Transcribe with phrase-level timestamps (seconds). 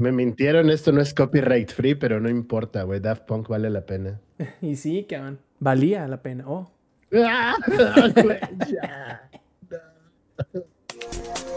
[0.00, 3.00] Me mintieron, esto no es copyright free, pero no importa, güey.
[3.00, 4.18] Daft Punk vale la pena.
[4.62, 5.40] y sí, cabrón.
[5.58, 6.44] Valía la pena.
[6.46, 6.70] Oh.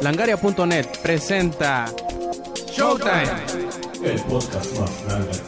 [0.02, 1.86] Langaria.net presenta
[2.68, 3.32] Showtime.
[4.04, 5.41] El podcast más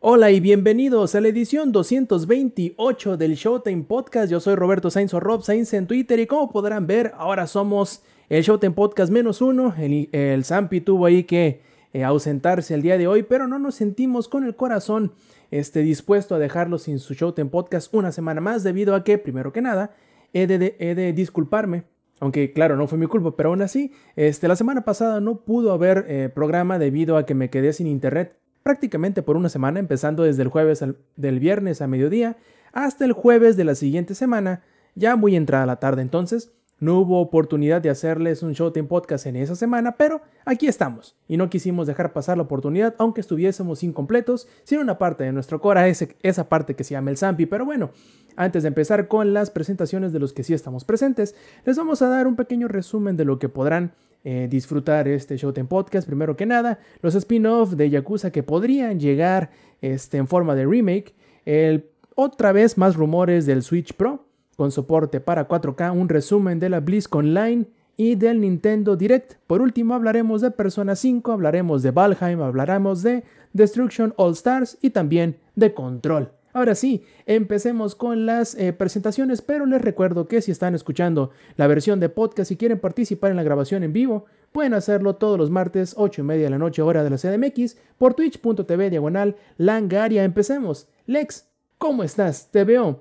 [0.00, 4.30] Hola y bienvenidos a la edición 228 del Showtime Podcast.
[4.30, 8.02] Yo soy Roberto Sainz o Rob Sainz en Twitter y como podrán ver, ahora somos
[8.28, 9.74] el Showtime Podcast menos uno.
[9.78, 11.60] El, el Zampi tuvo ahí que
[11.94, 15.12] eh, ausentarse el día de hoy, pero no nos sentimos con el corazón
[15.52, 19.52] este, dispuesto a dejarlo sin su Showtime Podcast una semana más, debido a que, primero
[19.52, 19.94] que nada,
[20.32, 21.84] he de, disculparme.
[22.18, 25.72] Aunque claro, no fue mi culpa, pero aún así, este, la semana pasada no pudo
[25.72, 30.24] haber eh, programa debido a que me quedé sin internet prácticamente por una semana, empezando
[30.24, 32.38] desde el jueves del viernes a mediodía
[32.72, 34.64] hasta el jueves de la siguiente semana,
[34.96, 36.02] ya muy entrada la tarde.
[36.02, 41.16] Entonces, no hubo oportunidad de hacerles un Showtime Podcast en esa semana, pero aquí estamos.
[41.28, 45.60] Y no quisimos dejar pasar la oportunidad, aunque estuviésemos incompletos, sin una parte de nuestro
[45.60, 47.46] cora, esa parte que se llama el Zampi.
[47.46, 47.90] Pero bueno,
[48.36, 52.08] antes de empezar con las presentaciones de los que sí estamos presentes, les vamos a
[52.08, 53.92] dar un pequeño resumen de lo que podrán
[54.24, 56.06] eh, disfrutar este Showtime Podcast.
[56.06, 61.14] Primero que nada, los spin-off de Yakuza que podrían llegar este, en forma de remake.
[61.44, 66.68] El, otra vez más rumores del Switch Pro con soporte para 4K, un resumen de
[66.68, 67.66] la BlizzCon Online
[67.96, 69.34] y del Nintendo Direct.
[69.46, 74.90] Por último, hablaremos de Persona 5, hablaremos de Valheim, hablaremos de Destruction All Stars y
[74.90, 76.30] también de Control.
[76.52, 81.66] Ahora sí, empecemos con las eh, presentaciones, pero les recuerdo que si están escuchando la
[81.66, 85.50] versión de podcast y quieren participar en la grabación en vivo, pueden hacerlo todos los
[85.50, 90.22] martes 8 y media de la noche hora de la CDMX por twitch.tv diagonal langaria.
[90.22, 90.86] Empecemos.
[91.06, 92.48] Lex, ¿cómo estás?
[92.52, 93.00] Te veo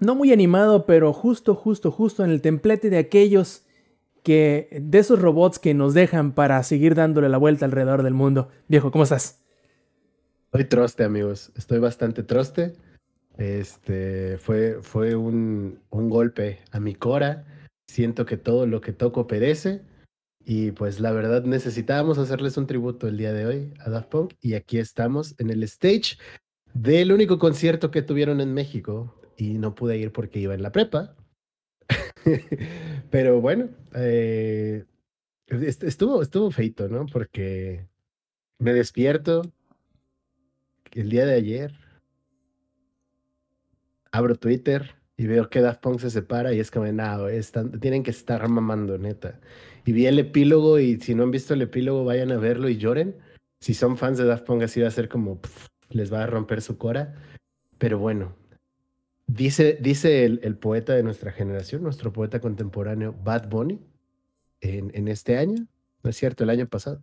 [0.00, 3.62] no muy animado, pero justo, justo, justo en el templete de aquellos
[4.22, 8.48] que, de esos robots que nos dejan para seguir dándole la vuelta alrededor del mundo.
[8.68, 9.40] Viejo, ¿cómo estás?
[10.46, 11.52] Estoy troste, amigos.
[11.56, 12.74] Estoy bastante troste.
[13.38, 17.44] Este fue, fue un, un golpe a mi cora.
[17.86, 19.82] Siento que todo lo que toco perece.
[20.44, 24.34] Y pues la verdad necesitábamos hacerles un tributo el día de hoy a Daft Punk.
[24.40, 26.16] Y aquí estamos en el stage
[26.72, 30.70] del único concierto que tuvieron en México y no pude ir porque iba en la
[30.70, 31.16] prepa.
[33.10, 34.84] Pero bueno, eh,
[35.48, 37.06] estuvo, estuvo feito, ¿no?
[37.06, 37.88] Porque
[38.58, 39.42] me despierto
[40.92, 41.72] el día de ayer,
[44.12, 48.02] abro Twitter y veo que Daft Punk se separa y es como, no, están, tienen
[48.02, 49.40] que estar mamando, neta.
[49.86, 52.76] Y vi el epílogo y si no han visto el epílogo, vayan a verlo y
[52.76, 53.16] lloren.
[53.60, 55.40] Si son fans de Daft Punk, así va a ser como,
[55.88, 57.14] les va a romper su cora.
[57.78, 58.36] Pero bueno,
[59.32, 63.78] Dice, dice el, poeta de nuestra generación, nuestro poeta contemporáneo, Bad Bunny,
[64.60, 65.68] en, este año,
[66.02, 67.00] no es cierto, el año pasado.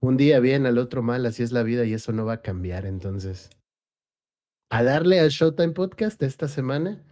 [0.00, 2.42] Un día bien, al otro mal, así es la vida y eso no va a
[2.42, 2.84] cambiar.
[2.84, 3.48] Entonces,
[4.68, 7.02] a darle al Showtime Podcast esta semana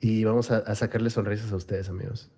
[0.00, 2.30] y vamos a, a sacarle sonrisas a ustedes, amigos.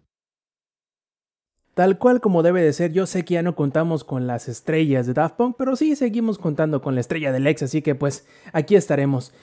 [1.74, 5.08] Tal cual como debe de ser, yo sé que ya no contamos con las estrellas
[5.08, 8.24] de Daft Punk, pero sí seguimos contando con la estrella del ex, así que pues
[8.52, 9.34] aquí estaremos.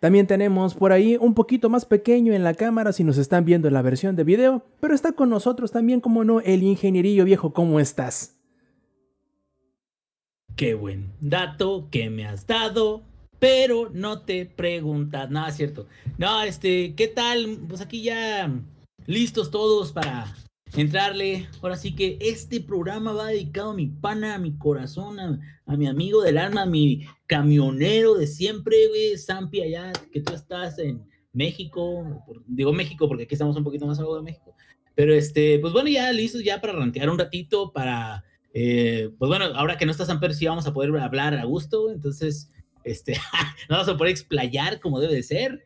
[0.00, 3.68] También tenemos por ahí un poquito más pequeño en la cámara si nos están viendo
[3.68, 7.52] en la versión de video, pero está con nosotros también, como no, el ingenierillo viejo,
[7.52, 8.36] ¿cómo estás?
[10.54, 13.02] Qué buen dato que me has dado,
[13.38, 15.86] pero no te preguntas, nada, cierto.
[16.18, 17.58] No, este, ¿qué tal?
[17.68, 18.50] Pues aquí ya
[19.06, 20.34] listos todos para
[20.80, 21.48] entrarle.
[21.62, 25.86] Ahora sí que este programa va dedicado a mi pana, a mi corazón, a, mi
[25.86, 31.04] amigo del alma, a mi camionero de siempre, güey, Zampi, allá, que tú estás en
[31.32, 32.24] México.
[32.46, 34.54] digo México porque aquí estamos un poquito más abajo de México.
[34.94, 39.46] Pero este, pues bueno, ya listos ya para rantear un ratito, para, eh, pues bueno,
[39.54, 42.50] ahora que no está Samper, sí vamos a poder hablar a gusto, entonces,
[42.84, 43.12] este,
[43.68, 45.64] no vamos a poder explayar como debe de ser.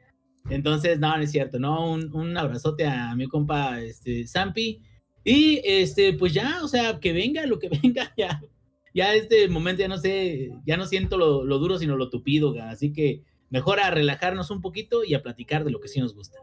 [0.49, 1.93] Entonces, no, no es cierto, ¿no?
[1.93, 4.82] Un, un abrazote a mi compa, este, Zampi.
[5.25, 8.41] Y este, pues ya, o sea, que venga lo que venga, ya,
[8.94, 12.55] ya este momento ya no sé, ya no siento lo, lo duro, sino lo tupido,
[12.62, 16.14] así que mejor a relajarnos un poquito y a platicar de lo que sí nos
[16.14, 16.38] gusta.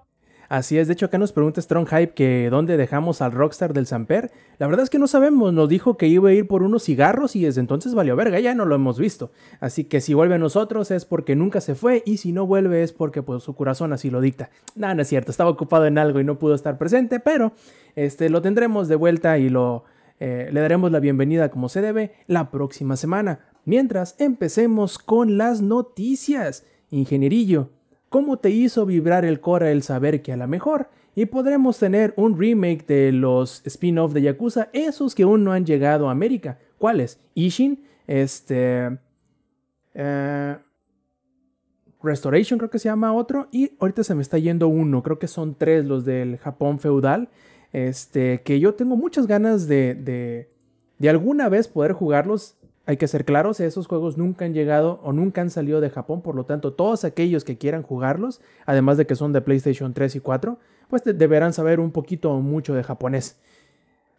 [0.49, 3.85] Así es, de hecho acá nos pregunta Strong Hype que dónde dejamos al rockstar del
[3.85, 4.31] Samper.
[4.59, 7.35] La verdad es que no sabemos, nos dijo que iba a ir por unos cigarros
[7.35, 9.31] y desde entonces valió verga, ya no lo hemos visto.
[9.59, 12.83] Así que si vuelve a nosotros es porque nunca se fue y si no vuelve
[12.83, 14.49] es porque pues, su corazón así lo dicta.
[14.75, 17.51] Nada, no es cierto, estaba ocupado en algo y no pudo estar presente, pero
[17.95, 19.83] este, lo tendremos de vuelta y lo,
[20.19, 23.39] eh, le daremos la bienvenida como se debe la próxima semana.
[23.65, 26.65] Mientras empecemos con las noticias.
[26.89, 27.69] Ingenierillo,
[28.09, 32.13] cómo te hizo vibrar el Cora el saber que a lo mejor y podremos tener
[32.15, 36.59] un remake de los spin-off de Yakuza, esos que aún no han llegado a América.
[36.77, 37.19] ¿Cuáles?
[37.33, 39.00] Ishin, este...
[39.95, 40.57] Eh,
[42.04, 45.27] Restoration creo que se llama otro y ahorita se me está yendo uno, creo que
[45.27, 47.30] son tres los del Japón feudal,
[47.74, 50.51] este, que yo tengo muchas ganas de, de,
[51.00, 52.56] de alguna vez poder jugarlos.
[52.88, 56.22] Hay que ser claros, esos juegos nunca han llegado o nunca han salido de Japón,
[56.22, 60.16] por lo tanto todos aquellos que quieran jugarlos, además de que son de PlayStation 3
[60.16, 60.57] y 4,
[60.88, 63.42] pues deberán saber un poquito o mucho de japonés.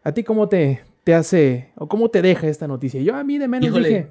[0.04, 3.00] ¿A ti cómo te, te hace o cómo te deja esta noticia?
[3.00, 4.08] Yo a mí de menos dije,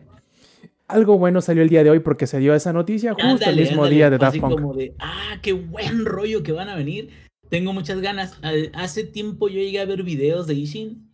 [0.87, 3.85] algo bueno salió el día de hoy porque se dio esa noticia justo el mismo
[3.87, 4.59] día de Daft Punk.
[4.59, 7.11] Como de, ah, qué buen rollo que van a venir.
[7.49, 8.39] Tengo muchas ganas.
[8.73, 11.06] Hace tiempo yo llegué a ver videos de Ishin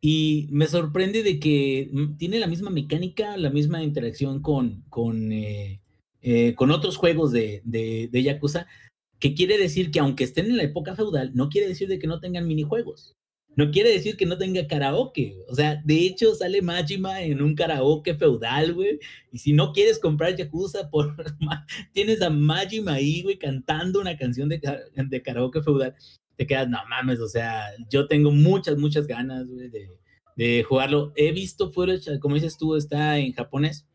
[0.00, 5.32] y me sorprende de que mm, tiene la misma mecánica, la misma interacción con, con,
[5.32, 5.80] eh,
[6.22, 8.66] eh, con otros juegos de, de, de Yakuza,
[9.18, 12.06] que quiere decir que aunque estén en la época feudal, no quiere decir de que
[12.06, 13.16] no tengan minijuegos
[13.56, 15.36] no quiere decir que no tenga karaoke.
[15.48, 18.98] O sea, de hecho sale Majima en un karaoke feudal, güey.
[19.32, 21.14] Y si no quieres comprar Yakuza, por,
[21.92, 24.60] tienes a Majima ahí, güey, cantando una canción de,
[24.94, 25.94] de karaoke feudal.
[26.40, 29.90] Te quedas, no mames, o sea, yo tengo muchas, muchas ganas, güey, de,
[30.36, 31.12] de jugarlo.
[31.14, 33.86] He visto footage, como dices tú, está en japonés.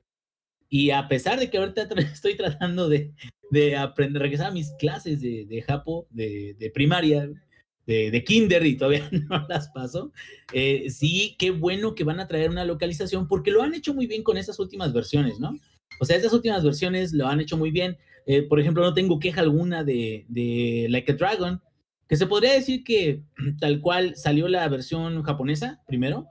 [0.69, 3.15] Y a pesar de que ahorita estoy tratando de,
[3.50, 7.27] de aprender, regresar a mis clases de, de Japo, de, de primaria,
[7.88, 10.12] de, Kinder y todavía no las paso.
[10.53, 14.06] Eh, sí, qué bueno que van a traer una localización porque lo han hecho muy
[14.06, 15.57] bien con esas últimas versiones, ¿no?
[16.00, 17.98] O sea, esas últimas versiones lo han hecho muy bien.
[18.27, 21.62] Eh, por ejemplo, no tengo queja alguna de, de Like a Dragon,
[22.07, 23.24] que se podría decir que
[23.60, 26.28] tal cual salió la versión japonesa primero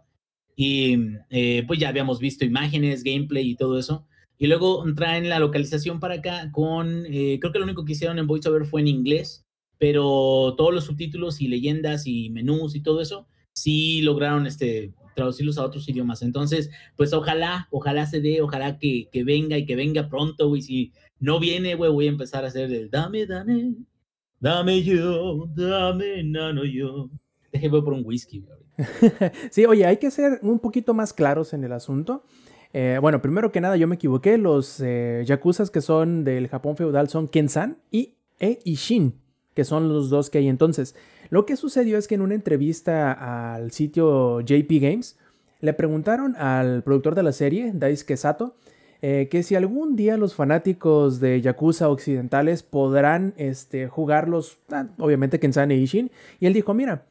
[0.56, 0.96] y
[1.30, 4.06] eh, pues ya habíamos visto imágenes, gameplay y todo eso.
[4.38, 8.26] Y luego traen la localización para acá con, creo que lo único que hicieron en
[8.26, 9.44] VoiceOver fue en inglés
[9.78, 15.58] pero todos los subtítulos y leyendas y menús y todo eso sí lograron este, traducirlos
[15.58, 16.22] a otros idiomas.
[16.22, 20.62] Entonces, pues ojalá, ojalá se dé, ojalá que, que venga y que venga pronto, güey.
[20.62, 23.74] Si no viene, güey, voy a empezar a hacer el dame, dame,
[24.44, 27.08] dame yo, dame, nano yo.
[27.50, 28.44] Déjeme por un whisky,
[29.50, 32.24] sí, oye, hay que ser un poquito más claros en el asunto.
[32.72, 34.36] Eh, bueno, primero que nada, yo me equivoqué.
[34.36, 39.14] Los eh, yakuzas que son del Japón feudal son Kensan y e Ishin
[39.54, 40.96] que son los dos que hay entonces.
[41.30, 45.16] Lo que sucedió es que en una entrevista al sitio JP Games,
[45.60, 48.56] le preguntaron al productor de la serie, Daisuke Sato,
[49.06, 55.38] eh, que si algún día los fanáticos de Yakuza occidentales podrán este, jugarlos, ah, obviamente
[55.38, 56.10] Kensan e Ishin,
[56.40, 57.04] y él dijo, mira,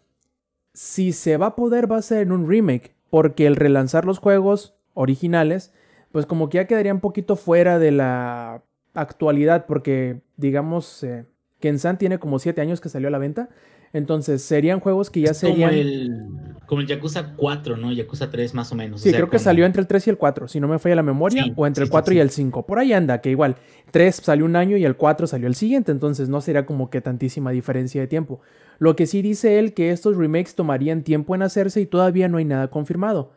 [0.74, 4.18] si se va a poder va a ser en un remake, porque el relanzar los
[4.18, 5.72] juegos originales,
[6.12, 8.64] pues como que ya quedaría un poquito fuera de la
[8.96, 11.28] actualidad, porque digamos, eh,
[11.60, 13.50] Kensan tiene como 7 años que salió a la venta.
[13.94, 15.70] Entonces, serían juegos que ya serían.
[15.70, 17.92] Como el, como el Yakuza 4, ¿no?
[17.92, 19.02] Yakuza 3 más o menos.
[19.02, 21.04] Sí, creo que salió entre el 3 y el 4, si no me falla la
[21.04, 22.66] memoria, o entre el 4 y el 5.
[22.66, 23.58] Por ahí anda, que igual,
[23.92, 27.02] 3 salió un año y el 4 salió el siguiente, entonces no sería como que
[27.02, 28.42] tantísima diferencia de tiempo.
[28.80, 32.38] Lo que sí dice él que estos remakes tomarían tiempo en hacerse y todavía no
[32.38, 33.32] hay nada confirmado.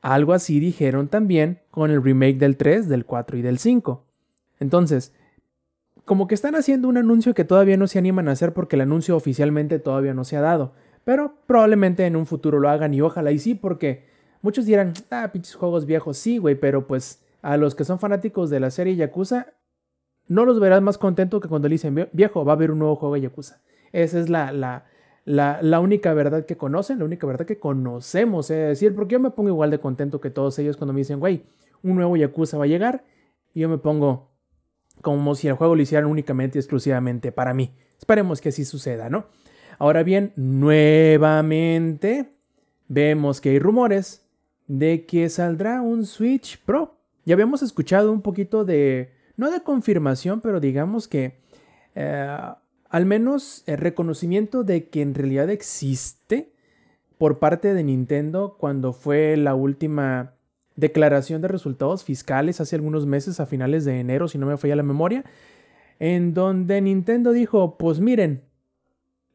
[0.00, 4.04] Algo así dijeron también con el remake del 3, del 4 y del 5.
[4.60, 5.12] Entonces,
[6.04, 8.82] como que están haciendo un anuncio que todavía no se animan a hacer porque el
[8.82, 10.72] anuncio oficialmente todavía no se ha dado.
[11.06, 14.06] Pero probablemente en un futuro lo hagan y ojalá y sí, porque
[14.42, 18.50] muchos dirán, ah, pinches juegos viejos, sí, güey, pero pues a los que son fanáticos
[18.50, 19.52] de la serie Yakuza,
[20.26, 22.96] no los verás más contentos que cuando le dicen, viejo, va a haber un nuevo
[22.96, 23.62] juego de Yakuza.
[23.92, 24.86] Esa es la, la,
[25.24, 28.50] la, la única verdad que conocen, la única verdad que conocemos.
[28.50, 31.20] Es decir, porque yo me pongo igual de contento que todos ellos cuando me dicen,
[31.20, 31.44] güey,
[31.84, 33.04] un nuevo Yakuza va a llegar.
[33.54, 34.32] Y yo me pongo,
[35.02, 37.76] como si el juego lo hicieran únicamente y exclusivamente para mí.
[37.96, 39.26] Esperemos que así suceda, ¿no?
[39.78, 42.30] Ahora bien, nuevamente
[42.88, 44.26] vemos que hay rumores
[44.66, 46.96] de que saldrá un Switch Pro.
[47.24, 51.38] Ya habíamos escuchado un poquito de, no de confirmación, pero digamos que
[51.94, 52.38] eh,
[52.88, 56.52] al menos el reconocimiento de que en realidad existe
[57.18, 60.34] por parte de Nintendo cuando fue la última
[60.76, 64.76] declaración de resultados fiscales hace algunos meses, a finales de enero, si no me falla
[64.76, 65.24] la memoria,
[65.98, 68.42] en donde Nintendo dijo, pues miren,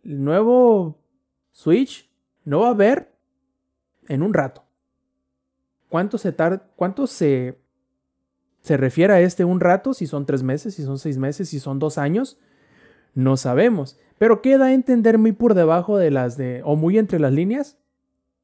[0.04, 0.98] el nuevo
[1.52, 2.10] Switch
[2.44, 3.12] no va a haber
[4.08, 4.64] en un rato.
[5.90, 7.60] ¿Cuánto se tarda, cuánto se,
[8.62, 9.94] se refiere a este un rato?
[9.94, 12.40] Si son tres meses, si son seis meses, si son dos años,
[13.14, 14.00] no sabemos.
[14.18, 17.78] Pero queda a entender muy por debajo de las de, o muy entre las líneas,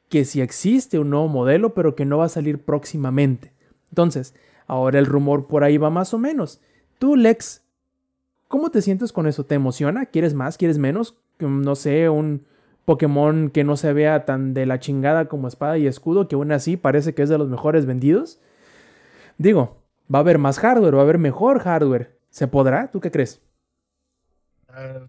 [0.09, 3.53] que si existe un nuevo modelo, pero que no va a salir próximamente.
[3.89, 4.33] Entonces,
[4.67, 6.61] ahora el rumor por ahí va más o menos.
[6.99, 7.63] Tú, Lex,
[8.47, 9.45] ¿cómo te sientes con eso?
[9.45, 10.05] ¿Te emociona?
[10.05, 10.57] ¿Quieres más?
[10.57, 11.17] ¿Quieres menos?
[11.39, 12.45] No sé, un
[12.85, 16.51] Pokémon que no se vea tan de la chingada como espada y escudo, que aún
[16.51, 18.39] así parece que es de los mejores vendidos.
[19.37, 22.17] Digo, va a haber más hardware, va a haber mejor hardware.
[22.29, 22.89] ¿Se podrá?
[22.91, 23.41] ¿Tú qué crees?
[24.69, 25.07] Ah,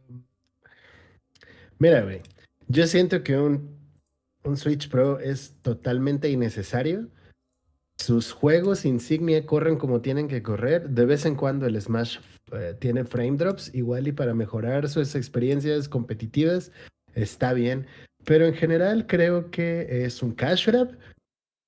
[1.79, 2.23] mira, güey.
[2.67, 3.79] Yo siento que un,
[4.45, 7.09] un Switch Pro es totalmente innecesario.
[7.97, 10.91] Sus juegos insignia corren como tienen que correr.
[10.91, 12.19] De vez en cuando el Smash
[12.53, 16.73] eh, tiene frame drops, igual y para mejorar sus experiencias competitivas
[17.15, 17.87] está bien.
[18.25, 20.97] Pero en general creo que es un cash grab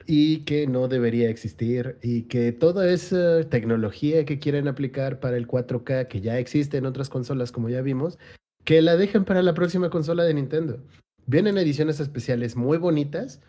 [0.07, 5.47] y que no debería existir y que toda esa tecnología que quieren aplicar para el
[5.47, 8.19] 4K que ya existe en otras consolas como ya vimos,
[8.65, 10.83] que la dejen para la próxima consola de Nintendo.
[11.27, 13.41] Vienen ediciones especiales muy bonitas,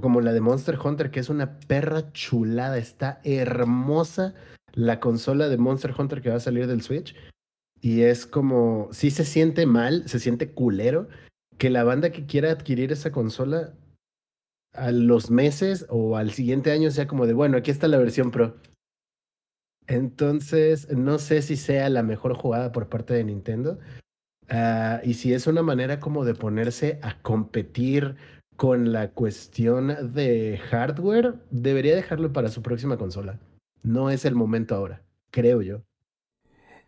[0.00, 4.34] como la de Monster Hunter, que es una perra chulada, está hermosa
[4.72, 7.14] la consola de Monster Hunter que va a salir del Switch.
[7.80, 11.08] Y es como, sí se siente mal, se siente culero,
[11.58, 13.74] que la banda que quiera adquirir esa consola
[14.72, 18.30] a los meses o al siguiente año sea como de, bueno, aquí está la versión
[18.30, 18.56] Pro.
[19.86, 23.78] Entonces, no sé si sea la mejor jugada por parte de Nintendo.
[24.48, 28.16] Ah, y si es una manera como de ponerse a competir
[28.56, 33.38] con la cuestión de hardware, debería dejarlo para su próxima consola.
[33.82, 35.82] No es el momento ahora, creo yo.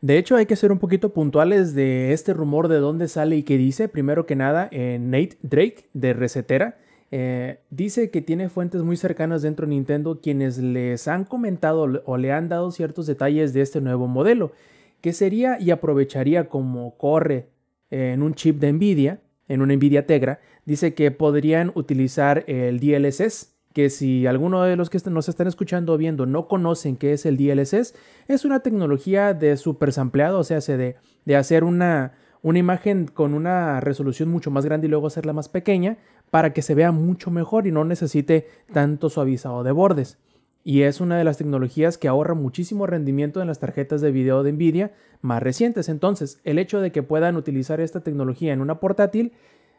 [0.00, 3.42] De hecho, hay que ser un poquito puntuales de este rumor de dónde sale y
[3.42, 3.88] qué dice.
[3.88, 6.78] Primero que nada, eh, Nate Drake de Resetera
[7.10, 12.16] eh, dice que tiene fuentes muy cercanas dentro de Nintendo quienes les han comentado o
[12.18, 14.52] le han dado ciertos detalles de este nuevo modelo,
[15.00, 17.48] que sería y aprovecharía como corre
[17.90, 23.54] en un chip de Nvidia, en una Nvidia Tegra, dice que podrían utilizar el DLSS,
[23.72, 27.26] que si alguno de los que nos están escuchando o viendo no conocen qué es
[27.26, 27.94] el DLSS,
[28.26, 33.34] es una tecnología de super sampleado, o sea, de, de hacer una, una imagen con
[33.34, 35.98] una resolución mucho más grande y luego hacerla más pequeña
[36.30, 40.18] para que se vea mucho mejor y no necesite tanto suavizado de bordes.
[40.68, 44.42] Y es una de las tecnologías que ahorra muchísimo rendimiento en las tarjetas de video
[44.42, 45.88] de Nvidia más recientes.
[45.88, 49.32] Entonces, el hecho de que puedan utilizar esta tecnología en una portátil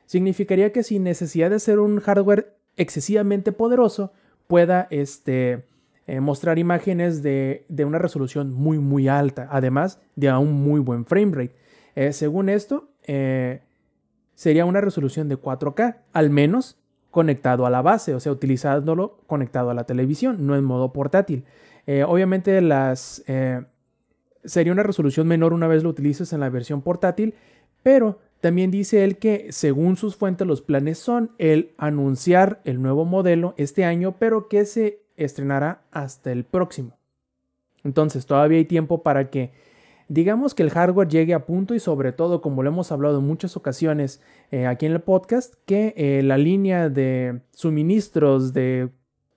[0.06, 4.14] significaría que sin necesidad de ser un hardware excesivamente poderoso,
[4.48, 5.66] pueda este,
[6.06, 11.06] eh, mostrar imágenes de, una resolución muy muy alta, además de a un muy buen
[11.06, 11.56] frame rate.
[11.96, 13.60] Eh, según esto, eh,
[14.36, 16.78] sería una resolución de 4K, al menos
[17.18, 21.46] conectado a la base, o sea, utilizándolo conectado a la televisión, no en modo portátil.
[22.06, 23.24] obviamente las,
[24.46, 27.34] sería una resolución menor una vez lo utilices en la versión portátil,
[27.82, 33.04] pero también dice él que según sus fuentes los planes son el anunciar el nuevo
[33.04, 37.00] modelo este año, pero que se estrenará hasta el próximo.
[37.84, 39.54] Entonces todavía hay tiempo para que
[40.10, 43.26] digamos que el hardware llegue a punto y sobre todo, como lo hemos hablado en
[43.26, 44.22] muchas ocasiones
[44.52, 48.90] eh, aquí en el podcast, que eh, la línea de suministros de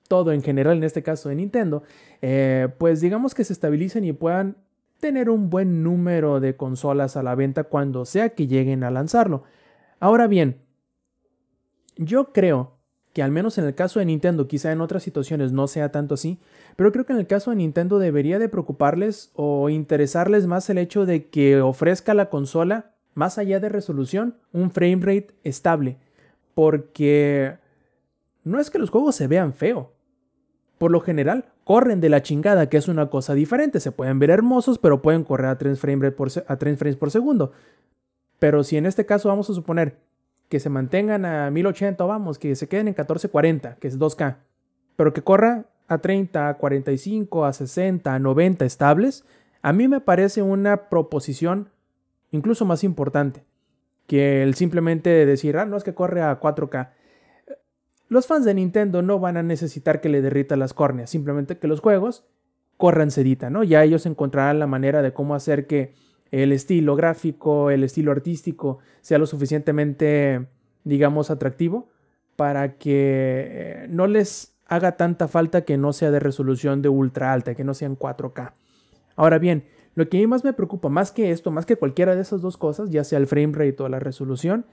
[0.08, 1.82] todo en general, en este caso de Nintendo,
[2.22, 4.56] eh, pues digamos que se estabilicen y puedan
[4.98, 9.44] tener un buen número de consolas a la venta cuando sea que lleguen a lanzarlo.
[9.98, 10.62] Ahora bien,
[11.96, 12.80] yo creo
[13.12, 16.14] que al menos en el caso de Nintendo, quizá en otras situaciones no sea tanto
[16.14, 16.38] así,
[16.76, 20.78] pero creo que en el caso de Nintendo debería de preocuparles o interesarles más el
[20.78, 25.98] hecho de que ofrezca la consola, más allá de resolución, un frame rate estable,
[26.54, 27.58] porque
[28.44, 29.92] no es que los juegos se vean feo.
[30.78, 33.80] Por lo general, corren de la chingada, que es una cosa diferente.
[33.80, 37.52] Se pueden ver hermosos, pero pueden correr a 3 frames por, a frames por segundo.
[38.38, 39.98] Pero si en este caso vamos a suponer
[40.48, 44.38] que se mantengan a 1080, vamos, que se queden en 1440, que es 2K,
[44.96, 49.24] pero que corra a 30, a 45, a 60, a 90 estables,
[49.60, 51.68] a mí me parece una proposición
[52.30, 53.42] incluso más importante
[54.06, 56.90] que el simplemente decir, ah, no es que corre a 4K.
[58.08, 61.66] Los fans de Nintendo no van a necesitar que le derrita las córneas, simplemente que
[61.66, 62.24] los juegos
[62.76, 63.64] corran sedita, ¿no?
[63.64, 65.94] Ya ellos encontrarán la manera de cómo hacer que
[66.30, 70.46] el estilo gráfico, el estilo artístico sea lo suficientemente,
[70.84, 71.88] digamos, atractivo
[72.36, 77.32] para que eh, no les haga tanta falta que no sea de resolución de ultra
[77.32, 78.52] alta, que no sea en 4K.
[79.16, 79.64] Ahora bien,
[79.96, 82.40] lo que a mí más me preocupa, más que esto, más que cualquiera de esas
[82.40, 84.64] dos cosas, ya sea el frame rate o la resolución,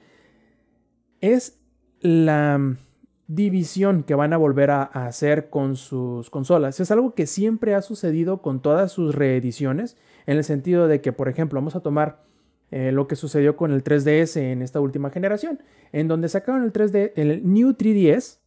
[1.20, 1.60] es
[2.00, 2.78] la
[3.26, 6.80] división que van a volver a, hacer con sus consolas.
[6.80, 11.12] Es algo que siempre ha sucedido con todas sus reediciones, en el sentido de que,
[11.12, 12.22] por ejemplo, vamos a tomar
[12.70, 15.60] eh, lo que sucedió con el 3DS en esta última generación,
[15.92, 18.42] en donde sacaron el 3D, el New 3DS,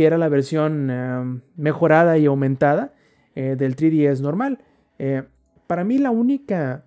[0.00, 2.94] que era la versión em, mejorada y aumentada
[3.34, 4.64] eh, del 3DS normal.
[4.98, 5.24] Eh,
[5.66, 6.86] para mí la única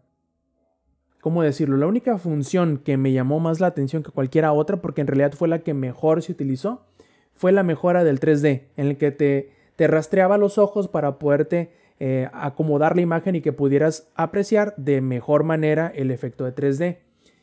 [1.21, 1.77] ¿cómo decirlo?
[1.77, 5.33] La única función que me llamó más la atención que cualquiera otra, porque en realidad
[5.33, 6.87] fue la que mejor se utilizó,
[7.35, 11.71] fue la mejora del 3D, en el que te, te rastreaba los ojos para poderte
[11.99, 16.97] eh, acomodar la imagen y que pudieras apreciar de mejor manera el efecto de 3D.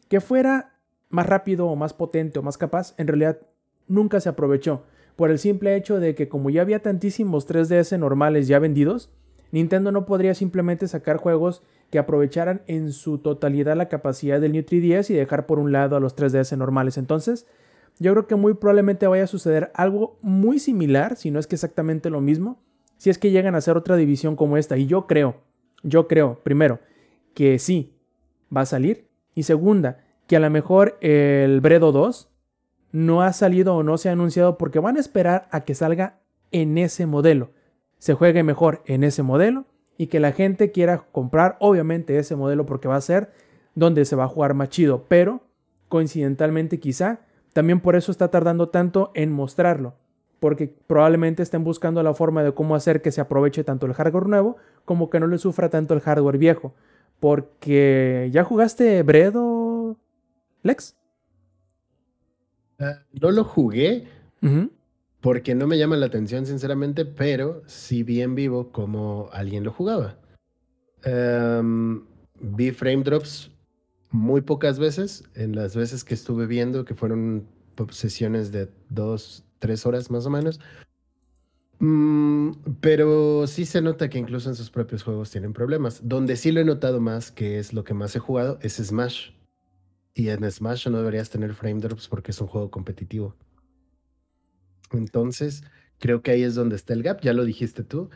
[0.09, 3.39] Que fuera más rápido o más potente o más capaz, en realidad
[3.87, 4.83] nunca se aprovechó,
[5.21, 9.11] por el simple hecho de que como ya había tantísimos 3DS normales ya vendidos,
[9.53, 14.63] Nintendo no podría simplemente sacar juegos que aprovecharan en su totalidad la capacidad del New
[14.63, 16.97] 3DS y dejar por un lado a los 3DS normales.
[16.97, 17.47] Entonces,
[17.99, 21.57] yo creo que muy probablemente vaya a suceder algo muy similar, si no es que
[21.57, 22.59] exactamente lo mismo,
[22.97, 24.79] si es que llegan a hacer otra división como esta.
[24.79, 25.35] Y yo creo,
[25.83, 26.81] yo creo, primero,
[27.35, 27.93] que sí,
[28.57, 29.07] va a salir.
[29.35, 32.30] Y segunda, que a lo mejor el Bredo 2
[32.93, 36.19] no ha salido o no se ha anunciado porque van a esperar a que salga
[36.51, 37.51] en ese modelo.
[37.99, 39.67] Se juegue mejor en ese modelo
[39.97, 43.31] y que la gente quiera comprar obviamente ese modelo porque va a ser
[43.75, 45.43] donde se va a jugar más chido, pero
[45.89, 47.21] coincidentalmente quizá
[47.53, 49.95] también por eso está tardando tanto en mostrarlo,
[50.39, 54.27] porque probablemente estén buscando la forma de cómo hacer que se aproveche tanto el hardware
[54.27, 56.75] nuevo como que no le sufra tanto el hardware viejo,
[57.19, 59.97] porque ya jugaste Bredo
[60.63, 60.97] Lex?
[63.13, 64.07] No lo jugué,
[65.21, 69.73] porque no me llama la atención, sinceramente, pero sí vi en vivo como alguien lo
[69.73, 70.19] jugaba.
[71.05, 72.05] Em,
[72.41, 73.51] vi frame drops
[74.11, 77.47] muy pocas veces, en las veces que estuve viendo, que fueron
[77.91, 80.61] sesiones de dos, tres horas más o menos.
[81.79, 86.01] Mm, pero sí se nota que incluso en sus propios juegos tienen problemas.
[86.05, 89.31] Donde sí lo he notado más, que es lo que más he jugado, es Smash.
[90.21, 93.35] Y en Smash no deberías tener frame drops porque es un juego competitivo.
[94.93, 95.65] Entonces,
[95.99, 98.11] creo que ahí es donde está el gap, ya lo dijiste tú,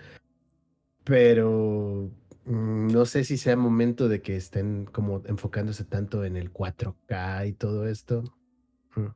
[1.03, 2.11] pero
[2.45, 7.49] mm, no sé si sea momento de que estén como enfocándose tanto en el 4K
[7.49, 8.23] y todo esto.
[8.97, 9.07] Mm.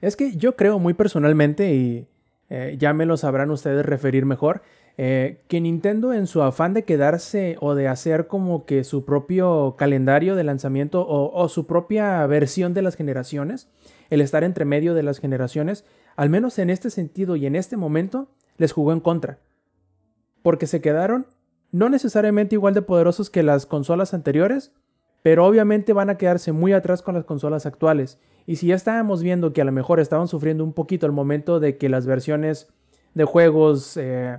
[0.00, 2.06] Es que yo creo muy personalmente, y
[2.48, 4.62] eh, ya me lo sabrán ustedes referir mejor,
[5.00, 9.76] eh, que Nintendo en su afán de quedarse o de hacer como que su propio
[9.78, 13.68] calendario de lanzamiento o su propia versión de las generaciones,
[14.10, 15.84] el estar entre medio de las generaciones,
[16.16, 19.38] al menos en este sentido y en este momento, les jugó en contra.
[20.42, 21.26] Porque se quedaron
[21.70, 24.72] no necesariamente igual de poderosos que las consolas anteriores,
[25.22, 28.18] pero obviamente van a quedarse muy atrás con las consolas actuales.
[28.46, 31.60] Y si ya estábamos viendo que a lo mejor estaban sufriendo un poquito al momento
[31.60, 32.68] de que las versiones
[33.14, 34.38] de juegos eh,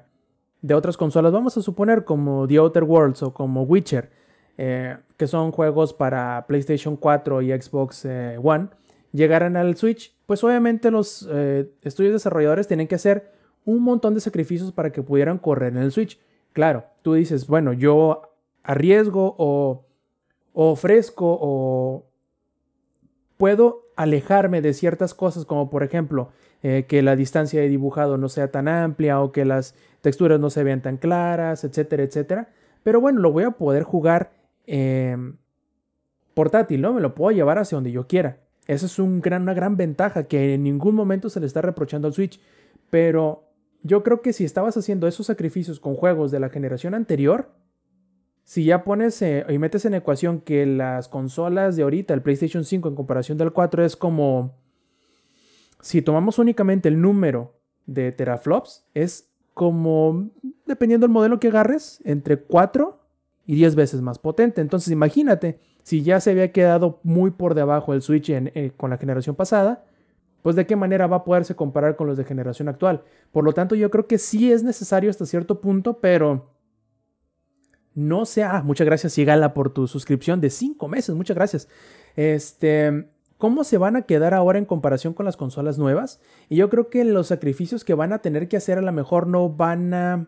[0.61, 4.09] de otras consolas, vamos a suponer como The Outer Worlds o como Witcher,
[4.57, 8.69] eh, que son juegos para PlayStation 4 y Xbox eh, One,
[9.13, 13.31] llegaran al Switch, pues obviamente los eh, estudios desarrolladores tienen que hacer
[13.65, 16.19] un montón de sacrificios para que pudieran correr en el Switch.
[16.53, 18.21] Claro, tú dices, bueno, yo
[18.63, 19.85] arriesgo o,
[20.53, 22.05] ofrezco o
[23.37, 28.27] puedo alejarme de ciertas cosas como por ejemplo eh, que la distancia de dibujado no
[28.29, 32.49] sea tan amplia o que las texturas no se vean tan claras, etcétera, etcétera.
[32.83, 34.31] Pero bueno, lo voy a poder jugar
[34.65, 35.37] em,
[36.33, 36.93] portátil, ¿no?
[36.93, 38.37] Me lo puedo llevar hacia donde yo quiera.
[38.67, 42.07] Esa es un gran, una gran ventaja que en ningún momento se le está reprochando
[42.07, 42.39] al Switch.
[42.89, 43.43] Pero
[43.83, 47.49] yo creo que si estabas haciendo esos sacrificios con juegos de la generación anterior,
[48.43, 52.65] si ya pones eh, y metes en ecuación que las consolas de ahorita, el PlayStation
[52.65, 54.57] 5 en comparación del 4 es como...
[55.81, 60.29] Si tomamos únicamente el número de teraflops, es como,
[60.65, 62.99] dependiendo del modelo que agarres, entre 4
[63.45, 64.61] y 10 veces más potente.
[64.61, 68.97] Entonces imagínate, si ya se había quedado muy por debajo el Switch eh, con la
[68.97, 69.85] generación pasada,
[70.41, 73.03] pues de qué manera va a poderse comparar con los de generación actual.
[73.31, 76.53] Por lo tanto, yo creo que sí es necesario hasta cierto punto, pero
[77.93, 78.61] no sea.
[78.63, 81.15] Muchas gracias, Sigala, por tu suscripción de 5 meses.
[81.15, 81.67] Muchas gracias.
[82.15, 83.09] Este.
[83.39, 86.19] ¿Cómo se van a quedar ahora en comparación con las consolas nuevas?
[86.49, 89.27] Y yo creo que los sacrificios que van a tener que hacer a lo mejor
[89.27, 90.27] no van a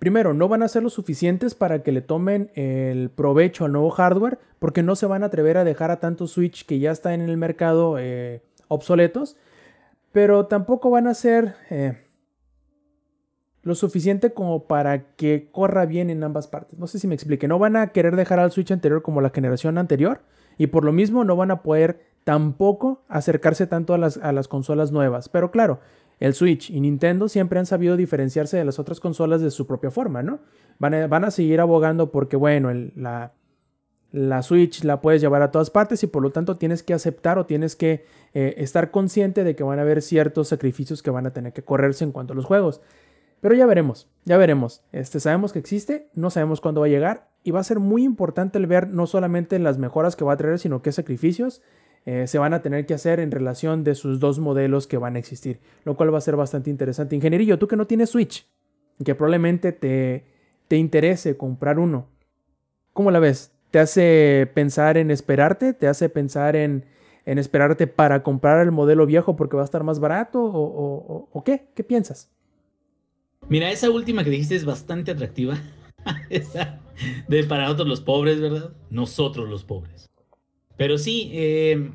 [0.00, 3.90] primero, no van a ser lo suficientes para que le tomen el provecho al nuevo
[3.90, 7.20] hardware, porque no se van a atrever a dejar a tantos Switch que ya están
[7.20, 9.36] en el mercado eh, obsoletos,
[10.10, 12.08] pero tampoco van a ser eh,
[13.62, 16.76] lo suficiente como para que corra bien en ambas partes.
[16.76, 19.30] No sé si me explique, no van a querer dejar al Switch anterior como la
[19.30, 20.22] generación anterior,
[20.60, 24.46] y por lo mismo no van a poder tampoco acercarse tanto a las, a las
[24.46, 25.30] consolas nuevas.
[25.30, 25.80] Pero claro,
[26.18, 29.90] el Switch y Nintendo siempre han sabido diferenciarse de las otras consolas de su propia
[29.90, 30.40] forma, ¿no?
[30.78, 33.32] Van a, van a seguir abogando porque, bueno, la,
[34.12, 37.38] la, Switch la puedes llevar a todas partes y por lo tanto tienes que aceptar
[37.38, 41.26] o tienes que eh, estar consciente de que van a haber ciertos sacrificios que van
[41.26, 42.82] a tener que correrse en cuanto a los juegos.
[43.40, 44.82] Pero ya veremos, ya veremos.
[44.92, 47.29] Este, sabemos que existe, no sabemos cuándo va a llegar.
[47.42, 50.36] Y va a ser muy importante el ver no solamente las mejoras que va a
[50.36, 51.62] traer, sino qué sacrificios
[52.06, 55.16] eh, se van a tener que hacer en relación de sus dos modelos que van
[55.16, 57.14] a existir, lo cual va a ser bastante interesante.
[57.14, 58.46] Ingenierillo, tú que no tienes Switch,
[59.04, 60.24] que probablemente te,
[60.68, 62.06] te interese comprar uno,
[62.92, 63.52] ¿cómo la ves?
[63.70, 65.74] ¿Te hace pensar en esperarte?
[65.74, 66.86] ¿Te hace pensar en,
[67.26, 70.42] en esperarte para comprar el modelo viejo porque va a estar más barato?
[70.42, 71.68] ¿O, o, o qué?
[71.74, 72.30] ¿Qué piensas?
[73.48, 75.58] Mira, esa última que dijiste es bastante atractiva.
[76.30, 76.80] esa
[77.28, 78.72] de para nosotros los pobres, ¿verdad?
[78.90, 80.10] Nosotros los pobres.
[80.76, 81.92] Pero sí, eh,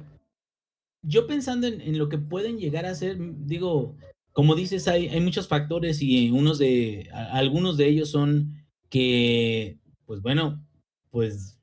[1.01, 3.95] yo pensando en, lo que pueden llegar a ser, digo,
[4.31, 10.21] como dices, hay, hay muchos factores y unos de, algunos de ellos son que, pues
[10.21, 10.63] bueno,
[11.09, 11.59] pues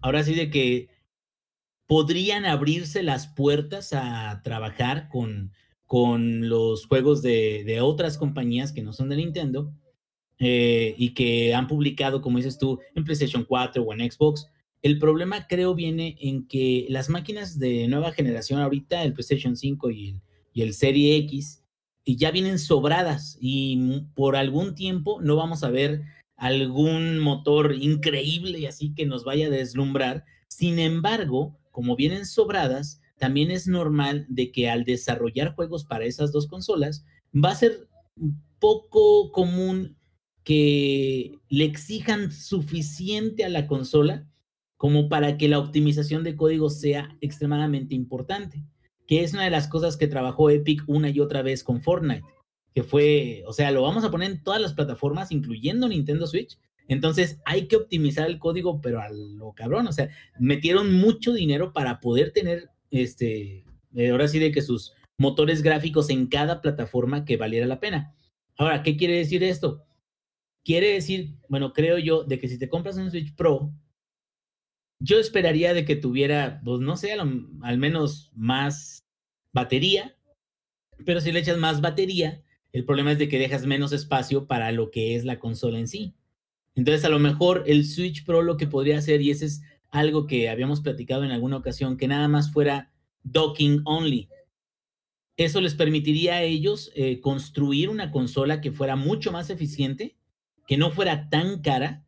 [0.00, 0.88] ahora sí de que
[1.86, 5.52] podrían abrirse las puertas a trabajar con,
[5.84, 9.72] con los juegos de, de otras compañías que no son de Nintendo
[10.38, 14.48] eh, y que han publicado, como dices tú, en PlayStation 4 o en Xbox,
[14.82, 19.90] el problema creo viene en que las máquinas de nueva generación ahorita, el PlayStation 5
[19.90, 20.20] y el,
[20.52, 21.62] y el Serie X,
[22.04, 26.02] y ya vienen sobradas y por algún tiempo no vamos a ver
[26.36, 30.24] algún motor increíble y así que nos vaya a deslumbrar.
[30.48, 36.30] Sin embargo, como vienen sobradas, también es normal de que al desarrollar juegos para esas
[36.30, 37.88] dos consolas va a ser
[38.60, 39.95] poco común
[40.46, 44.28] que le exijan suficiente a la consola
[44.76, 48.62] como para que la optimización de código sea extremadamente importante,
[49.08, 52.22] que es una de las cosas que trabajó Epic una y otra vez con Fortnite,
[52.76, 56.56] que fue, o sea, lo vamos a poner en todas las plataformas, incluyendo Nintendo Switch,
[56.86, 61.72] entonces hay que optimizar el código, pero a lo cabrón, o sea, metieron mucho dinero
[61.72, 63.64] para poder tener, este,
[63.96, 68.14] eh, ahora sí de que sus motores gráficos en cada plataforma que valiera la pena.
[68.56, 69.82] Ahora, ¿qué quiere decir esto?
[70.66, 73.72] Quiere decir, bueno, creo yo, de que si te compras un Switch Pro,
[74.98, 79.04] yo esperaría de que tuviera, pues no sé, al, menos más
[79.52, 80.16] batería,
[81.04, 84.72] pero si le echas más batería, el problema es de que dejas menos espacio para
[84.72, 86.16] lo que es la consola en sí.
[86.74, 90.26] Entonces, a lo mejor el Switch Pro lo que podría hacer, y ese es algo
[90.26, 92.90] que habíamos platicado en alguna ocasión, que nada más fuera
[93.22, 94.28] docking only.
[95.36, 100.16] Eso les permitiría a ellos eh, construir una consola que fuera mucho más eficiente,
[100.66, 102.04] que no fuera tan cara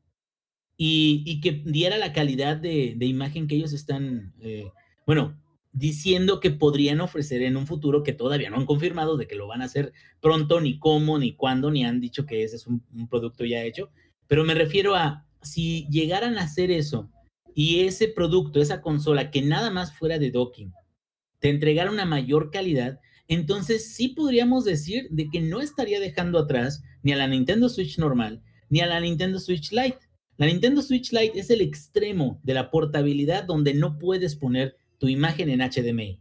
[0.76, 4.70] y, que diera la calidad de, imagen que ellos están, eh,
[5.06, 5.36] bueno,
[5.72, 9.46] diciendo que podrían ofrecer en un futuro que todavía no han confirmado de que lo
[9.46, 12.82] van a hacer pronto, ni cómo, ni cuándo, ni han dicho que ese es un,
[13.08, 13.90] producto ya hecho.
[14.26, 17.10] Pero me refiero a si llegaran a hacer eso
[17.54, 20.72] y ese producto, esa consola que nada más fuera de docking,
[21.38, 26.82] te entregara una mayor calidad, entonces sí podríamos decir de que no estaría dejando atrás
[27.02, 29.98] ni a la Nintendo Switch normal, ni a la Nintendo Switch Lite.
[30.36, 35.08] La Nintendo Switch Lite es el extremo de la portabilidad donde no puedes poner tu
[35.08, 36.20] imagen en HDMI.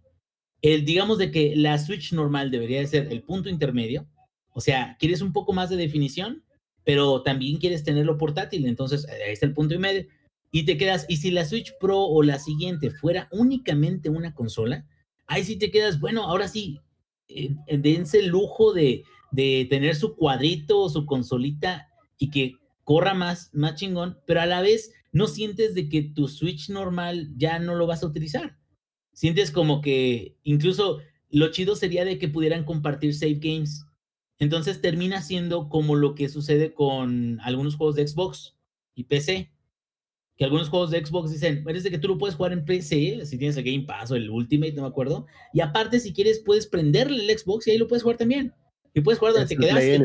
[0.62, 4.08] El, digamos de que la Switch normal debería de ser el punto intermedio.
[4.54, 6.44] O sea, quieres un poco más de definición,
[6.84, 8.66] pero también quieres tenerlo portátil.
[8.66, 10.08] Entonces, ahí está el punto y medio.
[10.52, 14.88] Y te quedas, y si la Switch Pro o la siguiente fuera únicamente una consola,
[15.28, 16.80] ahí sí te quedas, bueno, ahora sí,
[17.28, 23.14] eh, dense el lujo de, de tener su cuadrito o su consolita y que corra
[23.14, 27.60] más, más chingón, pero a la vez no sientes de que tu Switch normal ya
[27.60, 28.58] no lo vas a utilizar.
[29.14, 31.00] Sientes como que incluso
[31.30, 33.86] lo chido sería de que pudieran compartir save games.
[34.40, 38.56] Entonces termina siendo como lo que sucede con algunos juegos de Xbox
[38.94, 39.52] y PC.
[40.38, 43.26] Que algunos juegos de Xbox dicen, eres de que tú lo puedes jugar en PC,
[43.26, 45.26] si tienes el Game Pass o el Ultimate, no me acuerdo.
[45.52, 48.54] Y aparte, si quieres, puedes prenderle el Xbox y ahí lo puedes jugar también.
[48.94, 50.00] Y puedes jugar donde te quedaste.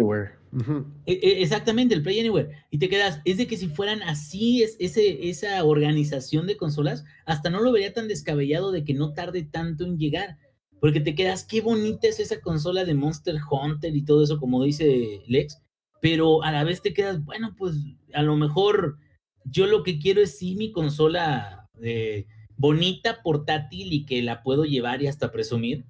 [1.07, 2.51] E, e, exactamente, el Play Anywhere.
[2.71, 7.05] Y te quedas, es de que si fueran así, es, ese, esa organización de consolas,
[7.25, 10.39] hasta no lo vería tan descabellado de que no tarde tanto en llegar.
[10.81, 14.65] Porque te quedas, qué bonita es esa consola de Monster Hunter y todo eso, como
[14.65, 15.59] dice Lex.
[16.01, 17.77] Pero a la vez te quedas, bueno, pues
[18.13, 18.99] a lo mejor
[19.45, 24.65] yo lo que quiero es sí mi consola eh, bonita, portátil y que la puedo
[24.65, 25.85] llevar y hasta presumir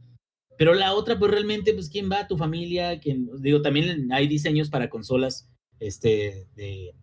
[0.62, 2.28] pero la otra, pues realmente, pues, ¿quién va?
[2.28, 3.28] Tu familia, ¿Quién?
[3.40, 6.94] digo, también hay diseños para consolas este, de,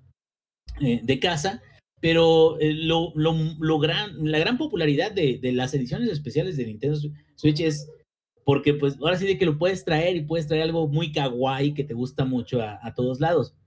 [0.80, 1.62] eh, de casa,
[2.00, 6.98] pero eh, lo, lo, la gran popularidad de, de, las ediciones especiales de Nintendo
[7.36, 7.91] Switch es
[8.45, 11.74] porque, pues, ahora sí de que lo puedes traer y puedes traer algo muy kawaii
[11.74, 13.58] que te gusta mucho a, a todos lados.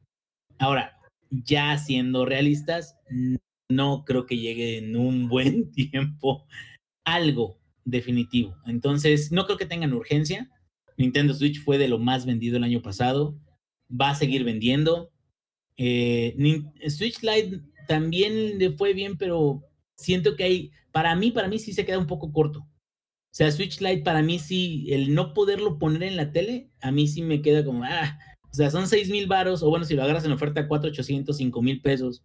[0.57, 2.97] Ahora, ya siendo realistas,
[3.69, 6.47] no creo que llegue en un buen tiempo
[7.05, 8.57] algo definitivo.
[8.67, 10.51] Entonces, no creo que tengan urgencia.
[10.97, 13.37] Nintendo Switch fue de lo más vendido el año pasado.
[13.91, 15.11] Va a seguir vendiendo.
[15.77, 16.37] Eh,
[16.89, 19.63] Switch Lite también le fue bien, pero
[19.97, 22.61] siento que hay, para mí, para mí sí se queda un poco corto.
[22.61, 26.91] O sea, Switch Lite para mí sí, el no poderlo poner en la tele, a
[26.93, 28.19] mí sí me queda como, ah,
[28.51, 31.63] o sea, son seis mil varos, o bueno, si lo agarras en oferta, 4,800, cinco
[31.63, 32.23] mil pesos.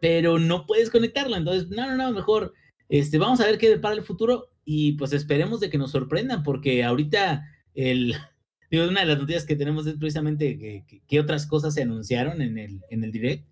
[0.00, 2.54] Pero no puedes conectarlo, entonces, no, no, no, mejor,
[2.92, 6.42] este, vamos a ver qué depara el futuro y pues esperemos de que nos sorprendan,
[6.42, 7.42] porque ahorita
[7.74, 8.14] el,
[8.70, 12.82] una de las noticias que tenemos es precisamente que, otras cosas se anunciaron en el,
[12.90, 13.48] en el direct.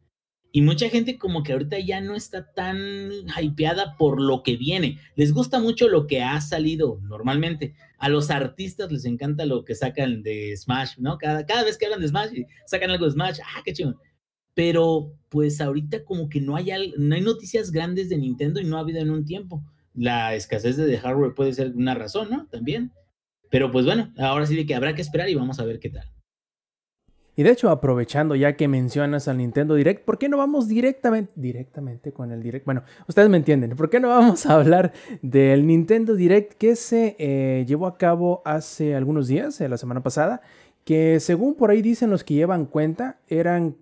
[0.53, 2.77] Y mucha gente como que ahorita ya no está tan
[3.41, 4.99] hypeada por lo que viene.
[5.15, 7.75] Les gusta mucho lo que ha salido normalmente.
[7.97, 11.17] A los artistas les encanta lo que sacan de Smash, ¿no?
[11.17, 12.31] Cada, cada vez que hablan de Smash,
[12.67, 13.99] sacan algo de Smash, ah, qué chido.
[14.61, 16.69] Pero pues ahorita como que no hay,
[16.99, 19.65] no hay noticias grandes de Nintendo y no ha habido en un tiempo.
[19.95, 22.47] La escasez de hardware puede ser una razón, ¿no?
[22.49, 22.93] También.
[23.49, 25.89] Pero pues bueno, ahora sí de que habrá que esperar y vamos a ver qué
[25.89, 26.13] tal.
[27.37, 31.33] Y de hecho, aprovechando ya que mencionas al Nintendo Direct, ¿por qué no vamos directamente,
[31.37, 32.67] directamente con el Direct?
[32.67, 34.93] Bueno, ustedes me entienden, ¿por qué no vamos a hablar
[35.23, 40.03] del Nintendo Direct que se eh, llevó a cabo hace algunos días, eh, la semana
[40.03, 40.43] pasada?
[40.85, 43.77] Que según por ahí dicen los que llevan cuenta, eran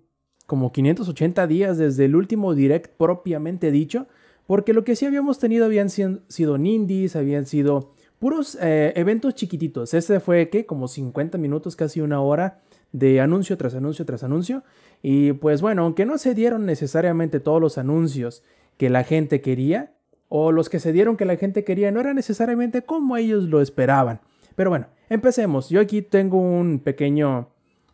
[0.49, 4.07] como 580 días desde el último Direct propiamente dicho,
[4.47, 9.93] porque lo que sí habíamos tenido habían sido, Nindies, habían sido puros eh, eventos chiquititos.
[9.93, 10.65] Este fue, ¿qué?
[10.65, 14.63] Como 50 minutos, casi una hora de anuncio tras anuncio tras anuncio.
[15.03, 18.43] Y pues bueno, aunque no se dieron necesariamente todos los anuncios
[18.77, 19.93] que la gente quería,
[20.29, 23.61] o los que se dieron que la gente quería, no era necesariamente como ellos lo
[23.61, 24.19] esperaban.
[24.55, 25.69] Pero bueno, empecemos.
[25.69, 27.49] Yo aquí tengo un pequeño...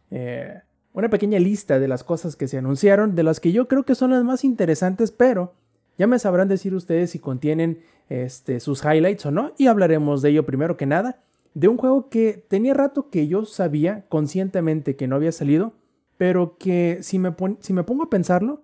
[0.10, 0.62] Eh,
[0.96, 3.96] una pequeña lista de las cosas que se anunciaron, de las que yo creo que
[3.96, 5.54] son las más interesantes, pero
[5.98, 10.30] ya me sabrán decir ustedes si contienen este, sus highlights o no, y hablaremos de
[10.30, 11.20] ello primero que nada
[11.54, 15.74] de un juego que tenía rato que yo sabía conscientemente que no había salido,
[16.18, 18.64] pero que si me, si me pongo a pensarlo,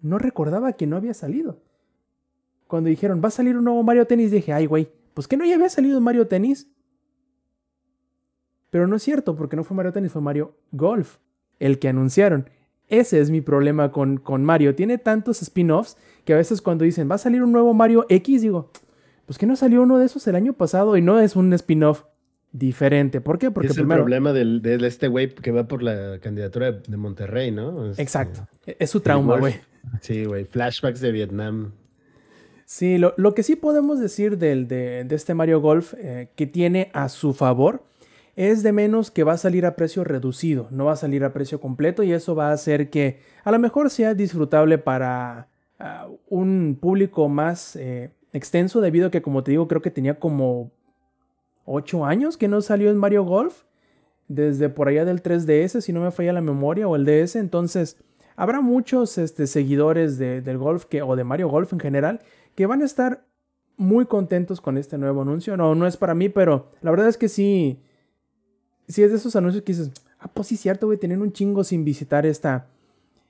[0.00, 1.60] no recordaba que no había salido.
[2.66, 5.44] Cuando dijeron, va a salir un nuevo Mario Tennis, dije, ay, güey, pues que no
[5.44, 6.68] ya había salido Mario Tennis.
[8.70, 11.18] Pero no es cierto, porque no fue Mario Tennis, fue Mario Golf,
[11.60, 12.50] el que anunciaron.
[12.88, 14.74] Ese es mi problema con, con Mario.
[14.74, 18.42] Tiene tantos spin-offs que a veces cuando dicen, va a salir un nuevo Mario X,
[18.42, 18.70] digo,
[19.26, 22.04] pues que no salió uno de esos el año pasado y no es un spin-off
[22.52, 23.20] diferente.
[23.20, 23.50] ¿Por qué?
[23.50, 27.50] Porque es el problema del, de este güey que va por la candidatura de Monterrey,
[27.50, 27.90] ¿no?
[27.92, 28.46] Exacto.
[28.66, 29.60] Es su trauma, güey.
[30.00, 30.44] Sí, güey.
[30.44, 31.72] Flashbacks de Vietnam.
[32.64, 36.46] Sí, lo, lo, que sí podemos decir del, de, de este Mario Golf eh, que
[36.46, 37.84] tiene a su favor
[38.36, 41.32] es de menos que va a salir a precio reducido, no va a salir a
[41.32, 46.08] precio completo y eso va a hacer que a lo mejor sea disfrutable para ah,
[46.28, 50.72] un público más eh, extenso debido a que, como te digo, creo que tenía como
[51.64, 53.62] 8 años que no salió en Mario Golf.
[54.26, 57.36] Desde por allá del 3DS, si no me falla la memoria, o el DS.
[57.36, 57.98] Entonces,
[58.36, 62.20] habrá muchos este, seguidores del golf que, o de Mario Golf en general
[62.54, 63.26] que van a estar
[63.76, 65.56] muy contentos con este nuevo anuncio.
[65.56, 67.82] No, no es para mí, pero la verdad es que sí.
[68.88, 71.64] Sí es de esos anuncios que dices, ah, pues sí, cierto, güey, tener un chingo
[71.64, 72.66] sin visitar esta,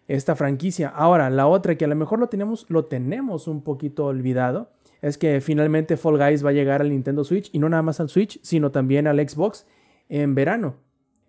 [0.09, 0.89] esta franquicia.
[0.89, 4.71] Ahora, la otra que a lo mejor lo tenemos, lo tenemos un poquito olvidado
[5.05, 8.01] es que finalmente Fall Guys va a llegar al Nintendo Switch y no nada más
[8.01, 9.67] al Switch, sino también al Xbox
[10.09, 10.77] en verano.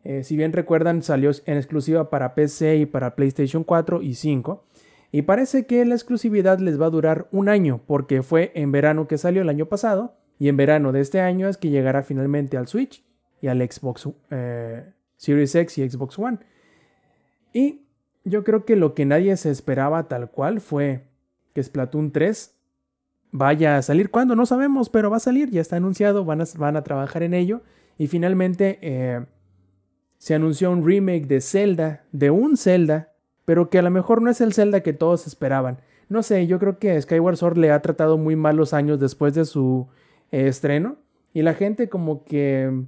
[0.05, 4.63] Eh, si bien recuerdan, salió en exclusiva para PC y para PlayStation 4 y 5.
[5.11, 9.07] Y parece que la exclusividad les va a durar un año, porque fue en verano
[9.07, 12.55] que salió el año pasado, y en verano de este año es que llegará finalmente
[12.55, 13.03] al Switch
[13.41, 16.39] y al Xbox eh, Series X y Xbox One.
[17.53, 17.81] Y
[18.23, 21.03] yo creo que lo que nadie se esperaba tal cual fue
[21.53, 22.55] que Splatoon 3
[23.31, 24.09] vaya a salir.
[24.09, 24.35] ¿Cuándo?
[24.35, 27.33] No sabemos, pero va a salir, ya está anunciado, van a, van a trabajar en
[27.33, 27.61] ello.
[27.97, 29.25] Y finalmente eh,
[30.17, 33.13] se anunció un remake de Zelda, de un Zelda,
[33.45, 35.79] pero que a lo mejor no es el Zelda que todos esperaban.
[36.09, 39.33] No sé, yo creo que Skyward Sword le ha tratado muy mal los años después
[39.33, 39.87] de su
[40.31, 40.97] eh, estreno.
[41.33, 42.85] Y la gente como que...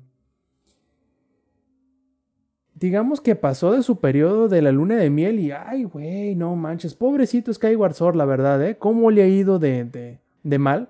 [2.80, 6.56] Digamos que pasó de su periodo de la luna de miel y, ay, güey, no
[6.56, 8.78] manches, pobrecito Skyward Sword, la verdad, ¿eh?
[8.78, 10.90] ¿Cómo le ha ido de de mal.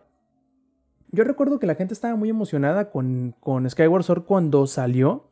[1.12, 5.26] Yo recuerdo que la gente estaba muy emocionada con, con Skyward Sword cuando salió.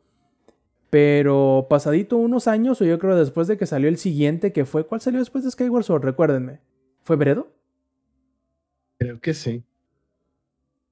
[0.90, 4.86] Pero pasadito unos años, o yo creo después de que salió el siguiente, que fue.
[4.86, 6.04] ¿Cuál salió después de Skyward Sword?
[6.04, 6.60] Recuérdenme.
[7.02, 7.48] ¿Fue Bredo?
[8.98, 9.62] Creo que sí.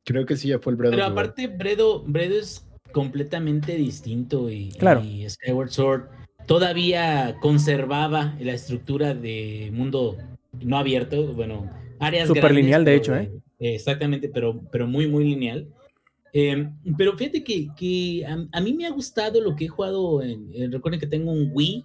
[0.04, 0.92] Creo que sí, ya fue el Bredo.
[0.92, 5.02] Pero aparte, Bredo, Bredo es completamente distinto y, claro.
[5.02, 6.02] y Skyward Sword
[6.46, 10.16] todavía conservaba la estructura de mundo
[10.62, 11.34] no abierto.
[11.34, 13.30] Bueno, áreas Super lineal, de hecho, ¿eh?
[13.58, 15.68] Exactamente, pero, pero muy, muy lineal.
[16.32, 20.22] Em, pero fíjate que, que a, mí me ha gustado lo que he jugado.
[20.22, 21.84] En, recuerden que tengo un Wii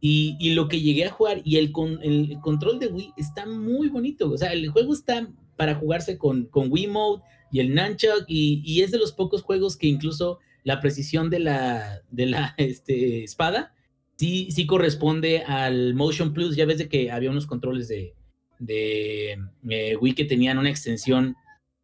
[0.00, 3.88] Y, lo que llegué a jugar y el, con, el control de Wii está muy
[3.88, 4.30] bonito.
[4.30, 7.22] O sea, el juego está para jugarse con, con Wii Mode
[7.54, 11.38] y el Nunchuck y, y es de los pocos juegos que incluso la precisión de
[11.38, 13.72] la, de la este, espada
[14.16, 16.56] sí, sí corresponde al Motion Plus.
[16.56, 18.16] Ya ves de que había unos controles de,
[18.58, 19.38] de
[19.70, 21.36] eh, Wii que tenían una extensión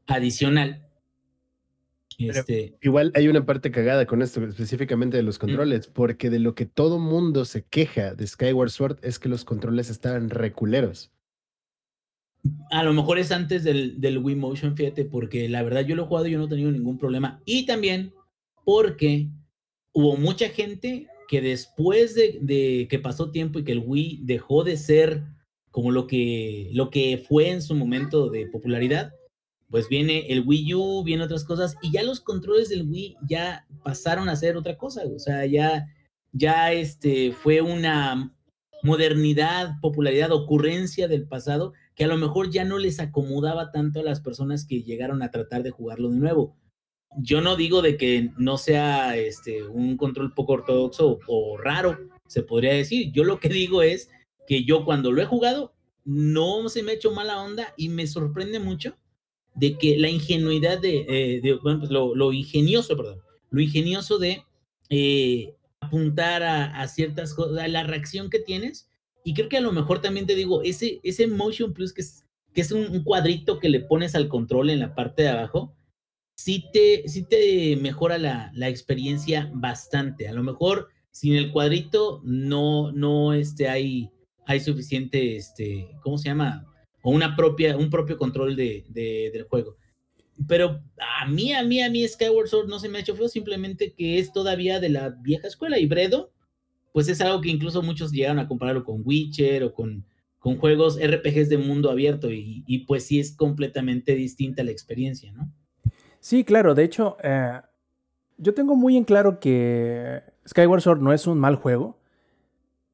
[0.08, 0.84] adicional.
[2.18, 2.74] Este...
[2.82, 6.66] Igual hay una parte cagada con esto, específicamente de los controles, porque de lo que
[6.66, 11.12] todo mundo se queja de Skyward Sword es que los controles estaban reculeros.
[12.70, 16.04] A lo mejor es antes del, del Wii Motion, fíjate, porque la verdad yo lo
[16.04, 17.40] he jugado y yo no he tenido ningún problema.
[17.44, 18.14] Y también
[18.64, 19.28] porque
[19.92, 24.76] hubo mucha gente que después de, que pasó tiempo y que el Wii dejó de
[24.76, 25.22] ser
[25.70, 29.12] como lo que, lo que fue en su momento de popularidad,
[29.68, 33.64] pues viene el Wii U, viene otras cosas, y ya los controles del Wii ya
[33.84, 35.86] pasaron a ser otra cosa, o sea, ya,
[36.32, 38.34] ya este, fue una
[38.82, 44.02] modernidad, popularidad, ocurrencia del pasado, que a lo mejor ya no les acomodaba tanto a
[44.02, 46.56] las personas que llegaron a tratar de jugarlo de nuevo.
[47.18, 52.42] Yo no digo de que no sea este, un control poco ortodoxo o raro, se
[52.42, 53.12] podría decir.
[53.12, 54.08] Yo lo que digo es
[54.46, 55.74] que yo cuando lo he jugado,
[56.06, 58.96] no se me ha hecho mala onda y me sorprende mucho
[59.54, 64.42] de que la ingenuidad de, eh, pues lo, ingenioso, perdón, lo ingenioso de
[64.88, 68.88] eh, apuntar a, ciertas cosas, a la reacción que tienes.
[69.24, 72.24] Y creo que a lo mejor también te digo, ese, ese Motion Plus que es,
[72.52, 75.76] que es un, cuadrito que le pones al control en la parte de abajo,
[76.34, 80.28] sí te, sí te mejora la, la experiencia bastante.
[80.28, 84.10] A lo mejor sin el cuadrito no, no este, hay
[84.50, 86.66] hay suficiente, este, ¿cómo se llama?
[87.02, 89.76] O una propia, un propio control de, del juego.
[90.48, 93.28] Pero a mí, a mí, a mí Skyward Sword no se me ha hecho feo,
[93.28, 96.32] simplemente que es todavía de la vieja escuela y Bredo,
[96.92, 100.04] pues es algo que incluso muchos llegaron a compararlo con Witcher o con,
[100.38, 105.50] con juegos RPGs de mundo abierto y, pues sí es completamente distinta la experiencia, ¿no?
[106.18, 107.60] Sí, claro, de hecho, eh,
[108.36, 111.98] yo tengo muy en claro que Skyward Sword no es un mal juego,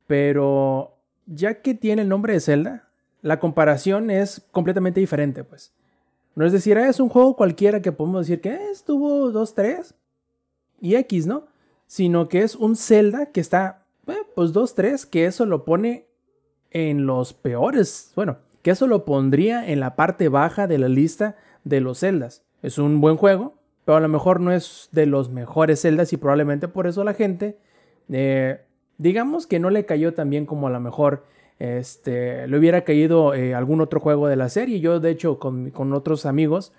[0.06, 2.88] pero ya que tiene el nombre de Zelda,
[3.22, 5.72] la comparación es completamente diferente, pues.
[6.34, 9.54] No es decir, ah, es un juego cualquiera que podemos decir que eh, estuvo 2,
[9.54, 9.94] 3
[10.80, 11.46] y X, ¿no?
[11.86, 13.85] Sino que es un Zelda que está,
[14.34, 16.06] pues 2, 3, que eso lo pone
[16.70, 21.36] en los peores, bueno, que eso lo pondría en la parte baja de la lista
[21.64, 22.44] de los Zeldas.
[22.62, 26.16] Es un buen juego, pero a lo mejor no es de los mejores Zeldas y
[26.16, 27.58] probablemente por eso la gente
[28.08, 28.60] eh,
[28.98, 31.24] digamos que no le cayó tan bien como a lo mejor
[31.58, 34.80] este, le hubiera caído eh, algún otro juego de la serie.
[34.80, 36.72] Yo, de hecho, con, otros amigos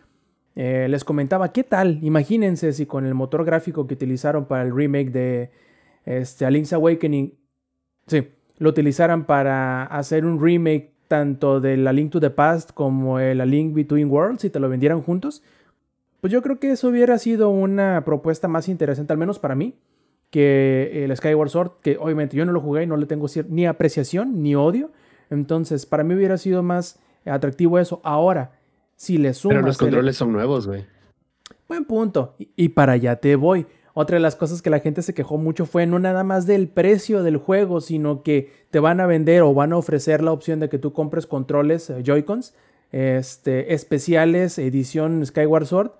[0.56, 2.00] eh, les comentaba, ¿qué tal?
[2.02, 5.52] Imagínense si con el motor gráfico que utilizaron para el remake de
[6.08, 7.34] este, A Link's Awakening,
[8.08, 13.20] sí, lo utilizaran para hacer un remake tanto de La Link to the Past como
[13.20, 15.44] el A Link Between Worlds y te lo vendieran juntos.
[16.22, 19.76] Pues yo creo que eso hubiera sido una propuesta más interesante, al menos para mí
[20.30, 23.66] que el Skyward Sword, que obviamente yo no lo jugué y no le tengo ni
[23.66, 24.92] apreciación ni odio.
[25.30, 28.02] Entonces, para mí hubiera sido más atractivo eso.
[28.04, 28.52] Ahora,
[28.96, 29.58] si le sumas.
[29.58, 30.86] Pero los controles son nuevos, güey.
[31.68, 32.36] Buen punto.
[32.38, 33.66] Y, para allá te voy.
[34.00, 36.68] Otra de las cosas que la gente se quejó mucho fue no nada más del
[36.68, 40.60] precio del juego, sino que te van a vender o van a ofrecer la opción
[40.60, 42.54] de que tú compres controles eh, Joy-Cons
[42.92, 45.92] este, especiales, edición Skyward Sword,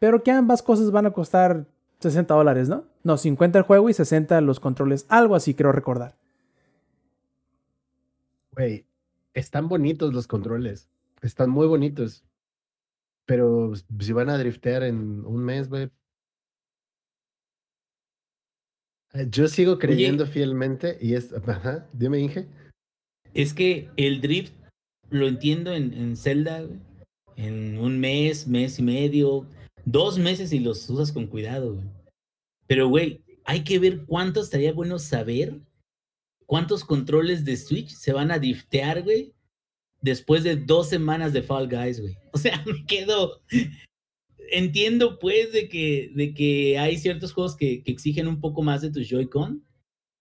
[0.00, 1.66] pero que ambas cosas van a costar
[2.00, 2.82] 60 dólares, ¿no?
[3.04, 5.06] No, 50 el juego y 60 los controles.
[5.08, 6.16] Algo así creo recordar.
[8.50, 8.86] Güey,
[9.34, 10.88] están bonitos los controles.
[11.22, 12.24] Están muy bonitos.
[13.24, 15.92] Pero si van a driftear en un mes, güey.
[19.30, 21.32] Yo sigo creyendo fielmente y es.
[21.32, 22.46] Ajá, dime, Inge.
[23.34, 24.52] Es que el drift
[25.10, 26.78] lo entiendo en, en Zelda, güey.
[27.36, 29.46] En un mes, mes y medio
[29.86, 31.86] dos meses y los usas con cuidado, güey.
[32.66, 35.60] Pero, güey, hay que ver cuánto estaría bueno saber
[36.46, 39.32] cuántos controles de Switch se van a diftear, güey,
[40.00, 42.16] después de dos semanas de Fall Guys, güey.
[42.32, 43.40] O sea, me quedo.
[44.50, 48.82] Entiendo, pues, de que, de que hay ciertos juegos que, que exigen un poco más
[48.82, 49.64] de tu Joy-Con,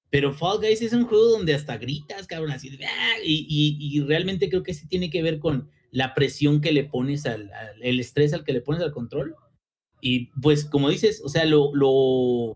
[0.09, 2.77] pero Fall Guys es un juego donde hasta gritas, cabrón, así.
[2.83, 3.15] ¡ah!
[3.23, 6.85] Y, y, y, realmente creo que sí tiene que ver con la presión que le
[6.85, 9.35] pones al, al, el estrés al que le pones al control.
[10.01, 12.53] Y pues, como dices, o sea, lo, lo,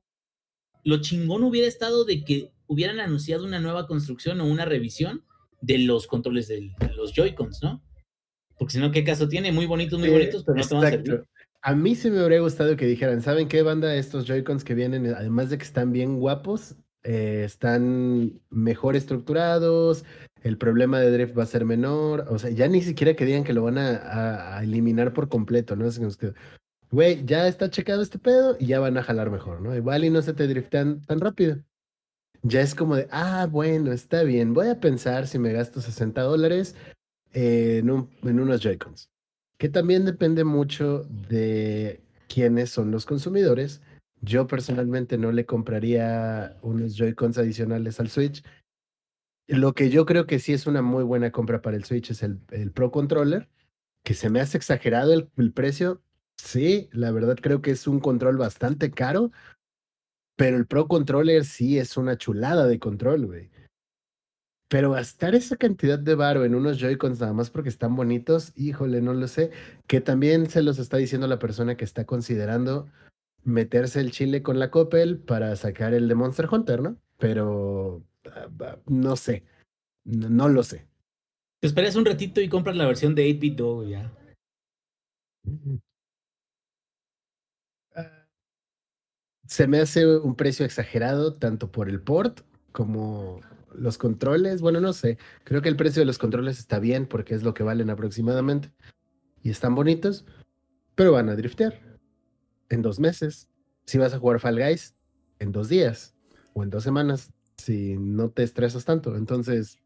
[0.84, 5.26] lo chingón hubiera estado de que hubieran anunciado una nueva construcción o una revisión
[5.62, 7.84] de los controles de los Joy-Cons, ¿no?
[8.58, 9.52] Porque si no, ¿qué caso tiene?
[9.52, 11.24] Muy bonitos, muy bonitos, pero no te van a servir.
[11.62, 15.08] A mí se me habría gustado que dijeran, ¿saben qué banda estos Joy-Cons que vienen,
[15.08, 20.06] además de que están bien guapos, eh, están mejor estructurados,
[20.44, 23.44] el problema de drift va a ser menor, o sea, ya ni siquiera que digan
[23.44, 25.86] que lo van a, eliminar por completo, ¿no?
[25.86, 26.34] Es que,
[26.92, 29.76] güey, ya está checado este pedo y ya van a jalar mejor, ¿no?
[29.76, 31.58] Igual y no se te driftean tan rápido.
[32.42, 36.22] Ya es como de, ah, bueno, está bien, voy a pensar si me gasto 60
[36.22, 36.76] dólares
[37.34, 37.90] en,
[38.24, 39.10] en unos Joy-Cons,
[39.60, 43.82] que también depende mucho de quiénes son los consumidores.
[44.22, 48.44] Yo personalmente no le compraría unos Joy-Cons adicionales al Switch
[49.50, 52.22] lo que yo creo que sí es una muy buena compra para el Switch es
[52.22, 52.38] el,
[52.72, 53.50] Pro Controller,
[54.04, 56.04] que se me hace exagerado el, precio.
[56.38, 59.32] Sí, la verdad creo que es un control bastante caro,
[60.36, 63.50] pero el Pro Controller sí es una chulada de control, güey.
[64.70, 69.02] Pero gastar esa cantidad de varo en unos Joy-Cons nada más porque están bonitos, híjole,
[69.02, 69.50] no lo sé.
[69.88, 72.88] Que también se los está diciendo la persona que está considerando
[73.44, 76.98] meterse el chile con la Coppel para sacar el de Monster Hunter, ¿no?
[77.18, 78.04] Pero
[78.86, 79.44] no sé.
[80.04, 80.88] No, lo sé.
[81.60, 84.14] Te esperas un ratito y compras la versión de 8-bit Dog ya.
[87.96, 88.28] Ah,
[89.48, 92.42] se me hace un precio exagerado tanto por el port
[92.72, 93.42] como
[93.74, 94.62] los controles.
[94.62, 95.18] Bueno, no sé.
[95.44, 98.72] Creo que el precio de los controles está bien porque es lo que valen aproximadamente.
[99.42, 100.26] Y están bonitos,
[100.96, 101.80] pero van a driftear
[102.70, 103.50] en dos meses.
[103.86, 104.96] Si vas a jugar Fall Guys,
[105.40, 106.16] en dos días
[106.54, 109.16] o en dos semanas si no te estresas tanto.
[109.16, 109.80] Entonces,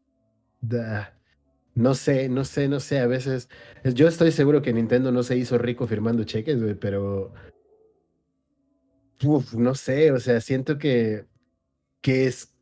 [1.74, 3.00] no sé, no sé, no sé.
[3.00, 3.48] A veces,
[3.94, 7.32] yo estoy seguro que Nintendo no se hizo rico firmando cheques, pero
[9.56, 11.26] no sé, o sea, siento que,
[12.00, 12.53] que es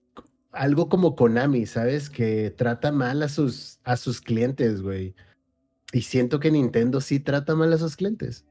[0.53, 2.11] algo como Konami, ¿sabes?
[2.11, 5.15] Que trata mal a sus, a sus clientes, güey.
[5.93, 8.47] Y siento que Nintendo sí trata mal a sus clientes.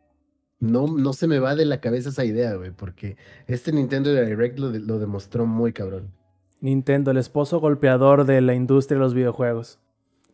[0.59, 4.59] No, no se me va de la cabeza esa idea, güey, porque este Nintendo Direct
[4.59, 6.11] lo, demostró muy cabrón.
[6.59, 9.79] Nintendo, el esposo golpeador de la industria de los videojuegos.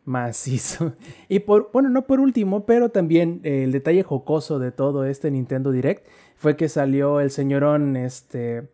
[0.04, 0.94] Macizo.
[1.30, 5.30] Y por, bueno, no por último, pero también eh, el detalle jocoso de todo este
[5.30, 6.06] Nintendo Direct
[6.36, 8.68] fue que salió el señorón este,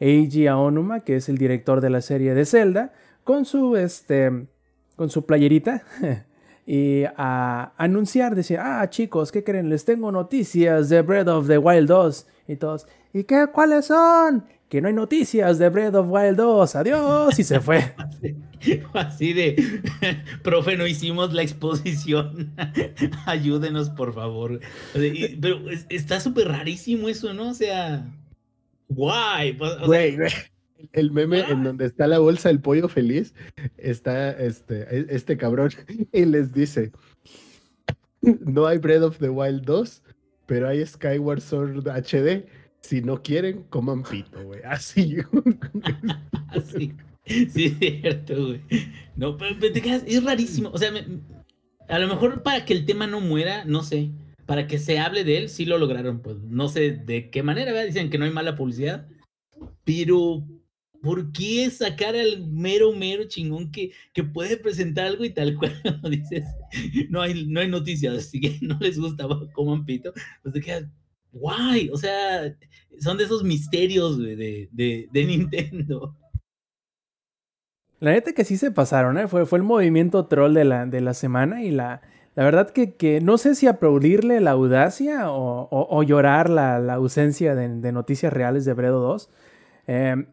[0.00, 2.92] Eiji Aonuma, que es el director de la serie de Zelda,
[3.22, 4.46] con su, este,
[4.96, 5.82] con su playerita.
[6.66, 9.68] y a anunciar, decir, ah chicos, ¿qué creen?
[9.68, 13.46] Les tengo noticias de Breath of the Wild 2 y todos, ¿y qué?
[13.52, 14.44] ¿Cuáles son?
[14.70, 17.92] que no hay noticias de Breath of Wild 2, adiós, y se fue.
[18.94, 19.56] Así de,
[20.44, 22.54] profe, no hicimos la exposición,
[23.26, 24.60] ayúdenos por favor.
[24.92, 27.48] Pero está súper rarísimo eso, ¿no?
[27.48, 28.06] O sea,
[28.90, 29.56] guay.
[29.86, 30.32] Güey, güey.
[30.92, 33.34] El meme en donde está la bolsa del pollo feliz,
[33.76, 35.70] está este, este cabrón
[36.12, 36.90] y les dice,
[38.22, 40.02] no hay Breath of the Wild 2,
[40.46, 42.46] pero hay Skyward Sword HD
[42.80, 44.60] si no quieren, coman pito, güey.
[44.64, 45.18] Así.
[46.48, 46.94] Así.
[47.26, 48.60] Sí, es cierto, güey.
[49.14, 50.70] No, pero, es rarísimo.
[50.70, 50.90] O sea,
[51.88, 54.10] a lo mejor para que el tema no muera, no sé.
[54.50, 56.22] Para que se hable de él, sí lo lograron.
[56.22, 57.86] Pues no sé de qué manera, ¿verdad?
[57.86, 59.06] Dicen que no hay mala publicidad.
[59.84, 60.44] Pero,
[61.00, 65.80] ¿por qué sacar al mero, mero chingón que, que puede presentar algo y tal cual
[66.10, 66.46] dices?
[67.10, 70.12] No hay, no hay noticias, así que no les gusta, coman pito.
[70.42, 70.84] Pues te quedas,
[71.30, 72.52] guay, o sea,
[72.98, 76.16] son de esos misterios de, de, Nintendo.
[78.00, 79.28] La neta que sí se pasaron, ¿eh?
[79.28, 82.02] fue, fue el movimiento troll de la, de la semana y la,
[82.36, 87.92] la verdad que, que, no sé si aplaudirle la audacia o, llorar la, ausencia de,
[87.92, 89.30] noticias reales de Bredo 2.
[89.86, 90.26] Em,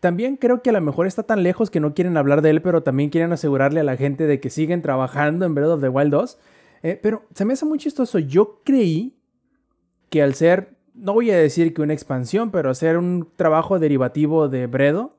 [0.00, 2.60] también creo que a lo mejor está tan lejos que no quieren hablar de él,
[2.60, 5.88] pero también quieren asegurarle a la gente de que siguen trabajando en Breath of the
[5.88, 6.38] Wild 2.
[6.82, 8.18] Eh, pero se me hace muy chistoso.
[8.18, 9.16] Yo creí
[10.10, 14.50] que al ser, no voy a decir que una expansión, pero hacer un trabajo derivativo
[14.50, 15.16] de Bredo,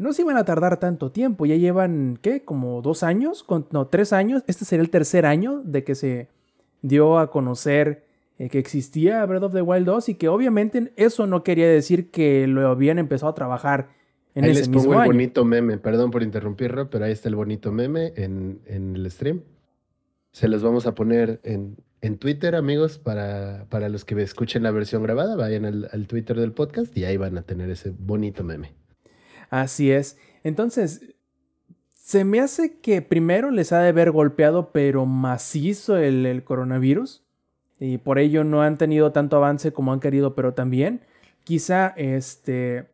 [0.00, 1.46] no se iban a tardar tanto tiempo.
[1.46, 2.42] Ya llevan, ¿qué?
[2.42, 4.42] Como dos años, no, tres años.
[4.46, 6.28] Este sería el tercer año de que se
[6.82, 8.04] dio a conocer
[8.38, 12.10] eh, que existía Breath of the Wild 2 y que obviamente eso no quería decir
[12.10, 13.88] que lo habían empezado a trabajar
[14.34, 17.70] en ese les pongo el bonito meme, perdón por interrumpirlo, pero ahí está el bonito
[17.72, 19.42] meme en, en el stream.
[20.32, 24.70] Se los vamos a poner en, en Twitter, amigos, para, para los que escuchen la
[24.70, 28.79] versión grabada, vayan al, Twitter del podcast y ahí van a tener ese bonito meme.
[29.50, 30.16] Así es.
[30.42, 31.14] Entonces,
[31.92, 37.22] se me hace que primero les ha de haber golpeado, pero macizo el, el, coronavirus.
[37.78, 41.02] Y por ello no han tenido tanto avance como han querido, pero también
[41.44, 42.90] quizá este,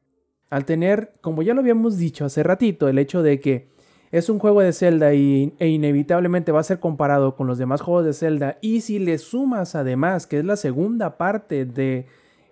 [0.50, 3.68] al tener, como ya lo habíamos dicho hace ratito, el hecho de que
[4.12, 7.80] es un juego de Zelda y, e inevitablemente va a ser comparado con los demás
[7.80, 8.58] juegos de Zelda.
[8.60, 12.06] Y si le sumas además que es la segunda parte de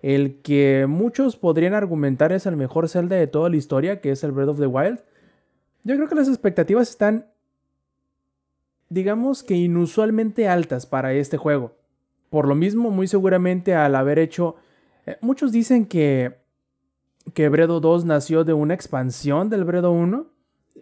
[0.04, 4.22] el que muchos podrían argumentar es el mejor Zelda de toda la historia, que es
[4.22, 5.02] el Breath of the Wild.
[5.82, 7.24] Yo creo que las expectativas están,
[8.90, 11.72] digamos que inusualmente altas para este juego.
[12.28, 14.56] Por lo mismo, muy seguramente al haber hecho...
[15.06, 16.36] Eh, muchos dicen que,
[17.32, 20.26] que Bredo 2 nació de una expansión del Bredo 1,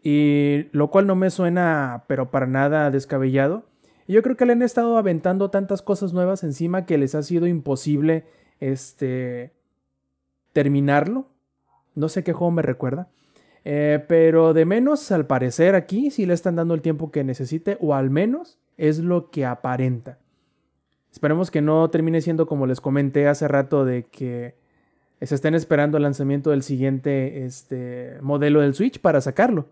[0.03, 3.67] y lo cual no me suena, pero para nada descabellado.
[4.09, 7.47] yo creo que le han estado aventando tantas cosas nuevas encima que les ha sido
[7.47, 8.25] imposible
[8.63, 9.53] este,
[10.53, 11.27] terminarlo.
[11.95, 13.09] No sé qué juego me recuerda.
[13.65, 17.77] Eh, pero de menos, al parecer aquí sí le están dando el tiempo que necesite,
[17.81, 20.19] o al menos es lo que aparenta.
[21.13, 24.55] Esperemos que no termine siendo como les comenté hace rato de que
[25.21, 29.67] se estén esperando el lanzamiento del siguiente este, modelo del Switch para sacarlo.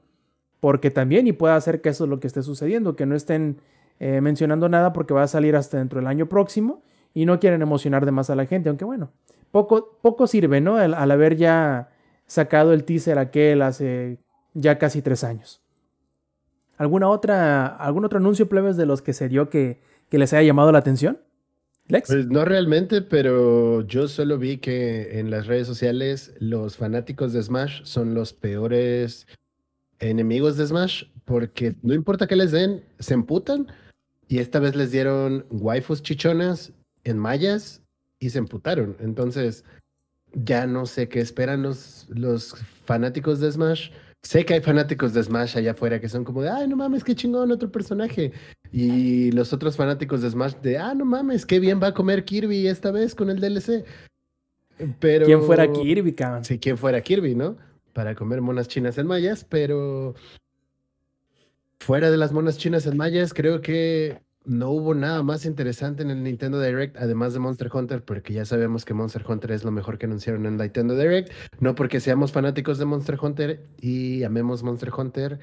[0.61, 3.57] Porque también, y puede hacer que eso es lo que esté sucediendo, que no estén
[3.99, 6.83] eh, mencionando nada porque va a salir hasta dentro del año próximo
[7.15, 9.11] y no quieren emocionar de más a la gente, aunque bueno,
[9.51, 10.77] poco, poco sirve, ¿no?
[10.77, 11.91] al haber ya
[12.27, 14.19] sacado el teaser aquel hace
[14.55, 15.61] ya casi tres años.
[16.77, 20.47] ¿Alguna otra, ¿Algún otro anuncio, plebes, de los que se dio que, que les haya
[20.47, 21.19] llamado la atención?
[21.89, 22.09] Lex.
[22.09, 27.43] Pues no realmente, pero yo solo vi que en las redes sociales los fanáticos de
[27.43, 29.27] Smash son los peores
[29.99, 33.67] enemigos de Smash porque no importa qué les den, se emputan.
[34.29, 36.73] Y esta vez les dieron waifus chichonas
[37.05, 37.83] en mayas
[38.19, 38.97] y se emputaron.
[39.01, 39.65] Entonces,
[40.33, 43.91] ya no sé qué esperan los, los fanáticos de Smash.
[44.23, 47.03] Sé que hay fanáticos de Smash allá afuera que son como de, ay, no mames,
[47.03, 48.33] qué chingón otro personaje.
[48.71, 52.25] Y los otros fanáticos de Smash de, ah, no mames, qué bien va a comer
[52.25, 53.85] Kirby esta vez con el DLC.
[54.99, 55.27] Pero...
[55.27, 56.45] ¿Quién fuera Kirby, cabrón?
[56.45, 57.57] Sí, ¿quién fuera Kirby, no?
[57.93, 60.15] Para comer monas chinas en mayas, pero
[61.79, 66.11] fuera de las monas chinas en mayas, creo que no hubo nada más interesante en
[66.11, 69.71] el Nintendo Direct, además de Monster Hunter, porque ya sabemos que Monster Hunter es lo
[69.71, 71.31] mejor que anunciaron en Nintendo Direct.
[71.61, 75.41] No porque seamos fanáticos de Monster Hunter y amemos Monster Hunter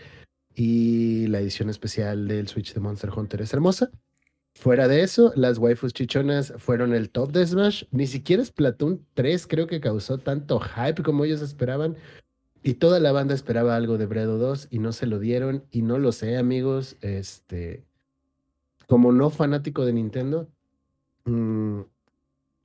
[0.56, 3.92] y la edición especial del Switch de Monster Hunter es hermosa.
[4.56, 7.84] Fuera de eso, las waifus chichonas fueron el top de Smash.
[7.92, 11.96] Ni siquiera Splatoon 3 creo que causó tanto hype como ellos esperaban.
[12.64, 15.64] Y toda la banda esperaba algo de Bredo 2 y no se lo dieron.
[15.70, 16.98] Y no lo sé, amigos.
[17.02, 17.86] Este,
[18.88, 20.50] como no fanático de Nintendo,
[21.26, 21.82] mm,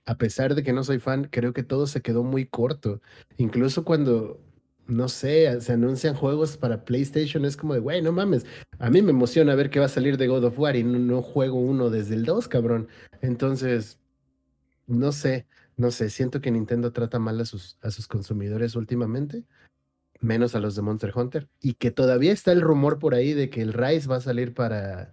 [0.06, 3.00] a pesar de que no soy fan, creo que todo se quedó muy corto.
[3.36, 4.40] Incluso cuando,
[4.86, 8.46] no sé, se anuncian juegos para PlayStation, es como de, güey, no mames,
[8.78, 11.22] a mí me emociona ver que va a salir de God of War y no,
[11.22, 12.88] juego uno desde el 2, cabrón.
[13.20, 13.98] Entonces,
[14.86, 15.46] no sé,
[15.76, 19.44] no sé, siento que Nintendo trata mal a sus, a sus consumidores últimamente
[20.20, 23.50] menos a los de Monster Hunter, y que todavía está el rumor por ahí de
[23.50, 25.12] que el Rise va a salir para,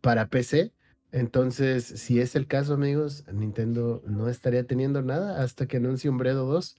[0.00, 0.72] para PC.
[1.12, 6.18] Entonces, si es el caso, amigos, Nintendo no estaría teniendo nada hasta que anuncie un
[6.18, 6.76] Bredo 2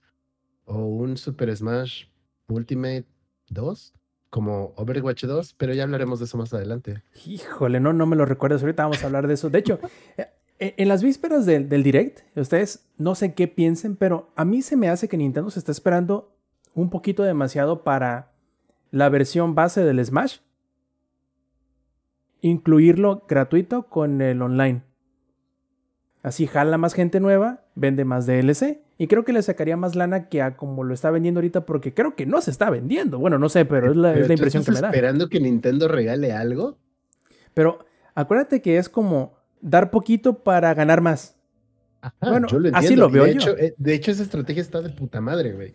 [0.66, 2.06] o un Super Smash
[2.48, 3.06] Ultimate
[3.50, 3.94] 2
[4.30, 7.02] como Overwatch 2, pero ya hablaremos de eso más adelante.
[7.26, 9.50] Híjole, no, no me lo recuerdas, ahorita vamos a hablar de eso.
[9.50, 9.80] De hecho,
[10.18, 10.28] eh,
[10.60, 14.62] eh, en las vísperas del, del Direct, ustedes no sé qué piensen, pero a mí
[14.62, 16.36] se me hace que Nintendo se está esperando
[16.74, 18.34] un poquito demasiado para
[18.92, 20.38] la versión base del Smash
[22.42, 24.84] incluirlo gratuito con el online.
[26.24, 30.28] Así jala más gente nueva, vende más DLC y creo que le sacaría más lana
[30.28, 33.20] que a como lo está vendiendo ahorita porque creo que no se está vendiendo.
[33.20, 34.90] Bueno, no sé, pero es la, impresión que me da.
[34.90, 36.78] esperando que Nintendo regale algo?
[37.54, 37.86] Pero
[38.16, 41.38] acuérdate que es como dar poquito para ganar más.
[42.20, 43.40] bueno, así lo veo de yo.
[43.40, 45.74] Hecho, eh, de hecho, esa estrategia está de puta madre, güey.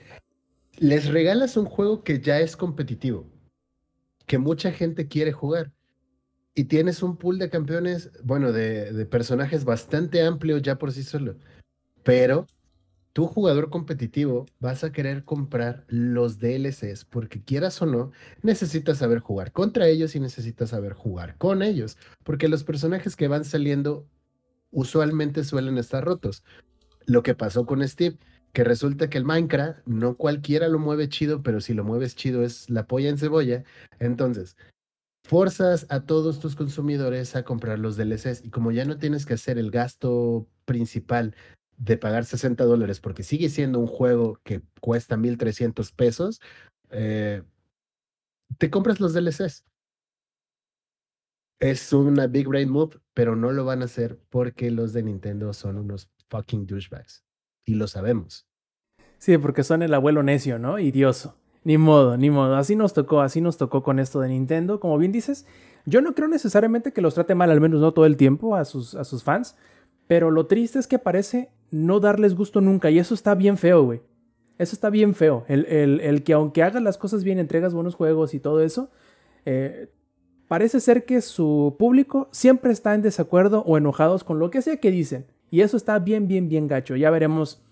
[0.79, 3.27] Les regalas un juego que ya es competitivo,
[4.27, 5.73] que mucha gente quiere jugar
[6.55, 11.37] y tienes un pool de campeones, bueno, de, personajes bastante amplio ya por sí solo.
[12.03, 12.47] Pero
[13.13, 19.21] tu jugador competitivo vas a querer comprar los DLCs porque quieras o no, necesitas saber
[19.21, 21.97] jugar contra ellos y necesitas saber jugar con ellos.
[22.25, 24.07] Porque los personajes que van saliendo
[24.71, 26.45] usualmente suelen estar rotos.
[27.07, 28.19] Lo que pasó con Steve,
[28.53, 32.43] que resulta que el Minecraft no cualquiera lo mueve chido, pero si lo mueves chido
[32.43, 33.65] es la polla en cebolla.
[33.99, 34.57] Entonces,
[35.25, 39.35] forzas a todos tus consumidores a comprar los DLCs y como ya no tienes que
[39.35, 41.35] hacer el gasto principal
[41.77, 46.41] de pagar 60 dólares porque sigue siendo un juego que cuesta 1300 pesos,
[46.91, 47.43] eh,
[48.59, 49.65] te compras los DLCs.
[51.61, 55.53] Es una big brain move, pero no lo van a hacer porque los de Nintendo
[55.53, 57.23] son unos fucking douchebags.
[57.65, 58.47] Y lo sabemos.
[59.19, 60.81] Sí, porque son el abuelo necio, ¿no?
[60.81, 61.37] Idioso.
[61.65, 62.57] Ni modo, ni modo.
[62.57, 64.81] Así nos tocó, así nos tocó con esto de Nintendo.
[64.81, 65.47] Como bien dices,
[65.87, 68.65] yo no creo necesariamente que los trate mal, al menos no todo el tiempo, a
[68.65, 69.57] sus, a sus fans.
[70.09, 72.91] Pero lo triste es que parece no darles gusto nunca.
[72.91, 74.01] Y eso está bien feo, güey.
[74.59, 75.45] Eso está bien feo.
[75.49, 78.91] El, que aunque hagas las cosas bien, entregas buenos juegos y todo eso,
[79.45, 79.89] eh,
[80.49, 84.77] parece ser que su público siempre está en desacuerdo o enojados con lo que sea
[84.77, 85.27] que dicen.
[85.51, 86.97] Y eso está bien, bien, bien gacho.
[86.97, 87.63] Ya veremos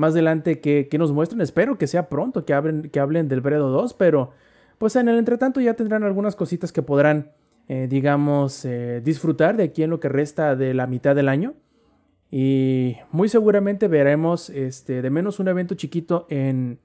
[0.00, 1.40] más adelante que, nos muestren.
[1.40, 4.30] Espero que sea pronto que, hablen, que hablen del Bredo 2, pero
[4.78, 7.32] pues en el entretanto ya tendrán algunas cositas que podrán,
[7.68, 11.54] eh, digamos, eh, disfrutar de aquí en lo que resta de la mitad del año.
[12.30, 16.78] Y muy seguramente veremos este, de menos un evento chiquito en,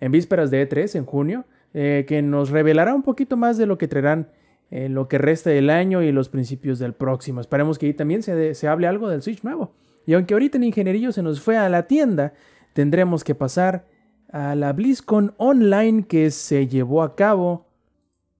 [0.00, 3.76] en vísperas de E3 en junio, eh, que nos revelará un poquito más de lo
[3.78, 4.30] que traerán
[4.70, 7.40] en lo que resta del año y los principios del próximo.
[7.40, 9.74] Esperemos que ahí también se, se hable algo del Switch nuevo.
[10.06, 12.32] Y aunque ahorita en Ingenierillo se nos fue a la tienda,
[12.72, 13.86] tendremos que pasar
[14.32, 17.66] a la BlizzCon Online que se llevó a cabo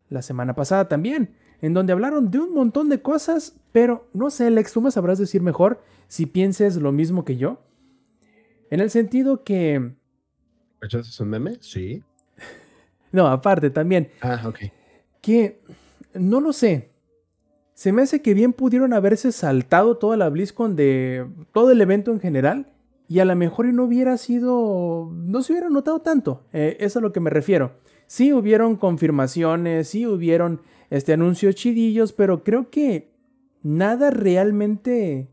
[0.09, 4.51] la semana pasada también, en donde hablaron de un montón de cosas, pero no sé,
[4.51, 7.63] Lex, tú me sabrás decir mejor si pienses lo mismo que yo.
[8.71, 9.93] En el sentido que...
[10.81, 11.59] es un meme?
[11.61, 12.03] Sí.
[13.13, 14.11] no, aparte también.
[14.21, 14.59] Ah, ok.
[15.21, 15.61] Que
[16.15, 16.90] no lo sé.
[17.81, 22.13] Se me hace que bien pudieron haberse saltado toda la BlizzCon de todo el evento
[22.13, 22.67] en general
[23.09, 26.45] y a lo mejor no hubiera sido, no se hubiera notado tanto.
[26.53, 27.73] Eh, eso es a lo que me refiero.
[28.07, 30.61] Sí hubieron confirmaciones, sí hubieron
[30.91, 33.15] este, anuncios chidillos, pero creo que
[33.63, 35.31] nada realmente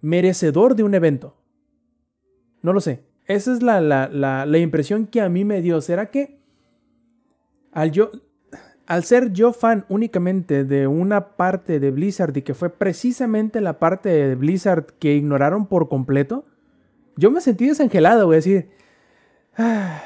[0.00, 1.36] merecedor de un evento.
[2.60, 3.04] No lo sé.
[3.26, 5.80] Esa es la, la, la impresión que a mí me dio.
[5.80, 6.40] ¿Será que
[7.70, 8.10] al yo,
[8.86, 13.78] al ser yo fan únicamente de una parte de Blizzard y que fue precisamente la
[13.78, 16.44] parte de Blizzard que ignoraron por completo,
[17.16, 18.70] yo me sentí desangelado, voy a decir,
[19.56, 20.02] ah,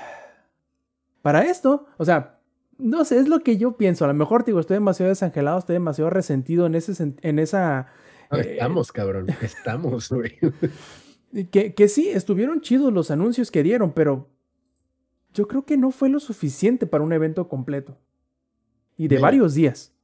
[1.22, 2.38] para esto, o sea,
[2.78, 5.74] no sé, es lo que yo pienso, a lo mejor digo, estoy demasiado desangelado, estoy
[5.74, 7.88] demasiado resentido en, ese, en esa...
[8.30, 10.38] Eh, estamos, cabrón, estamos, güey.
[11.50, 14.28] Que, que sí, estuvieron chidos los anuncios que dieron, pero
[15.34, 17.98] yo creo que no fue lo suficiente para un evento completo
[18.98, 19.94] y de varios días.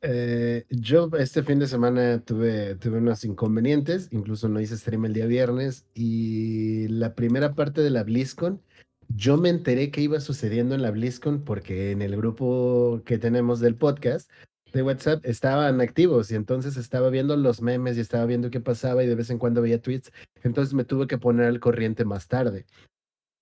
[0.00, 5.12] Eh, yo este fin de semana tuve, tuve unos inconvenientes, incluso no hice stream el
[5.12, 8.62] día viernes y la primera parte de la BlizzCon,
[9.08, 13.58] yo me enteré que iba sucediendo en la BlizzCon porque en el grupo que tenemos
[13.60, 14.30] del podcast
[14.72, 19.02] de WhatsApp estaban activos y entonces estaba viendo los memes y estaba viendo qué pasaba
[19.02, 22.28] y de vez en cuando veía tweets, entonces me tuve que poner al corriente más
[22.28, 22.66] tarde.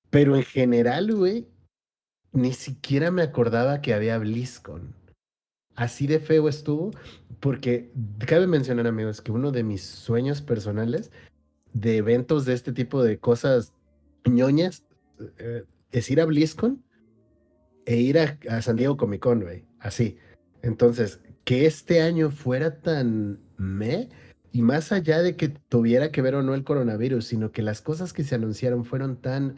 [0.09, 1.49] Pero en general, güey,
[2.35, 4.95] ni siquiera me acordaba que había BlizzCon.
[5.77, 6.91] Así de feo estuvo,
[7.41, 7.91] porque
[8.27, 11.11] cabe mencionar, amigos, que uno de mis sueños personales
[11.73, 13.73] de eventos de este tipo de cosas
[14.25, 14.85] ñoñas
[15.39, 16.83] eh, es ir a BlizzCon
[17.87, 19.65] e ir a, San Diego Comic Con, güey.
[19.79, 20.19] Así.
[20.63, 24.09] Entonces, que este año fuera tan me,
[24.53, 27.83] y más allá de que tuviera que ver o no el coronavirus, sino que las
[27.83, 29.57] cosas que se anunciaron fueron tan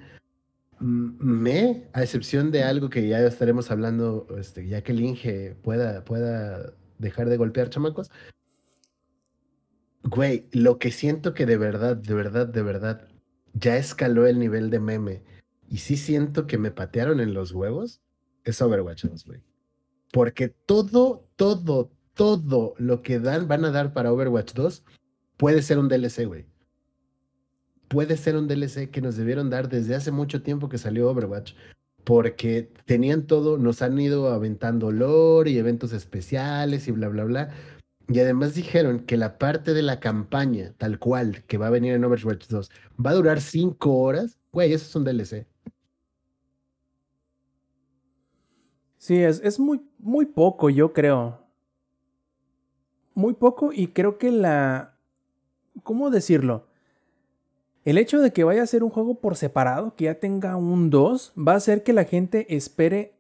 [0.79, 6.05] me, a excepción de algo que ya estaremos hablando, este, ya que el Inge pueda,
[6.05, 8.11] pueda dejar de golpear chamacos.
[10.03, 13.09] Güey, lo que siento que de verdad, de verdad, de verdad,
[13.55, 15.23] ya escaló el nivel de meme
[15.69, 18.01] y sí siento que me patearon en los huevos,
[18.45, 19.43] es Overwatch 2, güey.
[20.13, 24.85] Porque todo, todo, todo lo que dan, van a dar para Overwatch 2
[25.37, 26.47] puede ser un DLC, güey
[27.89, 31.55] puede ser un DLC que nos debieron dar desde hace mucho tiempo que salió Overwatch,
[32.05, 37.51] porque tenían todo, nos han ido aventando lore y eventos especiales y bla, bla, bla.
[38.09, 41.95] Y además dijeron que la parte de la campaña, tal cual, que va a venir
[41.95, 42.71] en Overwatch 2,
[43.05, 44.39] va a durar cinco horas.
[44.53, 45.47] Güey, eso es un DLC.
[48.99, 51.41] Sí, es, es muy, muy poco, yo creo.
[53.15, 54.97] Muy poco y creo que la...
[55.83, 56.67] ¿Cómo decirlo?
[57.87, 60.91] El hecho de que vaya a ser un juego por separado, que ya tenga un
[60.91, 63.15] 2, va a hacer que la gente espere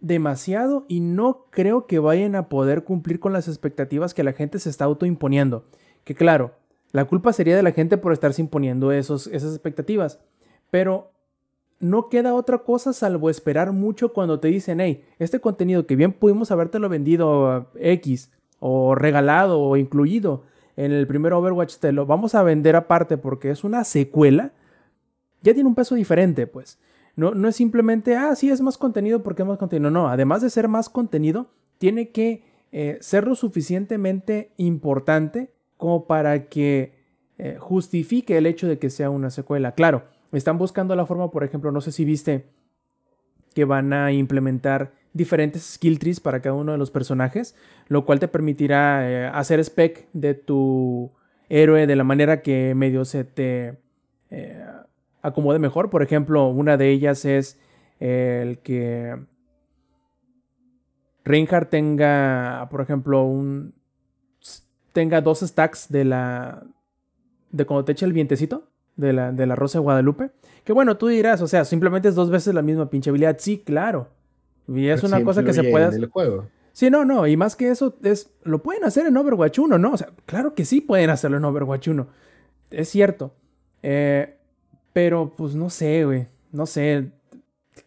[0.00, 4.58] demasiado y no creo que vayan a poder cumplir con las expectativas que la gente
[4.58, 5.66] se está autoimponiendo.
[6.02, 6.56] Que claro,
[6.90, 10.18] la culpa sería de la gente por estarse imponiendo esos, esas expectativas.
[10.72, 11.12] Pero
[11.78, 16.12] no queda otra cosa salvo esperar mucho cuando te dicen, hey, este contenido que bien
[16.12, 20.42] pudimos habértelo vendido X o regalado o incluido
[20.76, 24.52] en el primer Overwatch te lo vamos a vender aparte porque es una secuela,
[25.42, 26.78] ya tiene un peso diferente, pues.
[27.16, 29.90] No, no es simplemente, ah, sí, es más contenido porque es más contenido.
[29.90, 31.48] No, además de ser más contenido,
[31.78, 36.94] tiene que eh, ser lo suficientemente importante como para que
[37.38, 39.72] eh, justifique el hecho de que sea una secuela.
[39.72, 42.46] Claro, están buscando la forma, por ejemplo, no sé si viste
[43.54, 47.54] que van a implementar diferentes skill trees para cada uno de los personajes,
[47.88, 51.12] lo cual te permitirá eh, hacer spec de tu
[51.48, 53.78] héroe de la manera que medio se te
[54.30, 54.62] eh,
[55.22, 55.88] acomode mejor.
[55.88, 57.58] Por ejemplo, una de ellas es
[58.00, 59.16] el que
[61.24, 63.72] Reinhardt tenga, por ejemplo, un
[64.92, 66.62] tenga dos stacks de la
[67.50, 70.32] de cuando te echa el vientecito de la, de la Rosa de Guadalupe.
[70.64, 73.36] Que bueno, tú dirás, o sea, simplemente es dos veces la misma pinche habilidad.
[73.38, 74.08] Sí, claro.
[74.68, 76.08] Y es una cosa que se puede hacer.
[76.08, 76.46] juego.
[76.72, 77.26] Sí, no, no.
[77.26, 79.92] Y más que eso, es, lo pueden hacer en Overwatch 1, ¿no?
[79.92, 82.06] O sea, claro que sí pueden hacerlo en Overwatch 1.
[82.70, 83.34] Es cierto.
[83.82, 84.36] Eh,
[84.92, 86.28] pero, pues no sé, güey.
[86.50, 87.12] No sé.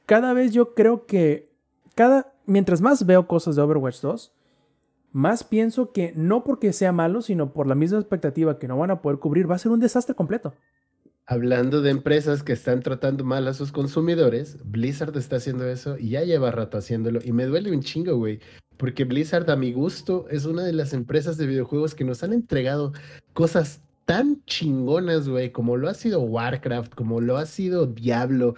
[0.06, 1.52] Cada vez yo creo que.
[1.96, 2.34] Cada.
[2.46, 4.34] Mientras más veo cosas de Overwatch 2,
[5.12, 8.92] más pienso que no porque sea malo, sino por la misma expectativa que no van
[8.92, 10.54] a poder cubrir, va a ser un desastre completo.
[11.30, 16.12] Hablando de empresas que están tratando mal a sus consumidores, Blizzard está haciendo eso y
[16.12, 17.20] ya lleva rato haciéndolo.
[17.22, 18.40] Y me duele un chingo, güey.
[18.78, 22.32] Porque Blizzard, a mi gusto, es una de las empresas de videojuegos que nos han
[22.32, 22.94] entregado
[23.34, 28.56] cosas tan chingonas, güey, como lo ha sido Warcraft, como lo ha sido Diablo,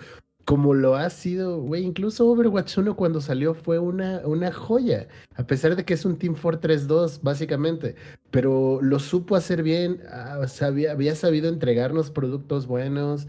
[0.49, 5.45] como lo ha sido, güey, incluso Overwatch 1 cuando salió fue una, una joya, a
[5.45, 7.93] pesar de que es un Team Fortress 2, básicamente,
[8.31, 10.41] pero lo supo hacer bien, ah,
[10.89, 13.27] había sabido entregarnos productos buenos,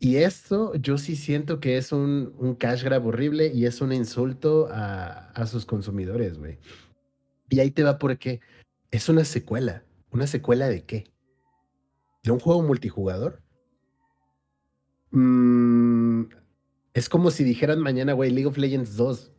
[0.00, 3.92] y esto yo sí siento que es un, un cash grab horrible y es un
[3.92, 6.58] insulto a, a sus consumidores, güey.
[7.48, 8.40] Y ahí te va porque
[8.90, 9.84] es una secuela.
[10.10, 11.04] ¿Una secuela de qué?
[12.24, 13.40] ¿De un juego multijugador?
[15.12, 16.39] Mmm
[17.00, 19.32] es como si dijeran mañana, güey, League of Legends 2.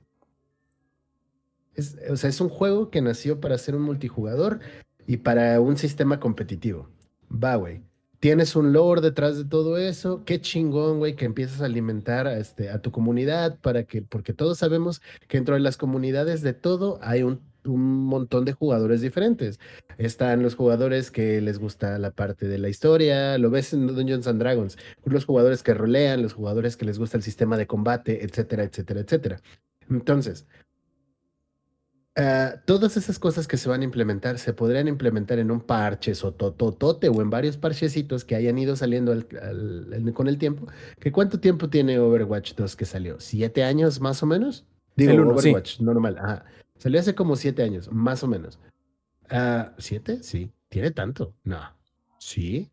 [1.75, 4.61] Es, o sea, es un juego que nació para ser un multijugador
[5.05, 6.89] y para un sistema competitivo.
[7.31, 7.83] Va, güey.
[8.19, 10.23] Tienes un lore detrás de todo eso.
[10.25, 14.33] Qué chingón, güey, que empiezas a alimentar a, este, a tu comunidad para que, porque
[14.33, 19.01] todos sabemos que dentro de las comunidades de todo hay un un montón de jugadores
[19.01, 19.59] diferentes.
[19.97, 24.27] Están los jugadores que les gusta la parte de la historia, lo ves en Dungeons
[24.27, 28.23] and Dragons, los jugadores que rolean, los jugadores que les gusta el sistema de combate,
[28.23, 29.41] etcétera, etcétera, etcétera.
[29.89, 30.47] Entonces,
[32.15, 36.13] ah, todas esas cosas que se van a implementar se podrían implementar en un parche
[36.23, 39.13] o en varios parchecitos que hayan ido saliendo
[40.13, 40.67] con el tiempo.
[40.99, 43.19] ¿Que ¿Cuánto tiempo tiene Overwatch 2 que salió?
[43.19, 44.65] ¿Siete años más o menos?
[44.95, 46.17] Digo, Overwatch, normal.
[46.17, 46.45] Ajá.
[46.81, 48.57] Salió hace como siete años, más o menos.
[49.29, 50.23] Ah, ¿Siete?
[50.23, 50.51] Sí.
[50.67, 51.35] ¿Tiene tanto?
[51.43, 51.59] No.
[52.17, 52.71] Sí.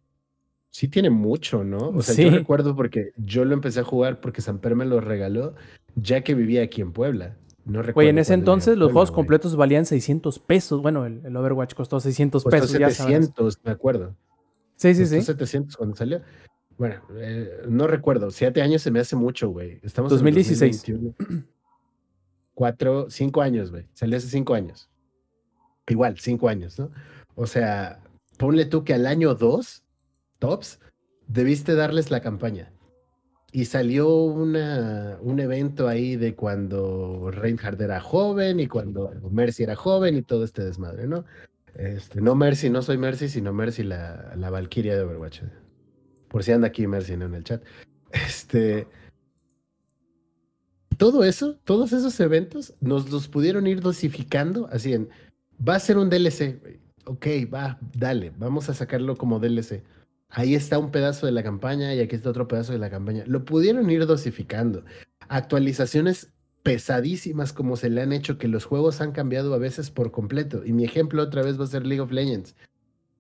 [0.71, 1.91] Sí tiene mucho, ¿no?
[1.91, 5.57] O sea, yo recuerdo porque yo lo empecé a jugar porque Samper me lo regaló
[5.95, 7.37] ya que vivía aquí en Puebla.
[7.67, 7.99] No recuerdo.
[7.99, 10.81] Oye, en ese entonces los juegos completos valían 600 pesos.
[10.81, 12.71] Bueno, el, Overwatch costó 600 pesos.
[12.71, 14.17] 700, me acuerdo.
[14.77, 15.21] Sí, sí, sí.
[15.21, 16.23] 700 cuando salió.
[16.79, 18.31] Bueno, eh, no recuerdo.
[18.31, 19.81] Siete años se me hace mucho, güey.
[19.83, 20.89] Estamos 2016.
[20.89, 21.15] En
[22.59, 23.87] cuatro, cinco años, güey.
[23.95, 24.91] Salió hace cinco años.
[25.87, 26.91] Igual, cinco años, ¿no?
[27.37, 28.01] O sea,
[28.37, 29.85] ponle tú que al año dos,
[30.41, 30.81] tops,
[31.29, 32.73] debiste darles la campaña.
[33.53, 39.77] Y salió una, un evento ahí de cuando Reinhardt era joven y cuando Mercy era
[39.77, 41.25] joven y todo este desmadre, ¿no?
[41.77, 45.43] Este, no Mercy, no soy Mercy, sino Mercy la, la Valkyria de Overwatch.
[46.27, 47.27] Por si anda aquí Mercy ¿no?
[47.27, 47.63] en el chat.
[48.11, 48.89] Este,
[50.99, 55.09] todo eso, todos esos eventos, nos los pudieron ir dosificando así en,
[55.67, 56.61] va a ser un DLC,
[57.07, 59.83] ok, va, dale, vamos a sacarlo como DLC.
[60.29, 63.25] Ahí está un pedazo de la campaña y aquí está otro pedazo de la campaña.
[63.27, 64.85] Lo pudieron ir dosificando.
[65.29, 66.33] Actualizaciones
[66.63, 70.67] pesadísimas como se le han hecho que los juegos han cambiado a veces por completo.
[70.67, 72.55] Y mi ejemplo otra vez va a ser League of Legends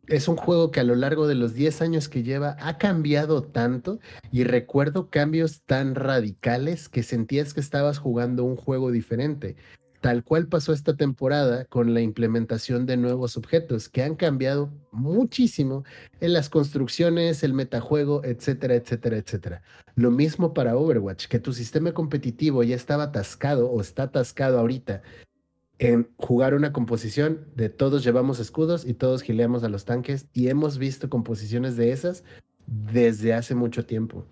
[0.09, 3.43] es un juego que a lo largo de los 10 años que lleva ha cambiado
[3.43, 4.01] tanto
[4.33, 9.57] y recuerdo cambios tan radicales que sentías que estabas jugando un juego diferente.
[10.01, 15.85] Tal cual pasó esta temporada con la implementación de nuevos objetos que han cambiado muchísimo
[16.21, 19.63] en las construcciones, el metajuego, etcétera, etcétera, etcétera.
[19.97, 25.03] Lo mismo para Overwatch, que tu sistema competitivo ya estaba atascado o está atascado ahorita
[25.79, 30.49] en jugar una composición de todos llevamos escudos y todos gileamos a los tanques y
[30.49, 32.25] hemos visto composiciones de esas
[32.67, 34.25] desde hace mucho tiempo.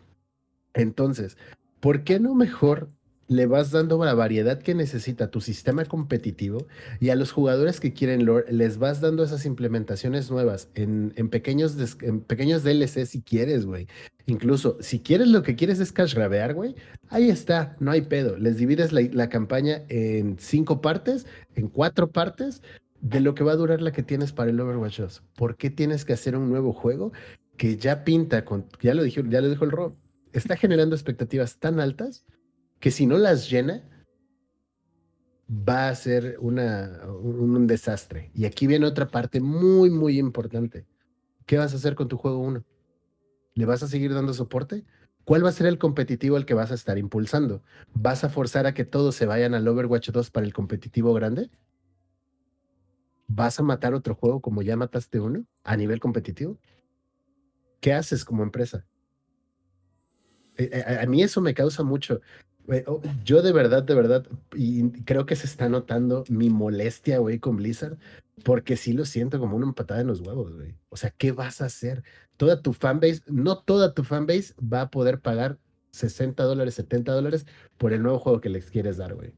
[0.74, 1.38] Entonces,
[1.80, 2.90] ¿por qué no mejor
[3.28, 6.66] le vas dando la variedad que necesita tu sistema competitivo
[7.00, 11.76] y a los jugadores que quieren lore les vas dando esas implementaciones nuevas en, pequeños,
[12.02, 13.88] en pequeños DLC si quieres, güey.
[14.26, 16.74] Incluso si quieres lo que quieres es cash grabear, güey,
[17.08, 18.36] ahí está, no hay pedo.
[18.38, 22.62] Les divides la, la campaña en cinco partes, en cuatro partes
[23.00, 25.22] de lo que va a durar la que tienes para el Overwatch 2.
[25.36, 27.12] ¿Por qué tienes que hacer un nuevo juego
[27.56, 29.94] que ya pinta con, ya lo dijo, ya lo dijo el Rob,
[30.32, 32.24] está generando expectativas tan altas
[32.80, 33.82] que si no las llena,
[35.50, 38.30] va a ser una, un, desastre.
[38.34, 40.86] Y aquí viene otra parte muy, muy importante.
[41.46, 42.64] ¿qué vas a hacer con tu juego 1?
[43.54, 44.84] ¿Le vas a seguir dando soporte?
[45.24, 47.62] ¿Cuál va a ser el competitivo al que vas a estar impulsando?
[47.94, 51.50] ¿Vas a forzar a que todos se vayan al Overwatch 2 para el competitivo grande?
[53.28, 56.58] ¿Vas a matar otro juego como ya mataste uno a nivel competitivo?
[57.80, 58.86] ¿Qué haces como empresa?
[60.56, 62.20] Eh, eh, a, mí eso me causa mucho.
[62.68, 67.18] Eh, oh, yo de verdad, de verdad, y creo que se está notando mi molestia,
[67.18, 67.96] güey, con Blizzard,
[68.44, 70.74] porque sí lo siento como una empatada en los huevos, güey.
[70.88, 72.02] O sea, ¿qué vas a hacer?
[72.36, 75.58] Toda tu fanbase, no toda tu fanbase va a poder pagar
[75.92, 77.46] 60 dólares, 70 dólares
[77.78, 79.32] por el nuevo juego que les quieres dar, güey.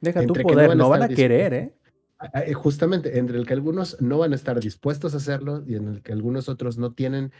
[0.00, 1.74] Deja tu poder, no van, a, querer, ¿eh?
[2.54, 6.02] Justamente, entre el que algunos no van a estar dispuestos a hacerlo y en el
[6.02, 7.32] que algunos otros no tienen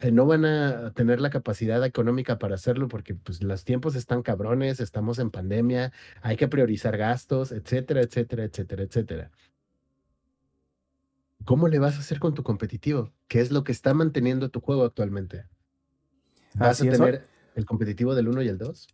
[0.00, 4.22] eh, no van a tener la capacidad económica para hacerlo porque pues los tiempos están
[4.22, 5.92] cabrones, estamos en pandemia,
[6.22, 9.30] hay que priorizar gastos, etcétera, etcétera, etcétera, etcétera.
[11.44, 13.12] ¿Cómo le vas a hacer con tu competitivo?
[13.26, 15.46] ¿Qué es lo que está manteniendo tu juego actualmente?
[16.54, 18.88] ¿Vas a tener el competitivo del 1 y el 2?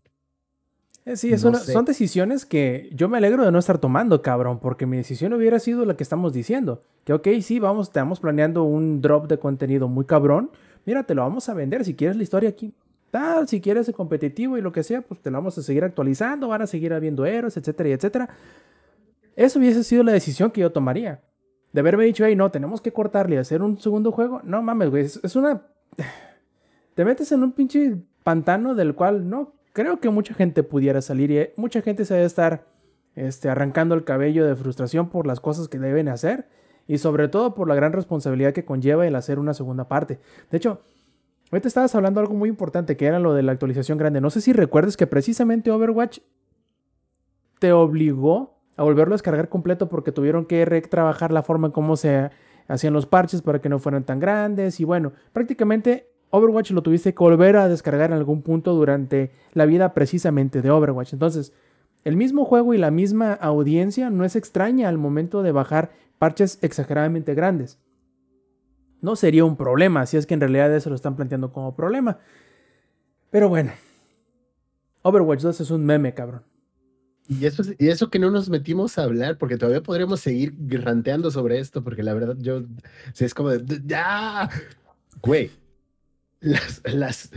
[1.06, 4.96] Eh, sí, son decisiones que yo me alegro de no estar tomando, cabrón, porque mi
[4.96, 6.82] decisión hubiera sido la que estamos diciendo.
[7.04, 10.50] Que, ok, sí, vamos, estamos planeando un drop de contenido muy cabrón,
[10.84, 12.74] mira, te lo vamos a vender si quieres la historia aquí.
[13.10, 15.84] Tal, si quieres el competitivo y lo que sea, pues te lo vamos a seguir
[15.84, 18.28] actualizando, van a seguir habiendo héroes, etcétera, etcétera.
[19.36, 21.20] Eso hubiese sido la decisión que yo tomaría.
[21.72, 24.40] De haberme dicho, hey, no, tenemos que cortarle y hacer un segundo juego.
[24.44, 25.62] No mames, güey, es, una...
[26.94, 31.30] Te metes en un pinche pantano del cual no creo que mucha gente pudiera salir
[31.30, 32.66] y mucha gente se debe estar
[33.16, 36.48] este, arrancando el cabello de frustración por las cosas que deben hacer
[36.86, 40.18] y sobre todo por la gran responsabilidad que conlleva el hacer una segunda parte.
[40.50, 40.80] De hecho,
[41.50, 44.20] ahorita estabas hablando de algo muy importante que era lo de la actualización grande.
[44.20, 46.18] No sé si recuerdes que precisamente Overwatch
[47.58, 51.96] te obligó a volverlo a descargar completo porque tuvieron que trabajar la forma en cómo
[51.96, 52.30] se
[52.68, 57.14] hacían los parches para que no fueran tan grandes y bueno, prácticamente Overwatch lo tuviste
[57.14, 61.12] que volver a descargar en algún punto durante la vida precisamente de Overwatch.
[61.12, 61.52] Entonces,
[62.02, 65.92] el mismo juego y la misma audiencia no es extraña al momento de bajar
[66.24, 67.78] parches exageradamente grandes.
[69.02, 72.18] No sería un problema, si es que en realidad eso lo están planteando como problema.
[73.30, 73.72] Pero bueno,
[75.02, 76.42] Overwatch 2 es un meme, cabrón.
[77.28, 81.30] Y eso, y eso que no nos metimos a hablar, porque todavía podríamos seguir ranteando
[81.30, 82.62] sobre esto, porque la verdad yo,
[83.12, 84.48] si es como de, ya,
[85.20, 85.50] güey,
[86.40, 87.32] las, las,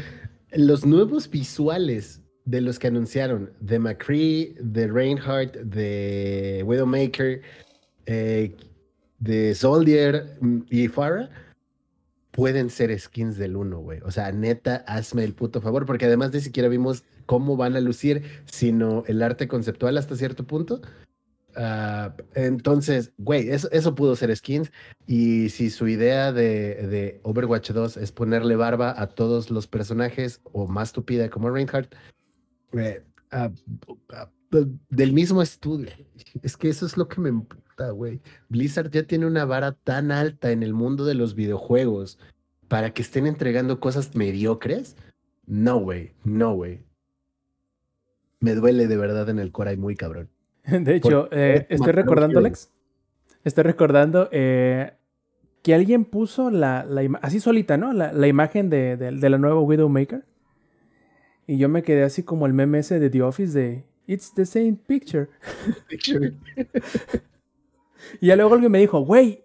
[0.54, 7.42] los nuevos visuales de los que anunciaron, de McCree, de Reinhardt, de Widowmaker,
[8.06, 8.56] eh,
[9.20, 11.30] de Soldier mm, y Farah,
[12.32, 14.00] pueden ser skins del 1, güey.
[14.02, 17.82] O sea, neta, hazme el puto favor, porque además ni siquiera vimos cómo van a
[17.82, 20.82] lucir, sino el arte conceptual hasta cierto punto.
[21.56, 24.72] Ah, entonces, güey, eso, pudo ser skins.
[25.08, 30.40] Y si su idea de, de, Overwatch 2 es ponerle barba a todos los personajes,
[30.44, 31.96] o más tupida como Reinhardt,
[33.32, 33.50] ah,
[34.14, 34.30] ah,
[34.92, 35.90] del mismo estudio.
[36.44, 37.32] Es que eso es lo que me
[37.86, 38.22] güey.
[38.50, 42.20] Blizzard ya tiene una vara tan alta en el mundo de los videojuegos
[42.68, 44.98] para que estén entregando cosas mediocres.
[45.46, 46.82] No, güey, no, güey.
[48.40, 50.30] Me duele de verdad en el corazón muy cabrón.
[50.66, 52.72] De hecho, eh, estoy recordando, Alex.
[53.44, 54.94] Estoy recordando eh,
[55.64, 56.86] que alguien puso la,
[57.22, 57.94] así solita, ¿no?
[57.94, 60.26] La, imagen de, de, la nueva Widowmaker.
[61.48, 64.46] Y yo me quedé así como el meme ese de The Office de It's the
[64.46, 65.30] same picture.
[68.22, 69.44] y ya luego alguien me dijo, güey,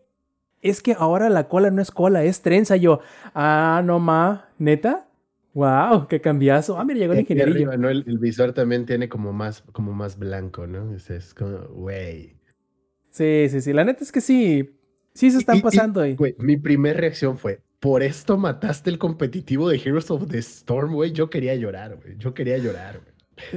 [0.61, 2.76] es que ahora la cola no es cola, es trenza.
[2.76, 3.00] yo,
[3.34, 5.09] ah, no ma, neta.
[5.55, 6.78] Wow, qué cambiazo.
[6.78, 7.76] Ah, mira, llegó el ingeniero.
[7.76, 7.90] ¿no?
[7.90, 10.94] el, visor también tiene como más, como más blanco, ¿no?
[10.94, 12.38] Es, como, güey.
[13.11, 13.72] Sí, sí, sí.
[13.74, 14.78] La neta es que sí.
[15.12, 16.16] Sí se están pasando ahí.
[16.16, 20.94] Güey, mi primera reacción fue, por esto mataste el competitivo de Heroes of the Storm,
[20.94, 21.12] güey.
[21.12, 22.16] Yo quería llorar, güey.
[22.16, 23.12] Yo quería llorar, güey.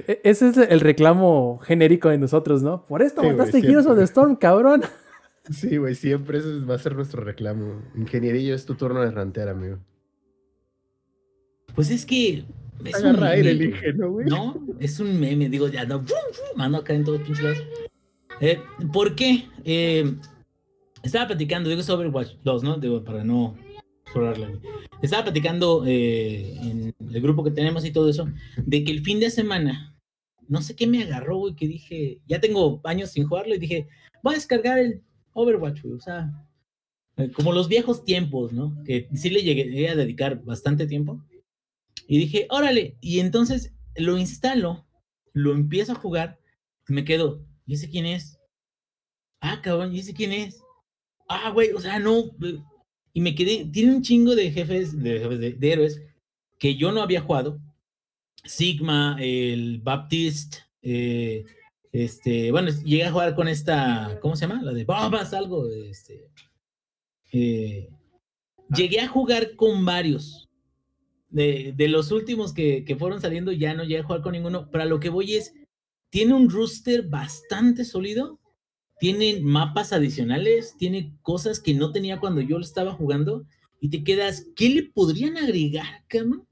[0.07, 2.85] E, ese es el reclamo genérico de nosotros, ¿no?
[2.85, 4.83] Por esto mataste Heroes of the Storm, cabrón.
[5.51, 7.83] Sí, güey, siempre ese va a ser nuestro reclamo.
[7.95, 9.77] Ingenierillo, es tu turno de rantear, amigo.
[11.75, 12.45] Pues es que.
[12.83, 14.25] Es un meme, el güey.
[14.25, 16.03] No, es un meme, digo, ya no.
[16.55, 17.63] Mano acá en todos pinches lados.
[18.41, 18.59] Eh,
[18.91, 19.47] ¿Por qué?
[19.63, 20.15] Eh,
[21.03, 22.77] estaba platicando, digo, es Overwatch 2, ¿no?
[22.77, 23.55] Digo, para no
[25.01, 29.19] estaba platicando eh, en el grupo que tenemos y todo eso, de que el fin
[29.19, 29.95] de semana,
[30.47, 33.87] no sé qué me agarró, güey, que dije, ya tengo años sin jugarlo y dije,
[34.23, 35.03] voy a descargar el
[35.33, 36.31] Overwatch, güey, o sea,
[37.17, 38.75] eh, como los viejos tiempos, ¿no?
[38.83, 41.21] Que sí le llegué a dedicar bastante tiempo.
[42.07, 44.85] Y dije, órale, y entonces lo instalo,
[45.33, 46.39] lo empiezo a jugar,
[46.87, 48.39] me quedo, ¿y ese quién es?
[49.41, 50.61] Ah, cabrón, ¿y ese quién es?
[51.27, 52.31] Ah, güey, o sea, no,
[53.15, 56.01] y me quedé, tiene un chingo de jefes, de, de, héroes
[56.59, 57.61] que yo no había jugado.
[58.43, 61.45] Sigma, el Baptist, eh,
[61.93, 64.61] este, bueno, llegué a jugar con esta, ¿cómo se llama?
[64.61, 66.27] La de bombas, algo, este.
[67.31, 67.87] eh,
[68.75, 70.49] llegué a jugar con varios.
[71.29, 74.69] De, de los últimos que, que fueron saliendo, ya no llegué a jugar con ninguno.
[74.69, 75.53] Pero a lo que voy es,
[76.09, 78.41] tiene un rooster bastante sólido.
[78.99, 83.45] Tiene mapas adicionales, tiene cosas que no tenía cuando yo lo estaba jugando.
[83.81, 86.47] Y te quedas, ¿qué le podrían agregar, cabrón?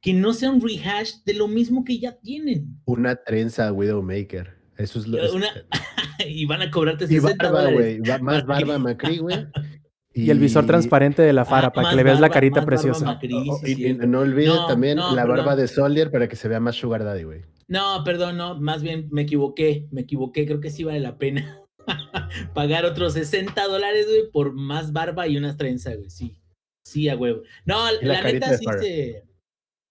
[0.00, 2.78] Que no sea un rehash de lo mismo que ya tienen.
[2.84, 4.56] Una trenza Widowmaker.
[4.76, 5.48] Eso es lo Una-
[6.28, 8.00] y van a cobrarte Y 60 barba, dólares.
[8.00, 8.20] güey.
[8.22, 9.46] Más barba Macri, güey.
[10.16, 13.18] Y el visor transparente de la Fara Ah, para que le veas la carita preciosa.
[13.48, 13.86] Oh, sí, y, sí.
[13.86, 15.58] y no olvides No, también no, la barba perdón.
[15.58, 17.42] de Soldier para que se vea más Sugar Daddy, güey.
[17.68, 21.60] No, perdón, no, más bien me equivoqué, me equivoqué, creo que sí vale la pena
[22.54, 26.38] pagar otros 60 dólares, güey, por más barba y unas trenzas, güey, sí,
[26.84, 27.42] sí, a huevo.
[27.64, 29.24] No, Y la neta sí se...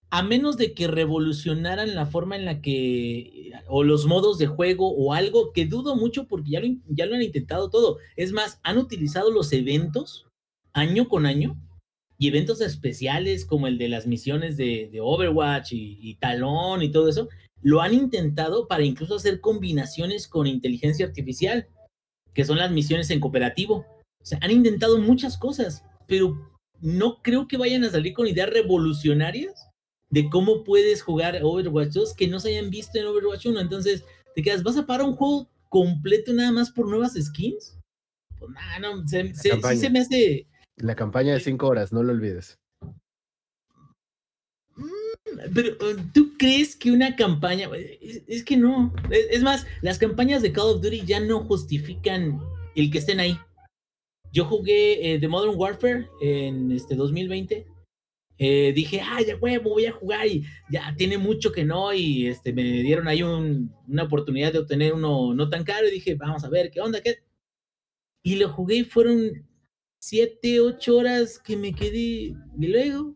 [0.10, 4.92] A menos de que revolucionaran la forma en la que, o los modos de juego
[4.92, 7.98] o algo, que dudo mucho porque ya lo, ya lo han intentado todo.
[8.16, 10.28] Es más, han utilizado los eventos
[10.74, 11.58] año con año
[12.18, 16.92] y eventos especiales como el de las misiones de, de Overwatch y, y Talón y
[16.92, 17.28] todo eso,
[17.62, 21.68] lo han intentado para incluso hacer combinaciones con inteligencia artificial,
[22.34, 23.86] que son las misiones en cooperativo.
[24.22, 26.38] O sea, han intentado muchas cosas, pero
[26.80, 29.70] no creo que vayan a salir con ideas revolucionarias
[30.16, 33.60] de cómo puedes jugar Overwatch 2 que no se hayan visto en Overwatch 1.
[33.60, 37.78] Entonces, te quedas, ¿vas a parar un juego completo nada más por nuevas skins?
[38.40, 40.48] Pues nada, no, se, se- sí se me hace...
[40.78, 42.58] La campaña de cinco horas, no lo olvides.
[45.54, 47.70] Pero, uh, ¿tú crees que una campaña...
[48.02, 48.94] Es, es que no.
[49.10, 52.40] Es, es más, las campañas de Call of Duty ya no justifican
[52.76, 53.38] el que estén ahí.
[54.32, 57.68] Yo jugué eh, The Modern Warfare en este 2020.
[58.38, 62.28] Eh, dije, ay, ya huevo, voy a jugar y ya tiene mucho que no y
[62.28, 66.16] este, me dieron ahí un- una oportunidad de obtener uno no tan caro y dije,
[66.16, 67.02] vamos a ver, ¿qué onda?
[67.02, 67.20] ¿Qué?
[68.24, 69.48] Y lo jugué y fueron
[70.00, 73.16] siete, ocho horas que me quedé y luego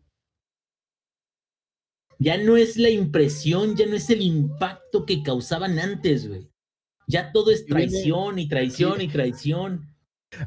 [2.20, 6.50] ya no es la impresión, ya no es el impacto que causaban antes, güey.
[7.08, 9.88] Ya todo es traición y traición y traición.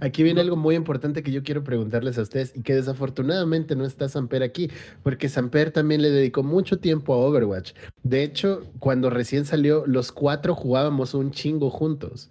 [0.01, 3.85] Aquí viene algo muy importante que yo quiero preguntarles a ustedes y que desafortunadamente no
[3.85, 4.71] está Samper aquí,
[5.03, 7.73] porque Samper también le dedicó mucho tiempo a Overwatch.
[8.03, 12.31] De hecho, cuando recién salió, los cuatro jugábamos un chingo juntos.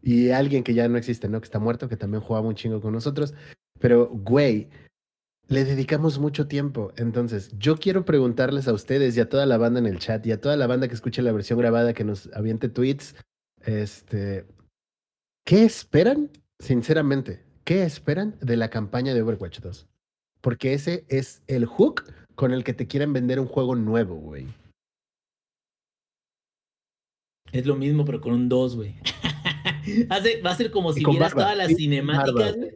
[0.00, 1.40] Y alguien que ya no existe, ¿no?
[1.40, 3.34] Que está muerto, que también jugaba un chingo con nosotros.
[3.80, 4.68] Pero, güey,
[5.48, 6.92] le dedicamos mucho tiempo.
[6.96, 10.32] Entonces, yo quiero preguntarles a ustedes y a toda la banda en el chat y
[10.32, 13.16] a toda la banda que escuche la versión grabada que nos aviente tweets,
[13.64, 14.46] este,
[15.44, 16.30] ¿qué esperan?
[16.64, 19.86] Sinceramente, ¿qué esperan de la campaña de Overwatch 2?
[20.40, 24.46] Porque ese es el hook con el que te quieren vender un juego nuevo, güey.
[27.52, 28.94] Es lo mismo, pero con un 2, güey.
[30.10, 32.66] Va a ser como si vieras barba, todas las sí, cinemáticas, barba.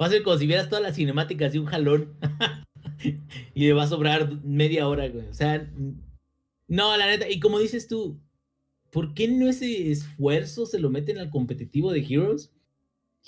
[0.00, 2.14] Va a ser como si vieras todas las cinemáticas de un jalón.
[3.54, 5.28] y le va a sobrar media hora, güey.
[5.28, 5.70] O sea,
[6.68, 7.28] no, la neta.
[7.28, 8.18] Y como dices tú,
[8.88, 12.50] ¿por qué no ese esfuerzo se lo meten al competitivo de Heroes?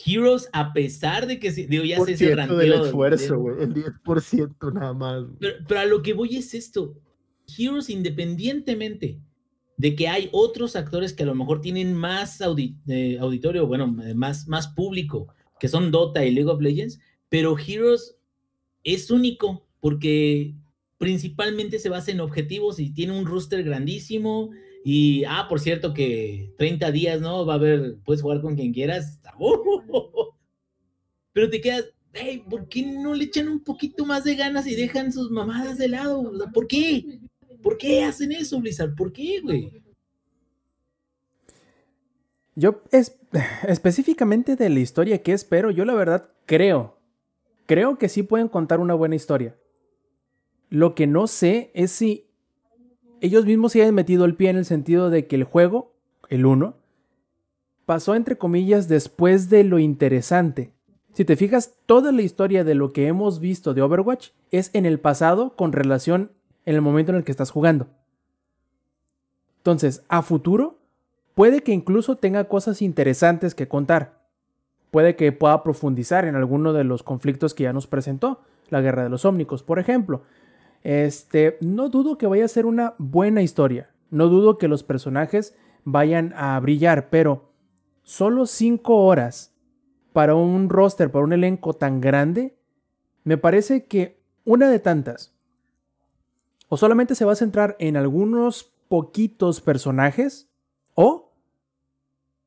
[0.07, 2.27] Heroes, a pesar de que, se- digo, ya sé ese
[2.57, 3.63] del esfuerzo, de- güey.
[3.63, 5.25] El 10% nada más.
[5.41, 6.95] pero, pero a lo que voy es esto.
[7.59, 9.19] Heroes, independientemente
[9.77, 13.97] de que hay otros actores que a lo mejor tienen más audi- eh, auditorio, bueno,
[14.05, 15.29] eh, más, más público,
[15.61, 18.17] que son Dota y League of Legends, pero Heroes
[18.85, 20.55] es único porque
[20.99, 24.51] principalmente se basa en objetivos y tiene un roster grandísimo.
[24.85, 27.45] Y, ah, por cierto, que 30 días, ¿no?
[27.45, 29.21] Va a haber, puedes jugar con quien quieras.
[31.33, 34.75] Pero te quedas, hey, ¿por qué no le echan un poquito más de ganas y
[34.75, 36.33] dejan sus mamadas de lado?
[36.53, 37.21] ¿Por qué?
[37.63, 38.95] ¿Por qué hacen eso, Blizzard?
[38.95, 39.83] ¿Por qué, güey?
[42.55, 43.19] Yo es,
[43.69, 46.99] específicamente de la historia que espero, yo la verdad creo,
[47.67, 49.57] creo que sí pueden contar una buena historia.
[50.71, 52.28] Lo que no sé es si
[53.21, 55.93] ellos mismos se hayan metido el pie en el sentido de que el juego,
[56.29, 56.75] el 1,
[57.87, 60.73] pasó entre comillas después de lo interesante.
[61.13, 64.87] Si te fijas, toda la historia de lo que hemos visto de Overwatch es en
[64.87, 66.31] el pasado con relación
[66.65, 67.89] en el momento en el que estás jugando.
[69.57, 70.79] Entonces, a futuro,
[71.35, 74.21] puede que incluso tenga cosas interesantes que contar.
[74.91, 78.41] Puede que pueda profundizar en alguno de los conflictos que ya nos presentó,
[78.71, 80.23] la guerra de los ómnicos, por ejemplo.
[80.83, 83.91] Este, no dudo que vaya a ser una buena historia.
[84.11, 87.53] No dudo que los personajes vayan a brillar, pero
[88.03, 89.55] solo 5 horas
[90.13, 92.57] para un roster, para un elenco tan grande,
[93.25, 95.35] me parece que una de tantas,
[96.69, 100.51] o solamente se va a centrar en algunos poquitos personajes,
[100.95, 101.33] o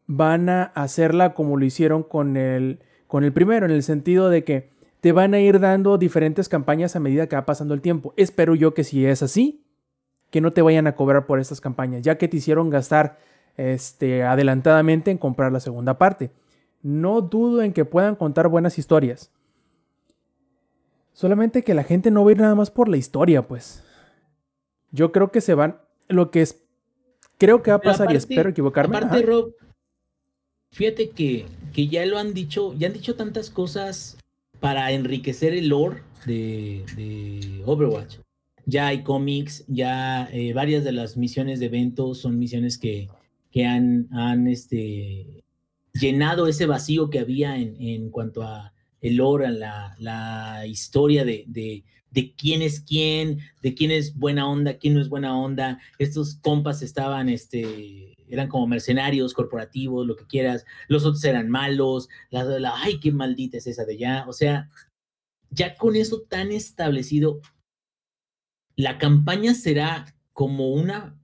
[0.08, 4.44] van a hacerla como lo hicieron con el, con el primero, en el sentido de
[4.44, 4.71] que
[5.02, 8.14] te van a ir dando diferentes campañas a medida que va pasando el tiempo.
[8.18, 9.66] Espero yo que si es así,
[10.30, 13.18] que no te vayan a cobrar por estas campañas, ya que te hicieron gastar
[13.58, 16.32] este, adelantadamente en comprar la segunda parte.
[16.84, 19.32] No dudo en que puedan contar buenas historias.
[21.14, 23.84] Solamente que la gente no va a ir nada más por la historia, pues.
[24.92, 25.80] Yo creo que se van.
[26.08, 26.64] Lo que es.
[27.38, 28.98] Creo que va a pasar y espero equivocarme.
[28.98, 29.54] Aparte, Rob,
[30.72, 34.18] fíjate que, que ya lo han dicho, ya han dicho tantas cosas
[34.62, 38.20] para enriquecer el lore de, Overwatch.
[38.66, 43.10] Ya hay cómics, ya eh, varias de las misiones de eventos son misiones que,
[43.52, 45.44] que han, han este,
[45.94, 51.44] llenado ese vacío que había en, en cuanto a el lore, la, la historia de,
[51.48, 55.80] de, de, quién es quién, de quién es buena onda, quién no es buena onda.
[55.98, 60.66] Estos compas estaban, este, eran como mercenarios corporativos, lo que quieras.
[60.88, 62.10] Los otros eran malos.
[62.32, 64.26] Ay, qué maldita es esa de ya.
[64.28, 64.70] O sea,
[65.50, 67.42] ya con eso tan establecido,
[68.76, 71.22] la campaña será como una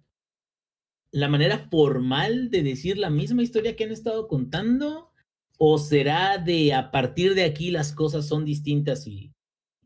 [1.11, 5.11] la manera formal de decir la misma historia que han estado contando?
[5.57, 9.33] ¿O será de a partir de aquí las cosas son distintas y,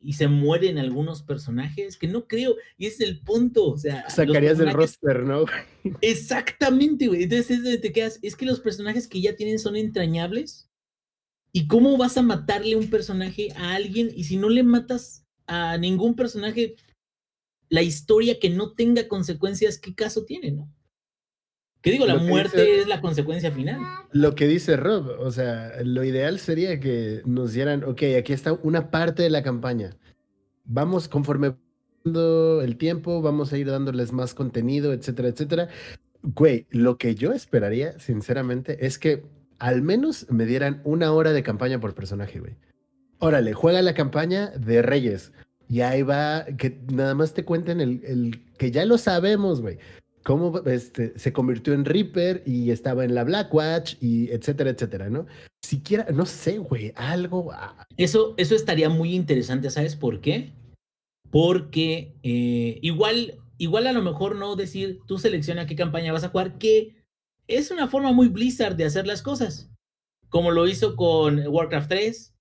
[0.02, 1.98] y se mueren algunos personajes?
[1.98, 3.66] Que no creo, y ese es el punto.
[3.68, 5.46] O sea, sacarías del roster, ¿no?
[6.02, 7.24] Exactamente, güey.
[7.24, 8.20] Entonces es donde te quedas.
[8.22, 10.70] Es que los personajes que ya tienen son entrañables.
[11.54, 14.10] ¿Y cómo vas a matarle un personaje a alguien?
[14.16, 16.76] Y si no le matas a ningún personaje,
[17.68, 20.74] la historia que no tenga consecuencias, ¿qué caso tiene, no?
[21.82, 22.06] ¿Qué digo?
[22.06, 23.80] La muerte es la consecuencia final.
[24.12, 28.54] Lo que dice Rob, o sea, lo ideal sería que nos dieran, ok, aquí está
[28.54, 29.98] una parte de la campaña.
[30.64, 31.56] Vamos conforme
[32.06, 35.70] el tiempo, vamos a ir dándoles más contenido, etcétera, etcétera.
[36.22, 39.24] Güey, lo que yo esperaría, sinceramente, es que
[39.58, 42.56] al menos me dieran una hora de campaña por personaje, güey.
[43.18, 45.32] Órale, juega la campaña de Reyes.
[45.68, 49.80] Y ahí va, que nada más te cuenten el, el que ya lo sabemos, güey
[50.24, 55.26] cómo este, se convirtió en Reaper y estaba en la Blackwatch y etcétera, etcétera, ¿no?
[55.64, 57.52] Siquiera, no sé, güey, algo.
[57.52, 57.86] Ah.
[57.98, 60.52] Eso, eso estaría muy interesante, ¿sabes por qué?
[61.30, 66.30] Porque eh, igual, igual a lo mejor no decir tú selecciona qué campaña vas a
[66.30, 66.96] jugar, que
[67.48, 69.70] es una forma muy Blizzard de hacer las cosas,
[70.30, 72.36] como lo hizo con Warcraft 3,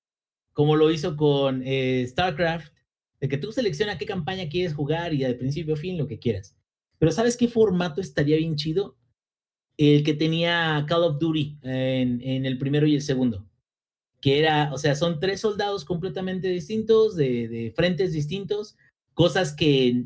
[0.53, 2.73] como lo hizo con eh, StarCraft,
[3.21, 6.19] de que tú selecciona qué campaña quieres jugar y de principio a fin lo que
[6.19, 6.57] quieras.
[7.01, 8.99] Pero ¿sabes qué formato estaría bien chido?
[9.79, 13.49] El que tenía Call of Duty en, el primero y el segundo.
[14.21, 18.77] Que era, o sea, son tres soldados completamente distintos, de, de frentes distintos,
[19.15, 20.05] cosas que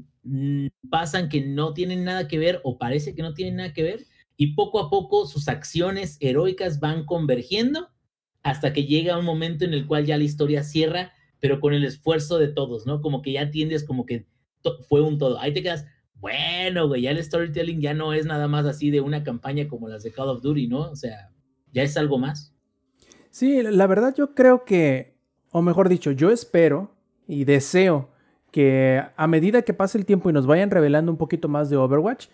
[0.89, 4.07] pasan que no tienen nada que ver o parece que no tienen nada que ver,
[4.37, 7.89] y poco a poco sus acciones heroicas van convergiendo
[8.45, 11.85] hasta que llega un momento en el cual ya la historia cierra, pero con el
[11.85, 13.01] esfuerzo de todos, ¿no?
[13.01, 14.27] Como que ya tiendes como que
[14.89, 15.41] fue un todo.
[15.41, 15.87] Ahí te quedas,
[16.25, 19.91] bueno, güey, ya el storytelling ya no es nada más así de una campaña como
[19.91, 20.91] las de Call of Duty, ¿no?
[20.91, 21.31] O sea,
[21.71, 22.57] ya es algo más.
[23.29, 25.19] Sí, la verdad yo creo que,
[25.51, 26.95] o mejor dicho, yo espero
[27.27, 28.09] y deseo
[28.53, 31.77] que a medida que pase el tiempo y nos vayan revelando un poquito más de
[31.77, 32.29] Overwatch,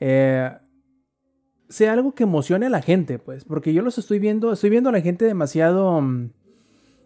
[0.00, 0.50] eh,
[1.68, 4.88] sea algo que emocione a la gente, pues, porque yo los estoy viendo, estoy viendo
[4.88, 6.00] a la gente demasiado...
[6.00, 6.30] Mm,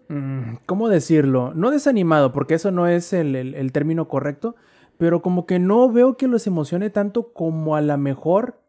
[0.09, 1.53] mm, ¿Cómo decirlo?
[1.55, 4.57] No desanimado, porque eso no es el término correcto,
[5.01, 8.61] pero como que no veo que los emocione tanto como a la mejor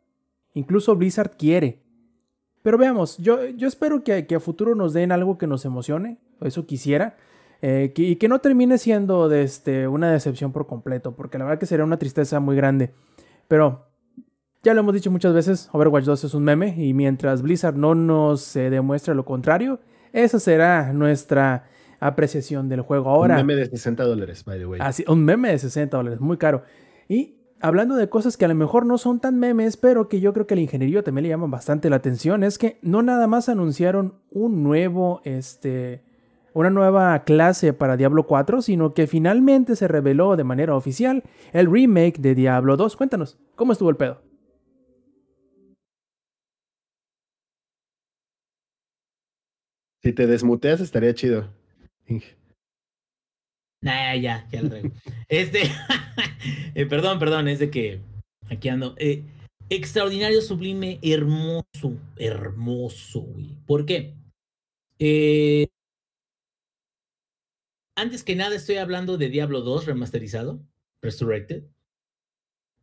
[0.53, 1.81] incluso Blizzard quiere.
[2.63, 6.19] Pero veamos, yo, yo espero que, que, a futuro nos den algo que nos emocione,
[6.39, 7.17] eso quisiera,
[7.61, 11.65] eh, y que no termine siendo este, una decepción por completo, porque la verdad que
[11.65, 12.93] sería una tristeza muy grande.
[13.49, 13.87] Pero
[14.63, 17.93] ya lo hemos dicho muchas veces, Overwatch 2 es un meme, y mientras Blizzard no
[17.93, 19.81] nos eh, demuestre lo contrario,
[20.13, 21.65] esa será nuestra
[22.01, 23.09] apreciación del juego.
[23.09, 24.79] Ahora, un meme de 60 dólares, by the way.
[24.83, 26.63] Así, un meme de 60 dólares, muy caro.
[27.07, 30.33] Y hablando de cosas que a lo mejor no son tan memes, pero que yo
[30.33, 33.49] creo que el ingeniero también le llaman bastante la atención, es que no nada más
[33.49, 36.03] anunciaron un nuevo, este,
[36.53, 41.23] una nueva clase para Diablo 4, sino que finalmente se reveló de manera oficial
[41.53, 42.95] el remake de Diablo 2.
[42.97, 44.21] Cuéntanos, ¿cómo estuvo el pedo?
[50.03, 51.60] Si te desmuteas estaría chido.
[53.81, 54.91] Ya, ya lo traigo.
[55.27, 55.63] este,
[56.75, 58.01] eh, perdón, perdón, es de que
[58.49, 58.95] aquí ando.
[58.97, 59.23] Eh,
[59.69, 63.57] extraordinario, sublime, hermoso, hermoso, güey.
[63.65, 64.13] ¿Por qué?
[64.99, 65.67] Eh,
[67.95, 70.63] antes que nada estoy hablando de Diablo 2 remasterizado,
[71.01, 71.63] Resurrected.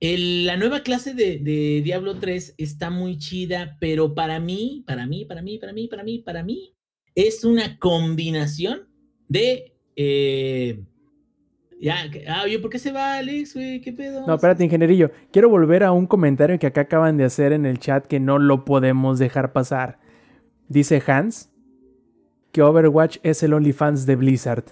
[0.00, 1.38] la nueva clase de,
[1.84, 6.02] Diablo 3 está muy chida, pero para mí, para mí, para mí, para mí, para
[6.02, 6.74] mí, para mí,
[7.14, 8.87] es una combinación
[9.28, 9.72] de...
[9.96, 10.82] Eh,
[11.80, 14.26] ya, ah, oye, ¿por qué se va Alex, ¿Qué pedo?
[14.26, 15.12] No, espérate, ingenierillo.
[15.30, 18.38] Quiero volver a un comentario que acá acaban de hacer en el chat que no
[18.38, 20.00] lo podemos dejar pasar.
[20.68, 21.50] Dice Hans
[22.52, 24.64] que Overwatch es el OnlyFans de Blizzard.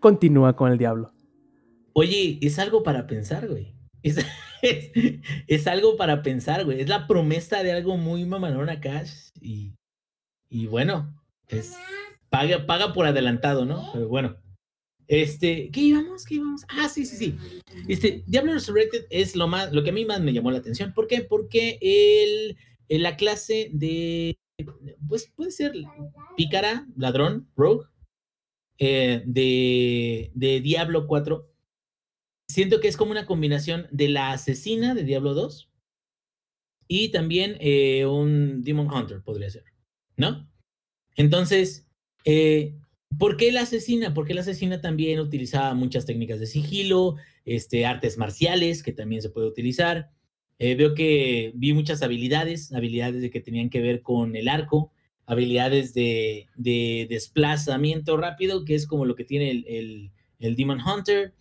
[0.00, 1.12] Continúa con el diablo.
[1.92, 3.74] Oye, es algo para pensar, güey.
[4.02, 4.18] Es,
[5.66, 6.80] algo para pensar, güey.
[6.80, 9.04] Es la promesa de algo muy mamalón acá.
[9.40, 9.74] Y,
[10.48, 11.14] y bueno,
[11.48, 11.76] es
[12.34, 13.90] paga, paga por adelantado, ¿no?
[13.92, 14.36] Pero bueno.
[15.06, 16.24] Este, ¿qué íbamos?
[16.24, 16.62] ¿Qué íbamos?
[16.68, 17.36] Ah, sí, sí, sí.
[17.88, 20.94] Este, Diablo Resurrected es lo más, lo que a mí más me llamó la atención.
[20.94, 21.22] ¿Por qué?
[21.22, 22.56] Porque el,
[23.02, 24.38] la clase de,
[25.06, 25.74] pues puede ser
[26.36, 27.86] pícara, ladrón, rogue,
[28.78, 31.50] eh, de, de Diablo 4
[32.48, 35.70] siento que es como una combinación de la asesina de Diablo 2
[36.88, 39.64] y también eh, un Demon Hunter, podría ser,
[40.16, 40.48] ¿no?
[41.16, 41.86] Entonces,
[42.24, 42.74] eh,
[43.18, 44.14] ¿por qué la asesina?
[44.14, 49.30] Porque la asesina también utilizaba muchas técnicas de sigilo, este, artes marciales, que también se
[49.30, 50.10] puede utilizar.
[50.58, 54.92] Eh, veo que vi muchas habilidades, habilidades de que tenían que ver con el arco,
[55.26, 61.32] habilidades de, desplazamiento rápido, que es como lo que tiene el, Demon Hunter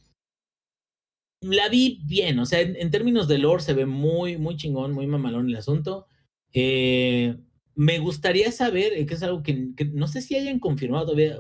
[1.42, 5.08] la vi bien, o sea, en, términos de lore se ve muy, muy chingón, muy
[5.08, 6.08] mamalón el asunto.
[6.54, 7.36] Eh,
[7.76, 11.38] me gustaría saber, eh, que es algo que, no sé si hayan confirmado todavía,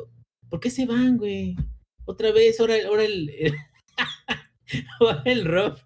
[0.49, 1.55] ¿por qué se van, güey?
[2.05, 3.31] Otra vez, ahora, ahora el,
[4.99, 5.77] ahora el Rob.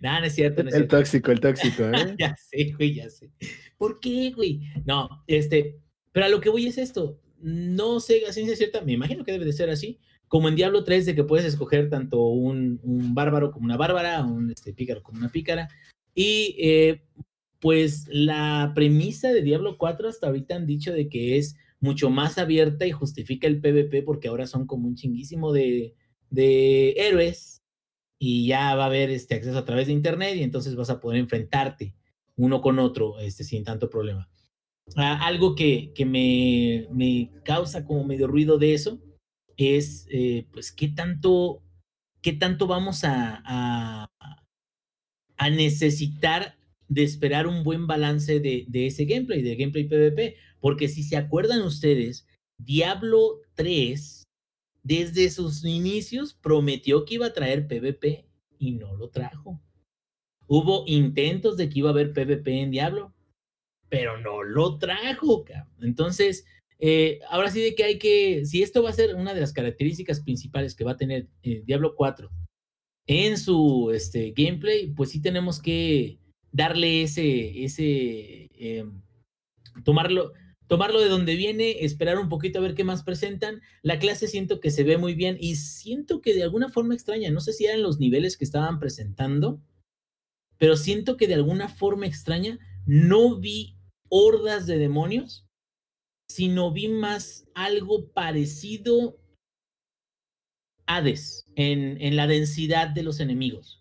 [0.00, 2.14] No, no es cierto, no es El tóxico, el tóxico, ¿eh?
[2.18, 3.30] ya sé, güey, ya sé.
[3.76, 4.62] ¿Por qué, güey?
[4.86, 5.78] No, este,
[6.12, 7.20] pero a lo que voy es esto.
[7.40, 10.84] No sé a ciencia cierta, me imagino que debe de ser así, como en Diablo
[10.84, 12.80] 3, de que puedes escoger tanto un,
[13.14, 15.68] bárbaro como una bárbara, un este, pícaro como una pícara.
[16.14, 17.02] Y eh,
[17.60, 22.38] pues la premisa de Diablo 4 hasta ahorita han dicho de que es mucho más
[22.38, 25.94] abierta y justifica el PvP porque ahora son como un chinguísimo de,
[26.30, 27.62] de héroes
[28.18, 31.00] y ya va a haber este acceso a través de internet y entonces vas a
[31.00, 31.94] poder enfrentarte
[32.36, 34.28] uno con otro este, sin tanto problema.
[34.96, 39.00] Ah, algo que, que me, me, causa como medio ruido de eso
[39.56, 41.62] es, eh, pues, qué tanto,
[42.22, 44.10] qué tanto vamos a, a,
[45.36, 46.57] a, necesitar
[46.88, 50.36] de esperar un buen balance de, de ese gameplay, de gameplay PvP.
[50.60, 52.26] Porque si se acuerdan ustedes,
[52.58, 54.24] Diablo 3,
[54.82, 58.26] desde sus inicios, prometió que iba a traer PvP
[58.58, 59.60] y no lo trajo.
[60.46, 63.14] Hubo intentos de que iba a haber PvP en Diablo,
[63.88, 65.44] pero no lo trajo.
[65.80, 66.46] Entonces,
[66.78, 69.52] eh, ahora sí de que hay que, si esto va a ser una de las
[69.52, 72.30] características principales que va a tener eh, Diablo 4
[73.06, 76.18] en su este, gameplay, pues sí tenemos que
[76.58, 79.00] darle ese, ese, em,
[79.84, 80.32] tomarlo,
[80.66, 83.62] tomarlo de donde viene, esperar un poquito a ver qué más presentan.
[83.82, 87.30] La clase siento que se ve muy bien y siento que de alguna forma extraña,
[87.30, 89.62] no sé si eran los niveles que estaban presentando,
[90.58, 93.76] pero siento que de alguna forma extraña no vi
[94.08, 95.48] hordas de demonios
[96.30, 99.18] sino vi más algo parecido
[100.86, 103.77] Hades en, en la densidad de los enemigos.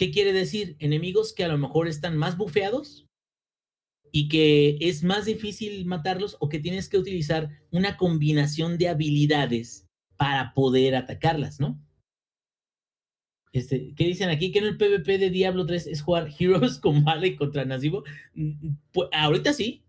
[0.00, 0.76] ¿Qué quiere decir?
[0.78, 3.06] Enemigos que a lo mejor están más bufeados
[4.10, 9.86] y que es más difícil matarlos o que tienes que utilizar una combinación de habilidades
[10.16, 11.78] para poder atacarlas, ¿no?
[13.52, 14.50] Este, ¿Qué dicen aquí?
[14.52, 18.02] Que en el PvP de Diablo 3 es jugar Heroes con Vale contra Nasibo.
[18.32, 19.84] Mm, pues, ahorita sí,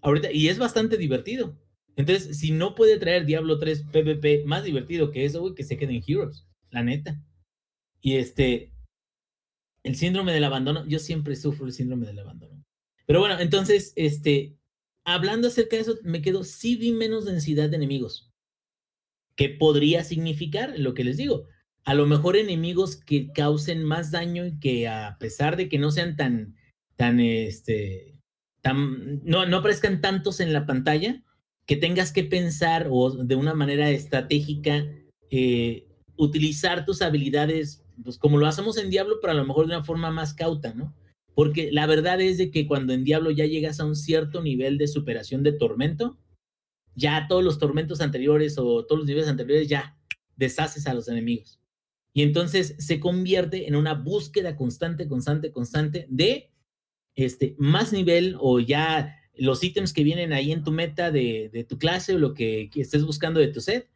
[0.00, 1.56] ahorita, y es bastante divertido.
[1.94, 5.76] Entonces, si no puede traer Diablo 3 PvP más divertido que eso, güey, que se
[5.76, 7.22] quede en Heroes, la neta.
[8.00, 8.71] Y este,
[9.84, 12.64] el síndrome del abandono, yo siempre sufro el síndrome del abandono.
[13.06, 14.56] Pero bueno, entonces, este,
[15.04, 18.32] hablando acerca de eso, me quedo, sí vi menos densidad de enemigos.
[19.36, 20.78] ¿Qué podría significar?
[20.78, 21.48] Lo que les digo.
[21.84, 25.90] A lo mejor enemigos que causen más daño y que a pesar de que no
[25.90, 26.54] sean tan,
[26.96, 28.14] tan, este,
[28.64, 31.22] no, no aparezcan tantos en la pantalla,
[31.66, 34.86] que tengas que pensar o de una manera estratégica
[35.30, 39.76] eh, utilizar tus habilidades, pues como lo hacemos en Diablo, pero a lo mejor de
[39.76, 40.94] una forma más cauta, ¿no?
[41.34, 44.78] Porque la verdad es de que cuando en Diablo ya llegas a un cierto nivel
[44.78, 46.18] de superación de tormento,
[46.94, 49.96] ya todos los tormentos anteriores o todos los niveles anteriores ya
[50.36, 51.60] deshaces a los enemigos.
[52.12, 56.50] Y entonces se convierte en una búsqueda constante, constante, constante de
[57.14, 61.78] este, más nivel o ya los ítems que vienen ahí en tu meta de, tu
[61.78, 63.88] clase o lo que, que estés buscando de tu set.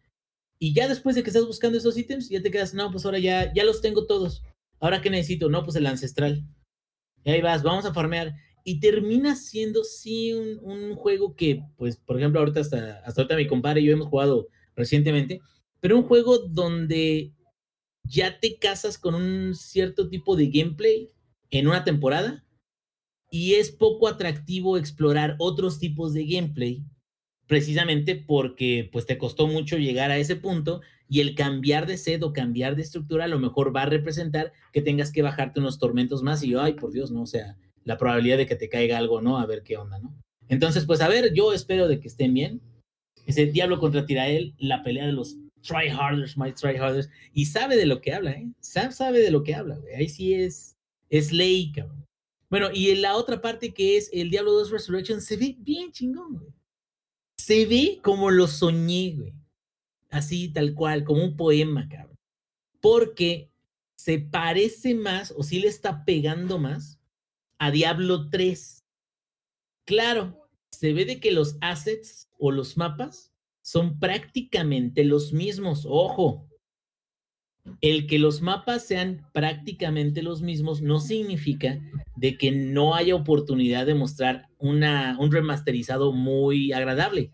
[0.58, 3.18] Y ya después de que estás buscando esos ítems, ya te quedas, no, pues ahora
[3.18, 4.42] ya, ya los tengo todos.
[4.80, 6.44] Ahora qué necesito, no, pues el ancestral.
[7.24, 8.34] Y ahí vas, vamos a farmear.
[8.64, 13.36] Y termina siendo, sí, un, un juego que, pues, por ejemplo, ahorita hasta, hasta ahorita
[13.36, 15.40] mi compadre y yo hemos jugado recientemente,
[15.80, 17.32] pero un juego donde
[18.02, 21.10] ya te casas con un cierto tipo de gameplay
[21.50, 22.44] en una temporada
[23.30, 26.84] y es poco atractivo explorar otros tipos de gameplay
[27.46, 32.22] precisamente porque pues te costó mucho llegar a ese punto y el cambiar de sed
[32.22, 35.78] o cambiar de estructura a lo mejor va a representar que tengas que bajarte unos
[35.78, 38.98] tormentos más y ay, por Dios, no, o sea, la probabilidad de que te caiga
[38.98, 39.38] algo, ¿no?
[39.38, 40.14] A ver qué onda, ¿no?
[40.48, 42.60] Entonces, pues a ver, yo espero de que estén bien.
[43.26, 48.00] Ese Diablo contra Tirael, la pelea de los tryharders, my tryharders, y sabe de lo
[48.00, 48.48] que habla, ¿eh?
[48.60, 49.94] Sam sabe de lo que habla, güey.
[49.94, 50.76] Ahí sí es,
[51.10, 52.04] es ley, cabrón.
[52.48, 55.90] Bueno, y en la otra parte que es el Diablo 2 Resurrection, se ve bien
[55.90, 56.55] chingón, güey.
[57.46, 59.32] Se ve como lo soñé, güey.
[60.10, 62.18] Así, tal cual, como un poema, cabrón.
[62.80, 63.52] Porque
[63.94, 66.98] se parece más, o sí le está pegando más,
[67.58, 68.84] a Diablo 3.
[69.84, 73.32] Claro, se ve de que los assets o los mapas
[73.62, 75.86] son prácticamente los mismos.
[75.88, 76.48] Ojo,
[77.80, 81.80] el que los mapas sean prácticamente los mismos no significa
[82.16, 87.30] de que no haya oportunidad de mostrar una, un remasterizado muy agradable.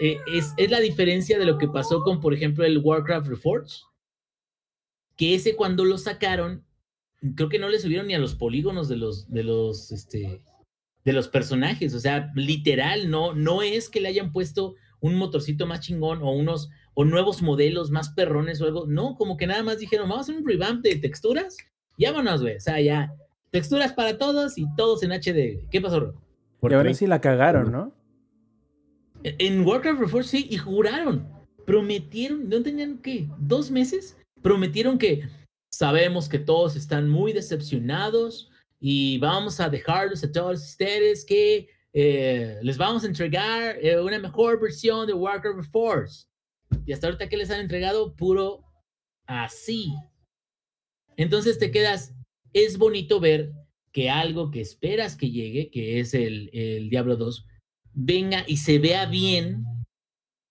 [0.00, 3.76] Eh, es, es, la diferencia de lo que pasó con, por ejemplo, el Warcraft Reforged,
[5.16, 6.64] que ese cuando lo sacaron,
[7.34, 10.42] creo que no le subieron ni a los polígonos de los, de los, este,
[11.04, 15.66] de los personajes, o sea, literal, no, no es que le hayan puesto un motorcito
[15.66, 19.62] más chingón o unos o nuevos modelos más perrones o algo, no, como que nada
[19.62, 21.56] más dijeron, vamos a hacer un revamp de texturas,
[21.96, 23.14] y vámonos, güey, o sea, ya,
[23.50, 25.68] texturas para todos y todos en HD.
[25.70, 26.14] ¿Qué pasó, Rob?
[26.62, 27.92] Y ahora sí la cagaron, ¿no?
[29.22, 31.28] En Warcraft Reforged sí, y juraron,
[31.64, 33.28] prometieron, ¿no tenían qué?
[33.38, 34.16] ¿Dos meses?
[34.42, 35.28] Prometieron que
[35.70, 38.50] sabemos que todos están muy decepcionados,
[38.80, 44.18] y vamos a dejarlos a todos ustedes que eh, les vamos a entregar eh, una
[44.18, 46.26] mejor versión de Warcraft Force.
[46.84, 48.64] Y hasta ahorita que les han entregado puro
[49.26, 49.94] así.
[51.16, 52.14] Entonces te quedas,
[52.64, 53.52] es bonito ver
[53.92, 57.46] que algo que esperas que llegue, que es el, el Diablo 2,
[57.92, 59.64] venga y se vea bien.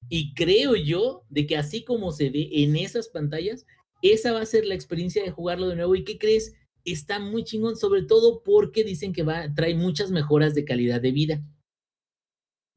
[0.10, 3.66] Y creo yo de que así como se ve en esas pantallas,
[4.02, 5.96] esa va a ser la experiencia de jugarlo de nuevo.
[5.96, 6.54] ¿Y qué crees?
[6.86, 11.12] está muy chingón, sobre todo porque dicen que va, trae muchas mejoras de calidad de
[11.12, 11.44] vida.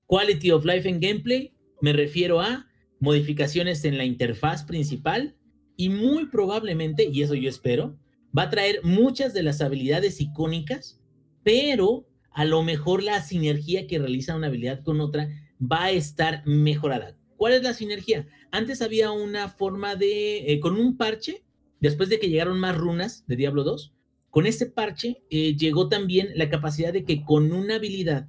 [0.07, 2.67] Quality of Life en gameplay, me refiero a
[2.99, 5.37] modificaciones en la interfaz principal
[5.77, 7.97] y muy probablemente, y eso yo espero,
[8.37, 11.01] va a traer muchas de las habilidades icónicas,
[11.43, 15.29] pero a lo mejor la sinergia que realiza una habilidad con otra
[15.61, 17.17] va a estar mejorada.
[17.37, 18.27] ¿Cuál es la sinergia?
[18.51, 21.45] Antes había una forma de, eh, con un parche,
[21.81, 23.95] después de que llegaron más runas de Diablo 2,
[24.31, 28.29] con ese parche eh, llegó también la capacidad de que con una habilidad,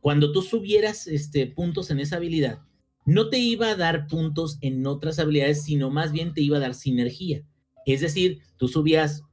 [0.00, 2.60] cuando tú subieras este, puntos en esa habilidad,
[3.04, 6.60] no te iba a dar puntos en otras habilidades, sino más bien te iba a
[6.60, 7.44] dar sinergia.
[7.86, 9.24] Es decir, tú subías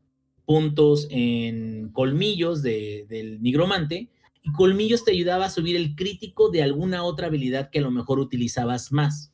[0.45, 4.09] puntos en colmillos del nigromante
[4.41, 7.91] y colmillos te ayudaba a subir el crítico de alguna otra habilidad que a lo
[7.91, 9.31] mejor utilizabas más.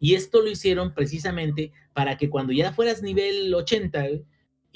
[0.00, 4.06] Y esto lo hicieron precisamente para que cuando ya fueras nivel 80,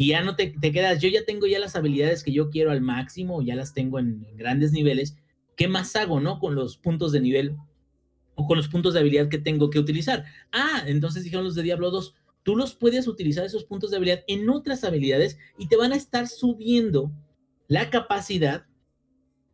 [0.01, 2.71] y ya no te, te, quedas, yo ya tengo ya las habilidades que yo quiero
[2.71, 5.17] al máximo, ya las tengo en, en, grandes niveles,
[5.57, 6.39] ¿qué más hago, no?
[6.39, 7.57] Con los puntos de nivel
[8.37, 10.25] o con los puntos de habilidad que tengo que utilizar.
[10.53, 12.15] Ah, entonces dijeron los de Diablo 2,
[12.49, 15.97] tú los puedes utilizar esos puntos de habilidad en otras habilidades y te van a
[15.97, 17.13] estar subiendo
[17.67, 18.65] la capacidad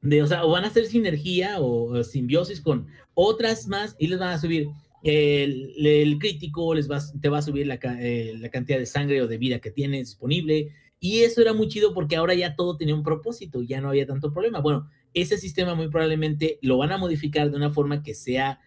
[0.00, 4.20] de, o sea, o van a hacer sinergia o, simbiosis con otras más y les
[4.20, 4.68] van a subir
[5.02, 9.20] el, el crítico les va, te va a subir la, eh, la, cantidad de sangre
[9.22, 10.70] o de vida que tienes disponible.
[11.00, 14.06] Y eso era muy chido porque ahora ya todo tenía un propósito, ya no había
[14.06, 14.60] tanto problema.
[14.60, 18.60] Bueno, ese sistema muy probablemente lo van a modificar de una forma que sea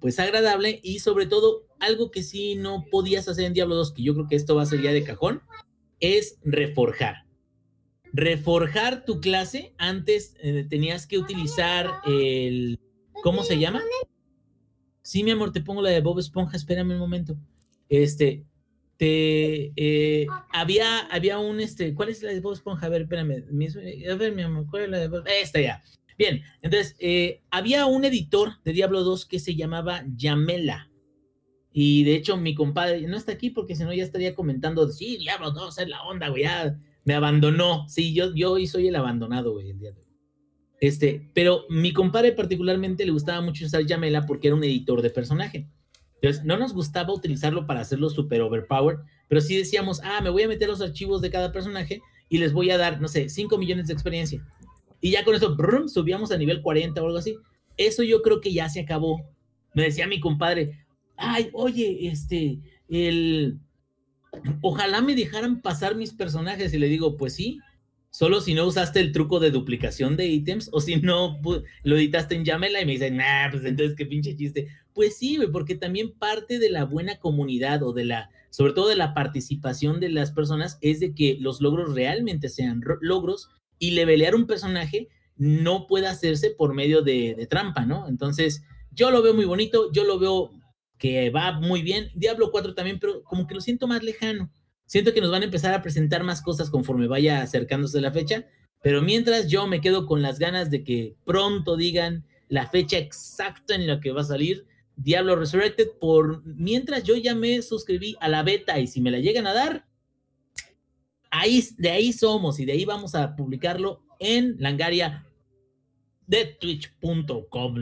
[0.00, 4.02] pues agradable y sobre todo algo que sí no podías hacer en Diablo 2, que
[4.02, 5.42] yo creo que esto va a ser ya de cajón,
[6.00, 7.24] es reforjar.
[8.12, 12.78] Reforjar tu clase, antes eh, tenías que utilizar el,
[13.22, 13.82] ¿cómo se llama?
[15.02, 17.36] Sí, mi amor, te pongo la de Bob Esponja, espérame un momento.
[17.88, 18.44] Este,
[18.96, 22.86] te, eh, había, había un, este, ¿cuál es la de Bob Esponja?
[22.86, 23.44] A ver, espérame,
[24.10, 25.24] a ver, mi amor, ¿cuál es la de Bob?
[25.26, 25.82] Esta ya.
[26.16, 30.90] Bien, entonces, eh, había un editor de Diablo 2 que se llamaba Yamela.
[31.72, 35.16] Y de hecho, mi compadre no está aquí porque si no ya estaría comentando, sí,
[35.16, 37.88] Diablo 2 es la onda, güey, ya me abandonó.
[37.88, 40.04] Sí, yo, yo hoy soy el abandonado, güey, el día de hoy.
[40.80, 45.10] Este, pero mi compadre particularmente le gustaba mucho usar Yamela porque era un editor de
[45.10, 45.68] personaje.
[46.20, 50.42] Entonces, no nos gustaba utilizarlo para hacerlo super overpowered, pero sí decíamos, ah, me voy
[50.42, 53.58] a meter los archivos de cada personaje y les voy a dar, no sé, 5
[53.58, 54.46] millones de experiencia.
[55.04, 57.36] Y ya con eso, brum, subíamos a nivel 40 o algo así.
[57.76, 59.20] Eso yo creo que ya se acabó.
[59.74, 60.78] Me decía mi compadre,
[61.18, 62.58] ay, oye, este,
[62.88, 63.58] el,
[64.62, 66.72] ojalá me dejaran pasar mis personajes.
[66.72, 67.58] Y le digo, pues sí,
[68.08, 71.38] solo si no usaste el truco de duplicación de ítems o si no
[71.82, 74.68] lo editaste en Yamela y me dicen, nah, pues entonces qué pinche chiste.
[74.94, 78.96] Pues sí, porque también parte de la buena comunidad o de la, sobre todo de
[78.96, 84.34] la participación de las personas, es de que los logros realmente sean logros y levelear
[84.34, 88.08] un personaje no puede hacerse por medio de, de trampa, ¿no?
[88.08, 90.50] Entonces, yo lo veo muy bonito, yo lo veo
[90.98, 92.10] que va muy bien.
[92.14, 94.50] Diablo 4 también, pero como que lo siento más lejano.
[94.86, 98.46] Siento que nos van a empezar a presentar más cosas conforme vaya acercándose la fecha,
[98.82, 103.74] pero mientras yo me quedo con las ganas de que pronto digan la fecha exacta
[103.74, 108.28] en la que va a salir Diablo Resurrected, por mientras yo ya me suscribí a
[108.28, 109.86] la beta y si me la llegan a dar,
[111.40, 115.26] ahí, de ahí somos y de ahí vamos a publicarlo en Langaria
[116.26, 117.74] de twitch.com,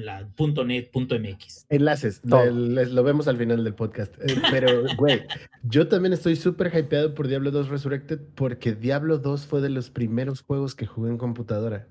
[0.67, 1.67] .net.mx.
[1.69, 4.17] Enlaces, lo vemos al final del podcast.
[4.21, 5.23] Eh, pero, güey,
[5.63, 9.91] yo también estoy súper hypeado por Diablo 2 Resurrected porque Diablo 2 fue de los
[9.91, 11.87] primeros juegos que jugué en computadora.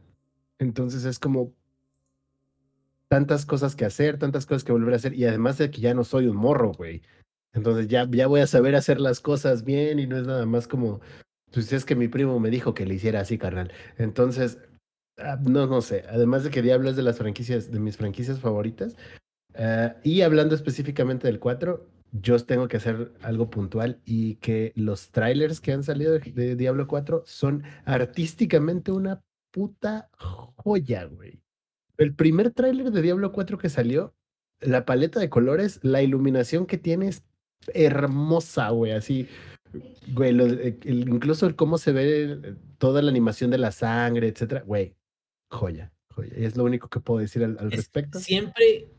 [0.60, 1.54] Entonces es como
[3.08, 5.94] tantas cosas que hacer, tantas cosas que volver a hacer y además de que ya
[5.94, 7.02] no soy un morro, güey.
[7.54, 10.68] Entonces ya, ya voy a saber hacer las cosas bien y no es nada más
[10.68, 11.02] como,
[11.52, 13.72] pues es que mi primo me dijo que le hiciera así, carnal.
[13.98, 14.58] Entonces,
[15.24, 16.04] Ah, no, no sé.
[16.10, 18.96] Además de que Diablo es de las franquicias, de mis franquicias favoritas.
[19.56, 25.12] Ah, y hablando específicamente del 4, yo tengo que hacer algo puntual y que los
[25.12, 29.22] trailers que han salido de, Diablo 4 son artísticamente una
[29.52, 31.42] puta joya, güey.
[31.98, 34.16] El primer trailer de Diablo 4 que salió,
[34.60, 37.24] la paleta de colores, la iluminación que tiene es
[37.74, 39.28] hermosa, güey, así.
[40.14, 44.96] Güey, incluso el cómo se ve toda la animación de la sangre, etcétera, güey,
[45.50, 46.34] joya, joya.
[46.38, 48.20] Y es lo único que puedo decir al, respecto.
[48.20, 48.90] Siempre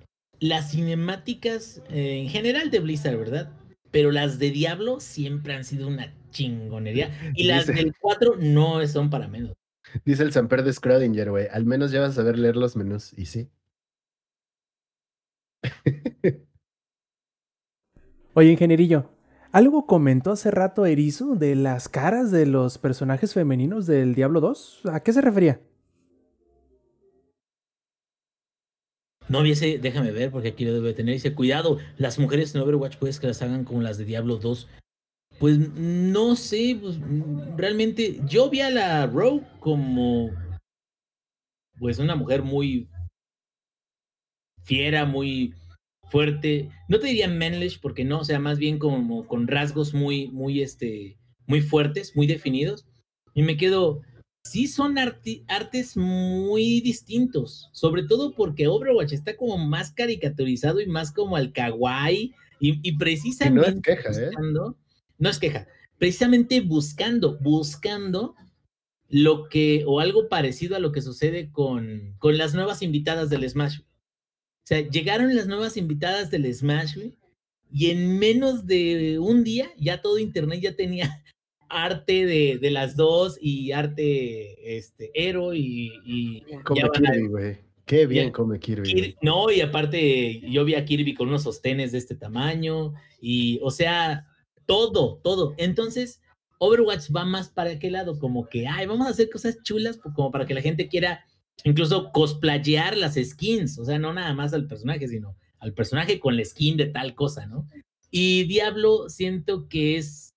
[0.41, 3.53] las cinemáticas eh, en general de Blizzard, ¿verdad?
[3.91, 7.11] Pero las de Diablo siempre han sido una chingonería.
[7.37, 9.53] Y las del 4 no son para menos.
[10.05, 11.49] Dice el Samper de Schrödinger, güey.
[11.51, 13.13] Al menos ya vas a saber leer los menús.
[13.17, 13.51] Y sí.
[18.35, 19.11] Oye, ingenierillo,
[19.53, 24.83] algo comentó hace rato Erizo de las caras de los personajes femeninos del Diablo 2.
[24.93, 25.61] ¿A qué se refería?
[29.29, 31.15] No hubiese, déjame ver, porque aquí lo debe tener.
[31.15, 34.69] Dice, cuidado, las mujeres en Overwatch puedes que las hagan como las de Diablo 2.
[35.39, 36.99] Pues no sé, pues
[37.57, 40.31] realmente yo vi a la Rogue como
[41.79, 42.89] pues una mujer muy
[44.63, 45.55] fiera, muy
[46.13, 46.69] fuerte.
[46.89, 50.61] No te diría manlish porque no, o sea, más bien como con rasgos muy, muy,
[50.61, 51.17] este,
[51.47, 52.87] muy fuertes, muy definidos.
[53.35, 54.03] Y me quedo,
[54.45, 61.13] sí son artes muy distintos, sobre todo porque Overwatch está como más caricaturizado y más
[61.13, 64.27] como al kawaii y, precisamente no es queja, ¿eh?
[64.27, 64.77] buscando,
[65.19, 65.67] no es queja,
[65.99, 68.37] precisamente buscando, buscando
[69.09, 73.49] lo que o algo parecido a lo que sucede con, con las nuevas invitadas del
[73.49, 73.81] Smash.
[74.65, 76.97] O sea, llegaron las nuevas invitadas del Smash
[77.71, 81.23] y en menos de un día ya todo internet ya tenía
[81.69, 85.93] arte de, de, las dos y arte este, Hero y...
[86.05, 87.59] y come Kirby, güey.
[87.85, 89.17] Qué bien come Kirby.
[89.23, 93.71] No, y aparte yo vi a Kirby con unos sostenes de este tamaño y, o
[93.71, 94.29] sea,
[94.67, 95.55] todo, todo.
[95.57, 96.21] Entonces,
[96.59, 100.31] Overwatch va más para qué lado, como que, ay, vamos a hacer cosas chulas, como
[100.31, 101.25] para que la gente quiera
[101.65, 106.37] incluso cosplayar las skins, o sea, no nada más al personaje, sino al personaje con
[106.37, 107.69] la skin de tal cosa, ¿no?
[108.11, 110.33] Y Diablo siento que es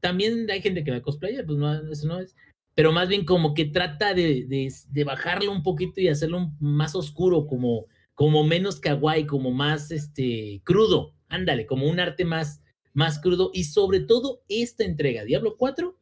[0.00, 2.36] también hay gente que la cosplaya, pues no, eso no es.
[2.74, 4.46] Pero más bien como que trata de,
[4.88, 10.62] de, bajarlo un poquito y hacerlo más oscuro, como, como menos kawaii, como más este,
[10.64, 11.14] crudo.
[11.28, 12.62] Ándale, como un arte más,
[12.92, 13.50] más crudo.
[13.52, 15.98] Y sobre todo esta entrega, Diablo 4,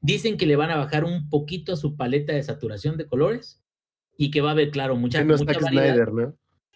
[0.00, 3.61] dicen que le van a bajar un poquito a su paleta de saturación de colores
[4.22, 6.06] y que va a haber, claro, mucha, mucha variedad,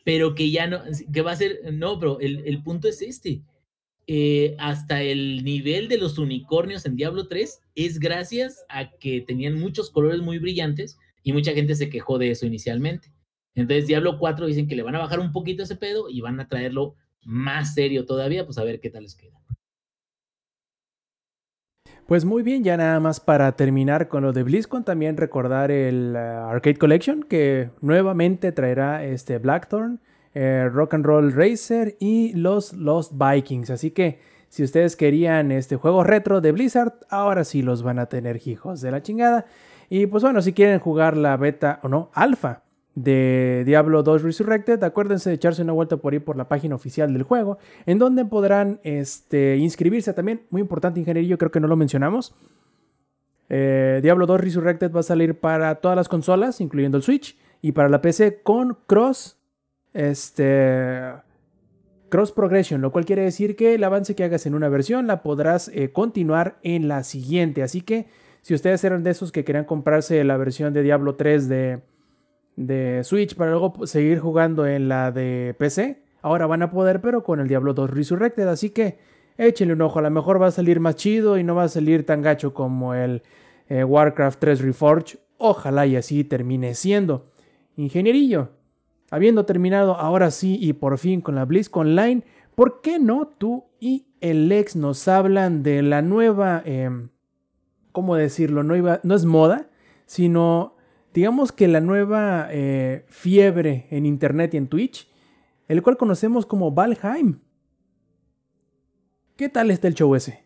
[0.04, 0.82] pero que ya no,
[1.12, 3.42] que va a ser, no, pero el, el punto es este
[4.08, 9.54] eh, hasta el nivel de los unicornios en Diablo 3 es gracias a que tenían
[9.54, 13.12] muchos colores muy brillantes y mucha gente se quejó de eso inicialmente.
[13.54, 16.40] Entonces Diablo 4 dicen que le van a bajar un poquito ese pedo y van
[16.40, 19.40] a traerlo más serio todavía, pues a ver qué tal les queda.
[22.06, 26.12] Pues muy bien, ya nada más para terminar con lo de BlizzCon, también recordar el
[26.14, 29.98] uh, Arcade Collection que nuevamente traerá este Blackthorn,
[30.32, 33.70] eh, Rock and Roll Racer y los Lost Vikings.
[33.70, 38.06] Así que si ustedes querían este juego retro de Blizzard, ahora sí los van a
[38.06, 39.46] tener hijos de la chingada.
[39.90, 42.65] Y pues bueno, si quieren jugar la beta o no, alfa
[42.96, 47.12] de Diablo 2 Resurrected, acuérdense de echarse una vuelta por ahí por la página oficial
[47.12, 50.42] del juego, en donde podrán este, inscribirse también.
[50.50, 52.34] Muy importante, ingeniería, creo que no lo mencionamos.
[53.50, 57.72] Eh, Diablo 2 Resurrected va a salir para todas las consolas, incluyendo el Switch, y
[57.72, 59.36] para la PC con cross,
[59.92, 61.12] este,
[62.08, 65.22] cross progression, lo cual quiere decir que el avance que hagas en una versión la
[65.22, 67.62] podrás eh, continuar en la siguiente.
[67.62, 68.06] Así que
[68.40, 71.82] si ustedes eran de esos que querían comprarse la versión de Diablo 3 de
[72.56, 76.02] de Switch para luego seguir jugando en la de PC.
[76.22, 78.48] Ahora van a poder, pero con el Diablo 2 Resurrected.
[78.48, 78.98] Así que
[79.36, 79.98] échenle un ojo.
[79.98, 82.54] A lo mejor va a salir más chido y no va a salir tan gacho
[82.54, 83.22] como el
[83.68, 85.18] eh, Warcraft 3 Reforged.
[85.38, 87.30] Ojalá y así termine siendo.
[87.76, 88.48] Ingenierillo,
[89.10, 92.22] habiendo terminado ahora sí y por fin con la BlizzCon Online,
[92.54, 97.10] ¿por qué no tú y el ex nos hablan de la nueva, em,
[97.92, 98.62] ¿cómo decirlo?
[98.62, 99.68] No, iba, no es moda,
[100.06, 100.75] sino
[101.16, 105.08] digamos que la nueva eh, fiebre en Internet y en Twitch,
[105.66, 107.40] el cual conocemos como Valheim.
[109.34, 110.44] ¿Qué tal está el show ese?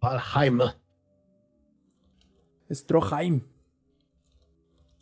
[0.00, 0.60] Valheim.
[2.70, 3.40] Stroheim.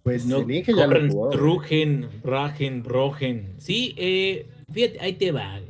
[0.02, 3.56] Pues no, que ya lo Rugen, Ragen, Rogen.
[3.58, 5.60] Sí, eh, fíjate, ahí te va.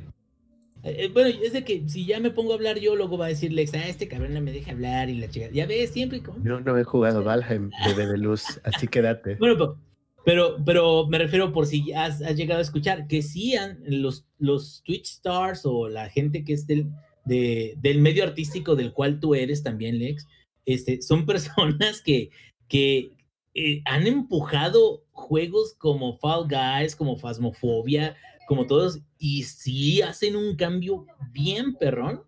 [0.85, 3.29] Eh, bueno, es de que si ya me pongo a hablar yo, luego va a
[3.29, 5.49] decir Lex, ah, este cabrón no me deja hablar y la chica.
[5.51, 6.23] Ya ves, siempre.
[6.23, 6.45] Como...
[6.45, 9.37] Yo no he jugado Valheim, bebé de luz, así quédate.
[9.41, 9.79] Bueno,
[10.25, 13.55] pero, pero me refiero por si has, has llegado a escuchar que sí
[13.87, 16.91] los, los Twitch stars o la gente que es del,
[17.25, 20.27] de, del medio artístico del cual tú eres también, Lex,
[20.65, 22.31] este, son personas que,
[22.69, 23.13] que
[23.55, 30.57] eh, han empujado juegos como Fall Guys, como Phasmophobia, como todos, y sí hacen un
[30.57, 32.23] cambio bien perrón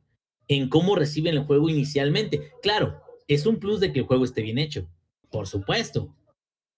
[0.49, 2.53] en cómo reciben el juego inicialmente.
[2.63, 4.89] Claro, es un plus de que el juego esté bien hecho,
[5.31, 6.15] por supuesto.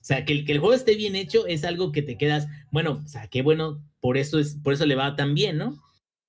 [0.00, 2.46] O sea, que el, que el juego esté bien hecho es algo que te quedas,
[2.70, 5.82] bueno, o sea, qué bueno, por eso, es, por eso le va tan bien, ¿no?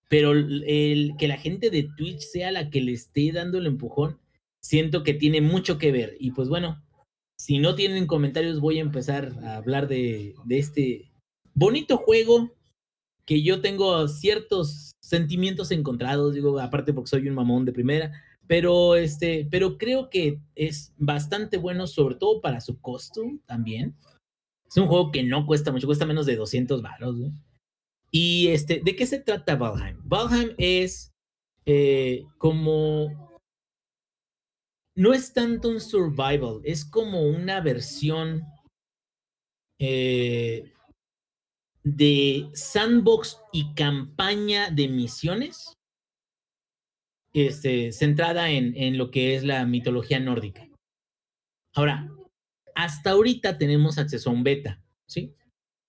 [0.10, 4.20] Pero que la gente de Twitch sea la que le esté dando el empujón,
[4.62, 6.18] siento que tiene mucho que ver.
[6.20, 6.84] Y pues bueno,
[7.38, 11.12] si no tienen comentarios, voy a empezar a hablar de, de este
[11.54, 12.52] bonito juego
[13.30, 18.12] que yo tengo ciertos sentimientos encontrados, digo, aparte porque soy un mamón de primera,
[18.48, 23.96] pero este, pero creo que es bastante bueno, sobre todo para su costo también.
[24.68, 27.18] Es un juego que no cuesta mucho, cuesta menos de 200 baros.
[28.10, 30.02] Y este, ¿de qué se trata Valheim?
[30.06, 31.12] Valheim es
[31.68, 33.40] eh, como
[34.96, 38.42] no es tanto un survival, es como una versión
[39.78, 40.74] eh,
[41.96, 45.74] de sandbox y campaña de misiones
[47.34, 50.68] este, centrada en, en lo que es la mitología nórdica.
[51.74, 52.12] Ahora,
[52.76, 55.34] hasta ahorita tenemos acceso a un beta, ¿sí?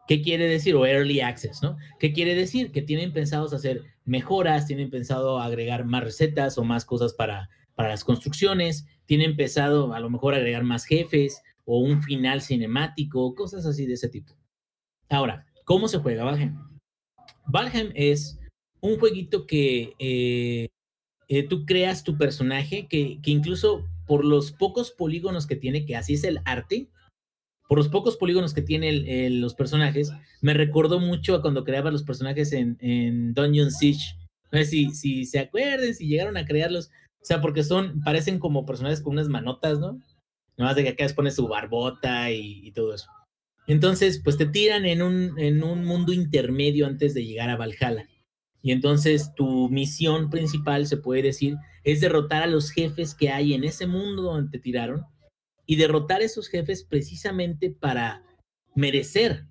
[0.06, 0.74] ¿Qué quiere decir?
[0.74, 1.76] O early access, ¿no?
[1.98, 2.72] ¿Qué quiere decir?
[2.72, 7.90] Que tienen pensados hacer mejoras, tienen pensado agregar más recetas o más cosas para, para
[7.90, 13.66] las construcciones, tienen pensado a lo mejor agregar más jefes o un final cinemático, cosas
[13.66, 14.36] así de ese tipo.
[15.08, 16.58] Ahora, ¿Cómo se juega Valheim?
[17.46, 18.40] Valheim es
[18.80, 20.68] un jueguito que eh,
[21.28, 26.14] eh, tú creas tu personaje, que, incluso por los pocos polígonos que tiene, que así
[26.14, 26.88] es el arte,
[27.68, 30.10] por los pocos polígonos que tiene los personajes,
[30.40, 34.16] me recordó mucho a cuando creaba los personajes en, Dungeon Siege.
[34.50, 36.90] No sé si, se acuerden, si llegaron a crearlos.
[37.22, 40.00] O sea, porque son, parecen como personajes con unas manotas, ¿no?
[40.56, 43.08] Nomás de que acá les pone su barbota y todo eso.
[43.70, 48.08] Entonces, pues te tiran en un, en un mundo intermedio antes de llegar a Valhalla.
[48.62, 53.54] Y entonces tu misión principal, se puede decir, es derrotar a los jefes que hay
[53.54, 55.06] en ese mundo donde te tiraron
[55.66, 58.24] y derrotar a esos jefes precisamente para
[58.74, 59.46] merecer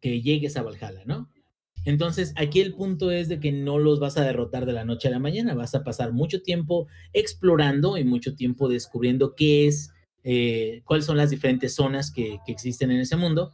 [0.00, 1.30] que llegues a Valhalla, ¿no?
[1.84, 5.06] Entonces, aquí el punto es de que no los vas a derrotar de la noche
[5.06, 9.92] a la mañana, vas a pasar mucho tiempo explorando y mucho tiempo descubriendo qué es
[10.24, 13.52] eh, cuáles son las diferentes zonas que, existen en ese mundo.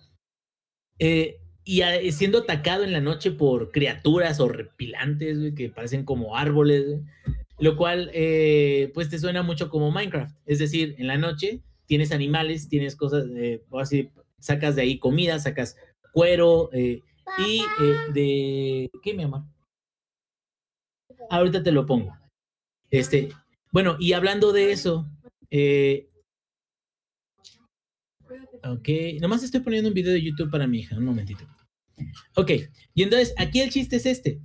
[0.99, 1.83] Eh, y
[2.13, 7.01] siendo atacado en la noche por criaturas horripilantes que parecen como árboles,
[7.59, 10.37] lo cual eh, pues te suena mucho como Minecraft.
[10.47, 13.25] Es decir, en la noche tienes animales, tienes cosas,
[13.71, 15.77] o así, sacas de ahí comida, sacas
[16.13, 17.63] cuero y
[18.13, 18.89] de...
[19.03, 19.43] ¿Qué, mi amor?
[21.31, 22.17] Ahorita te lo pongo.
[22.91, 23.29] Este,
[23.73, 25.07] Bueno, y hablando de eso,
[25.51, 26.06] eh,
[28.65, 28.89] ok,
[29.21, 31.47] nomás estoy poniendo un video de YouTube para mi hija, un momentito.
[32.37, 32.53] Ok,
[32.95, 34.41] y entonces aquí el chiste es este.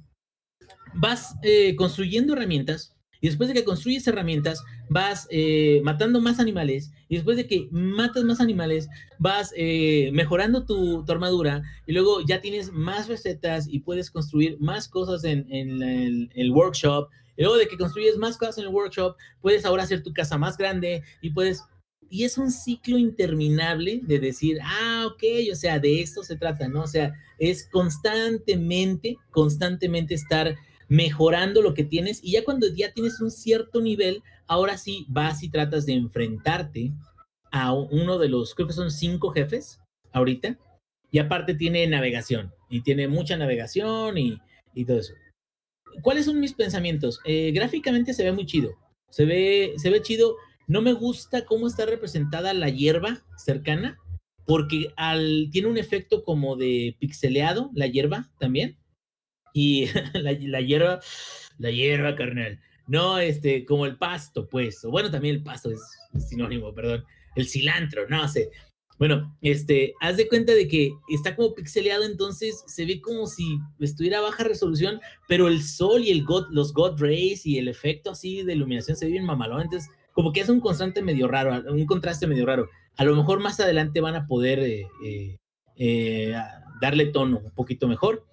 [0.94, 6.92] Vas eh, construyendo herramientas y después de que construyes herramientas, vas eh, matando más animales.
[7.08, 8.90] Y después de que matas más animales,
[9.20, 11.62] vas eh, mejorando tu, armadura.
[11.86, 17.10] Y luego ya tienes más recetas y puedes construir más cosas en, el, workshop.
[17.38, 20.40] Y luego de que construyes más cosas en el workshop, puedes ahora hacer tu casa
[20.40, 21.64] más grande y puedes
[22.12, 26.68] y es un ciclo interminable de decir, ah, ok, o sea, de esto se trata,
[26.68, 26.84] ¿no?
[26.84, 30.58] O sea, es constantemente, constantemente estar
[30.90, 35.42] mejorando lo que tienes y ya cuando ya tienes un cierto nivel, ahora sí vas
[35.42, 36.92] y tratas de enfrentarte
[37.50, 39.80] a uno de los, creo que son cinco jefes
[40.12, 40.60] ahorita,
[41.12, 44.38] y aparte tiene navegación, y tiene mucha navegación y,
[44.86, 45.14] todo eso.
[46.02, 47.22] ¿Cuáles son mis pensamientos?
[47.24, 48.72] Eh, gráficamente se ve muy chido,
[49.10, 50.36] se ve, se ve chido,
[50.72, 53.98] no me gusta cómo está representada la hierba cercana,
[54.46, 58.78] porque al, tiene un efecto como de pixeleado, la hierba también,
[59.54, 61.02] y la, hierba,
[61.58, 62.62] la hierba, carnal.
[62.88, 64.86] No, este, como el pasto, pues.
[64.86, 65.82] O bueno, también el pasto es,
[66.30, 67.04] sinónimo, perdón.
[67.36, 68.50] El cilantro, no sé.
[68.98, 73.60] Bueno, este, haz de cuenta de que está como pixeleado, entonces se ve como si
[73.80, 78.12] estuviera a baja resolución, pero el sol y el los God Rays y el efecto
[78.12, 79.64] así de iluminación se ve bien mamalón.
[80.12, 82.70] Como que es un constante medio raro, un contraste medio raro.
[82.98, 85.38] A lo mejor más adelante van a poder eh, eh,
[85.78, 86.36] eh,
[86.82, 88.28] darle tono un poquito mejor.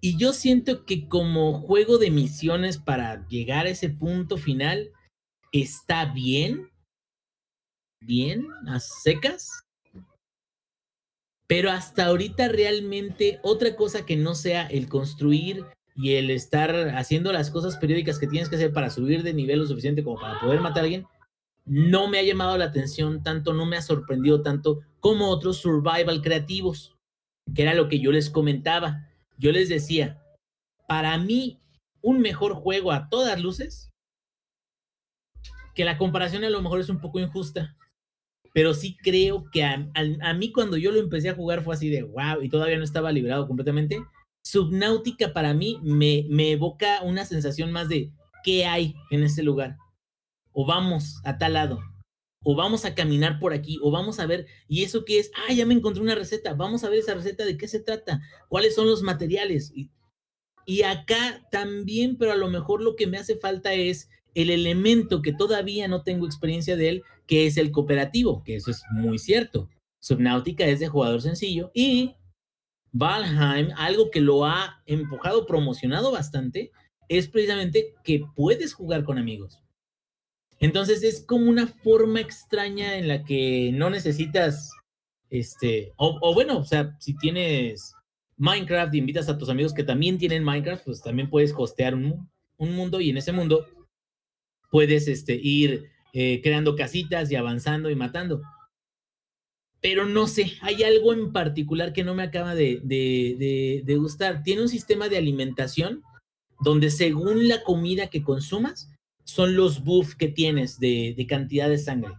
[0.00, 4.92] Y yo siento que como juego de misiones para llegar a ese punto final,
[5.52, 6.70] está bien,
[8.00, 9.64] bien, a secas.
[11.48, 15.64] Pero hasta ahorita realmente otra cosa que no sea el construir
[15.96, 19.60] y el estar haciendo las cosas periódicas que tienes que hacer para subir de nivel
[19.60, 21.06] lo suficiente como para poder matar a alguien,
[21.64, 26.22] no me ha llamado la atención tanto, no me ha sorprendido tanto como otros survival
[26.22, 26.96] creativos,
[27.54, 29.06] que era lo que yo les comentaba
[29.38, 30.22] yo les decía,
[30.88, 31.60] para mí,
[32.00, 33.90] un mejor juego a todas luces,
[35.74, 37.76] que la comparación a lo mejor es un poco injusta,
[38.54, 42.02] pero sí creo que a, mí cuando yo lo empecé a jugar fue así de
[42.02, 43.98] wow y todavía no estaba liberado completamente.
[44.46, 48.12] Subnáutica para mí me, evoca una sensación más de
[48.44, 49.76] qué hay en ese lugar.
[50.52, 51.80] O vamos a tal lado,
[52.44, 55.32] o vamos a caminar por aquí, o vamos a ver, ¿y eso qué es?
[55.34, 58.20] Ah, ya me encontré una receta, vamos a ver esa receta, ¿de qué se trata?
[58.46, 59.72] ¿Cuáles son los materiales?
[60.64, 65.22] Y, acá también, pero a lo mejor lo que me hace falta es el elemento
[65.22, 69.18] que todavía no tengo experiencia de él, que es el cooperativo, que eso es muy
[69.18, 69.68] cierto.
[69.98, 72.14] Subnautica es de jugador sencillo y
[72.98, 76.70] Valheim, algo que lo ha empujado, promocionado bastante,
[77.08, 79.62] es precisamente que puedes jugar con amigos.
[80.58, 84.70] Entonces es como una forma extraña en la que no necesitas,
[85.28, 87.94] este, o, bueno, o sea, si tienes
[88.38, 92.28] Minecraft y invitas a tus amigos que también tienen Minecraft, pues también puedes hostear un,
[92.58, 93.66] mundo y en ese mundo
[94.70, 98.40] puedes este, ir eh, creando casitas y avanzando y matando.
[99.80, 104.42] Pero no sé, hay algo en particular que no me acaba de, gustar.
[104.42, 106.02] Tiene un sistema de alimentación
[106.60, 108.90] donde según la comida que consumas,
[109.24, 112.14] son los buffs que tienes de, cantidad de sangre.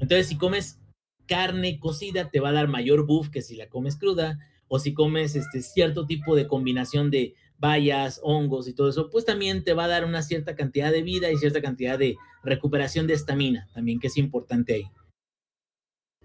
[0.00, 0.80] Entonces, si comes
[1.26, 4.38] carne cocida, te va a dar mayor buff que si la comes cruda,
[4.68, 9.24] o si comes este cierto tipo de combinación de bayas, hongos y todo eso, pues
[9.24, 13.06] también te va a dar una cierta cantidad de vida y cierta cantidad de recuperación
[13.06, 14.90] de estamina, también que es importante ahí.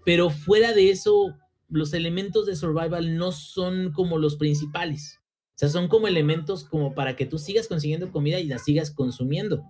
[0.04, 1.36] Pero fuera de eso,
[1.68, 5.20] los elementos de survival no son como los principales.
[5.54, 8.90] O sea, son como elementos como para que tú sigas consiguiendo comida y la sigas
[8.90, 9.62] consumiendo.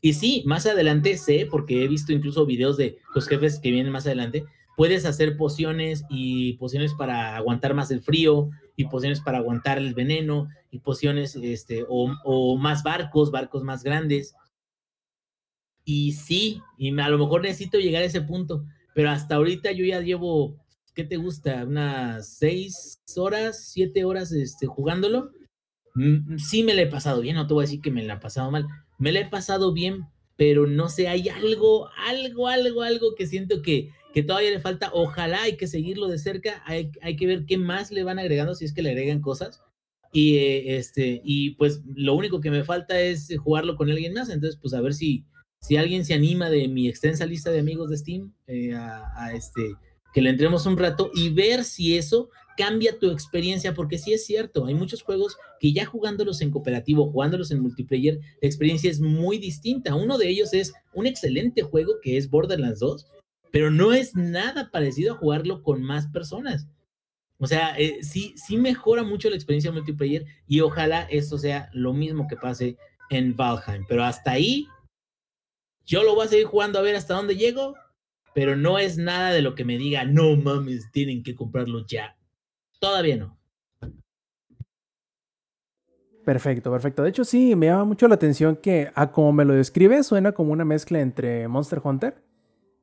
[0.00, 3.90] Y sí, más adelante sé, porque he visto incluso videos de los jefes que vienen
[3.90, 4.44] más adelante,
[4.76, 9.94] puedes hacer pociones y pociones para aguantar más el frío y pociones para aguantar el
[9.94, 14.34] veneno y pociones, este, o, más barcos, barcos más grandes.
[15.84, 18.64] Y sí, y a lo mejor necesito llegar a ese punto,
[18.94, 20.56] pero hasta ahorita yo ya llevo,
[20.94, 21.64] ¿qué te gusta?
[21.64, 25.30] Unas seis horas, siete horas este, jugándolo.
[25.94, 28.14] Mm, sí me la he pasado bien, no te voy a decir que me la
[28.14, 28.66] he pasado mal,
[28.98, 30.06] me la he pasado bien,
[30.36, 34.90] pero no sé, hay algo, algo, algo, algo que siento que, que todavía le falta.
[34.92, 38.54] Ojalá hay que seguirlo de cerca, hay, hay que ver qué más le van agregando,
[38.54, 39.62] si es que le agregan cosas.
[40.12, 44.30] Y, eh, este, y pues lo único que me falta es jugarlo con alguien más,
[44.30, 45.24] entonces pues a ver si,
[45.64, 49.74] si alguien se anima de mi extensa lista de amigos de Steam eh, a, este,
[50.12, 52.28] que le entremos un rato y ver si eso
[52.58, 57.10] cambia tu experiencia, porque sí es cierto, hay muchos juegos que ya jugándolos en cooperativo,
[57.10, 59.94] jugándolos en multiplayer, la experiencia es muy distinta.
[59.94, 63.06] Uno de ellos es un excelente juego que es Borderlands 2,
[63.50, 66.68] pero no es nada parecido a jugarlo con más personas.
[67.38, 71.94] O sea, eh, sí, sí mejora mucho la experiencia multiplayer y ojalá esto sea lo
[71.94, 72.76] mismo que pase
[73.08, 73.86] en Valheim.
[73.88, 74.68] Pero hasta ahí,
[75.84, 77.74] yo lo voy a seguir jugando a ver hasta dónde llego,
[78.34, 82.16] pero no es nada de lo que me diga, no mames, tienen que comprarlo ya.
[82.80, 83.38] Todavía no.
[86.24, 87.02] Perfecto, perfecto.
[87.02, 90.32] De hecho, sí, me llama mucho la atención que, a como me lo describe, suena
[90.32, 92.14] como una mezcla entre Monster Hunter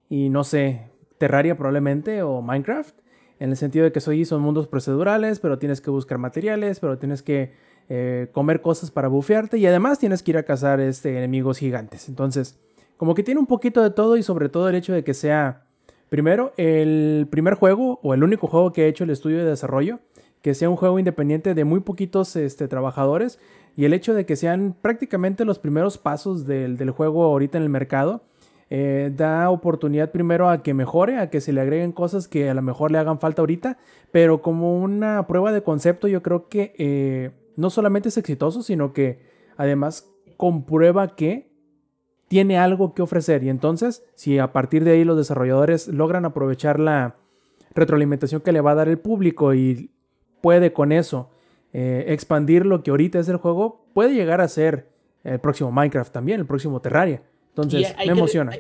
[0.10, 2.96] y, no sé, Terraria probablemente o Minecraft.
[3.40, 7.00] En el sentido de que soy, son mundos procedurales, pero tienes que buscar materiales, pero
[7.00, 7.54] tienes que
[7.90, 12.08] eh, comer cosas para bufearte y además tienes que ir a cazar este, enemigos gigantes.
[12.08, 12.60] Entonces,
[13.02, 15.66] como que tiene un poquito de todo y sobre todo el hecho de que sea
[16.12, 20.02] Primero, el primer juego o el único juego que ha hecho el estudio de desarrollo,
[20.44, 23.40] que sea un juego independiente de muy poquitos este, trabajadores
[23.76, 27.70] y el hecho de que sean prácticamente los primeros pasos del, juego ahorita en el
[27.70, 28.22] mercado,
[28.70, 32.54] eh, da oportunidad primero a que mejore, a que se le agreguen cosas que a
[32.54, 33.80] lo mejor le hagan falta ahorita,
[34.12, 38.94] pero como una prueba de concepto yo creo que eh, no solamente es exitoso, sino
[38.94, 39.22] que
[39.58, 40.08] además
[40.38, 41.51] comprueba que
[42.32, 46.80] tiene algo que ofrecer y entonces si a partir de ahí los desarrolladores logran aprovechar
[46.80, 47.18] la
[47.76, 49.92] retroalimentación que le va a dar el público y
[50.40, 51.30] puede con eso
[51.74, 54.88] eh, expandir lo que ahorita es el juego, puede llegar a ser
[55.26, 57.22] el próximo Minecraft también, el próximo Terraria.
[57.50, 58.54] Entonces me emociona.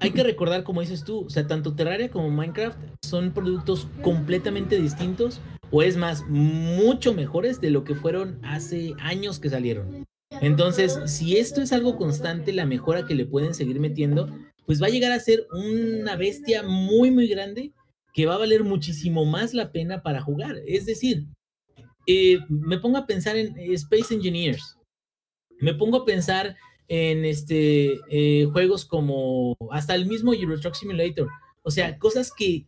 [0.00, 4.80] Hay, que recordar, como dices tú, o sea, tanto Terraria como Minecraft son productos completamente
[4.80, 10.06] distintos o es más, mucho mejores de lo que fueron hace años que salieron.
[10.40, 14.28] Entonces, si esto es algo constante, la mejora que le pueden seguir metiendo,
[14.66, 17.72] pues va a llegar a ser una bestia muy, muy grande
[18.12, 20.56] que va a valer muchísimo más la pena para jugar.
[20.66, 21.26] Es decir,
[22.06, 24.76] eh, me pongo a pensar en Space Engineers,
[25.60, 26.56] me pongo a pensar
[26.86, 31.28] en este, eh, juegos como hasta el mismo Euro Truck Simulator,
[31.62, 32.66] o sea, cosas que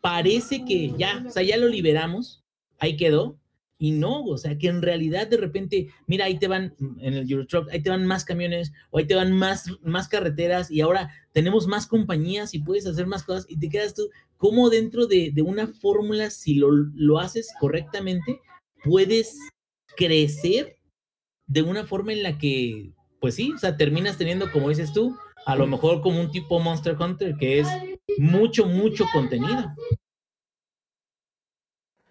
[0.00, 2.42] parece que ya, o sea, ya lo liberamos,
[2.78, 3.39] ahí quedó,
[3.80, 7.32] y no, o sea, que en realidad de repente, mira, ahí te van en el
[7.32, 11.10] Eurotruck, ahí te van más camiones, o ahí te van más, más carreteras, y ahora
[11.32, 15.32] tenemos más compañías y puedes hacer más cosas, y te quedas tú, como dentro de,
[15.42, 18.40] una fórmula, si lo, lo haces correctamente,
[18.84, 19.38] puedes
[19.96, 20.76] crecer
[21.46, 25.16] de una forma en la que, pues sí, o sea, terminas teniendo, como dices tú,
[25.46, 27.68] a lo mejor como un tipo Monster Hunter, que es
[28.18, 29.74] mucho, mucho contenido.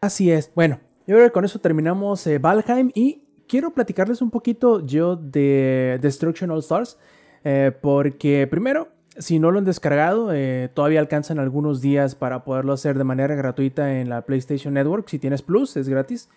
[0.01, 0.51] Así es.
[0.55, 0.79] Bueno,
[1.15, 6.51] creo que con eso terminamos eh, Valheim y quiero platicarles un poquito yo de Destruction
[6.51, 6.97] All Stars.
[7.43, 12.73] Eh, porque primero, si no lo han descargado, eh, todavía alcanzan algunos días para poderlo
[12.73, 15.07] hacer de manera gratuita en la PlayStation Network.
[15.09, 16.29] Si tienes Plus, es gratis.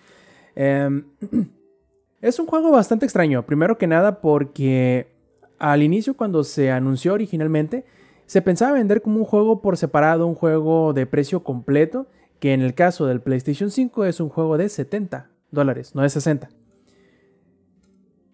[0.55, 1.05] Em,
[2.21, 3.45] es un juego bastante extraño.
[3.45, 5.13] Primero que nada porque
[5.59, 7.85] al inicio cuando se anunció originalmente,
[8.27, 12.07] se pensaba vender como un juego por separado, un juego de precio completo
[12.43, 16.09] que en el caso del PlayStation 5 es un juego de 70 dólares, no de
[16.09, 16.49] 60.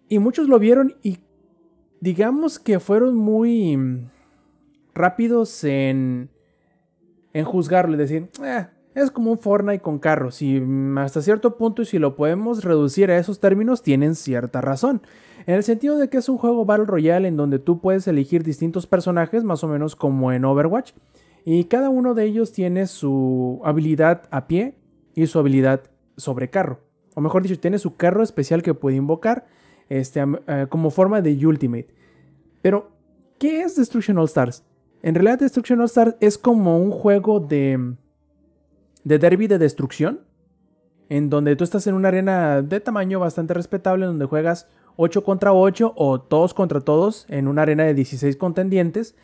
[0.07, 1.19] Y muchos lo vieron y
[2.01, 4.09] digamos que fueron muy
[4.95, 6.31] rápidos en,
[7.33, 8.65] en juzgarlo y decir, eh,
[8.95, 10.59] es como un Fortnite con carros y
[10.97, 15.03] hasta cierto punto y si lo podemos reducir a esos términos tienen cierta razón.
[15.45, 18.41] En el sentido de que es un juego Battle Royale en donde tú puedes elegir
[18.41, 20.93] distintos personajes más o menos como en Overwatch
[21.45, 24.75] y cada uno de ellos tiene su habilidad a pie
[25.15, 25.81] y su habilidad
[26.17, 26.79] sobre carro.
[27.15, 29.45] O mejor dicho, tiene su carro especial que puede invocar
[29.89, 31.87] este, eh, como forma de Ultimate.
[32.61, 32.91] Pero,
[33.37, 34.63] ¿qué es Destruction All Stars?
[35.01, 37.95] En realidad Destruction All Stars es como un juego de,
[39.03, 40.21] de derby de destrucción.
[41.09, 44.05] En donde tú estás en una arena de tamaño bastante respetable.
[44.05, 44.67] Donde juegas
[44.97, 47.25] 8 contra 8 o todos contra todos.
[47.29, 49.15] En una arena de 16 contendientes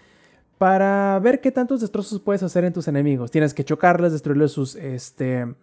[0.57, 3.31] para ver qué tantos destrozos puedes hacer en tus enemigos.
[3.31, 5.53] Tienes que chocarles, destruirles sus, este,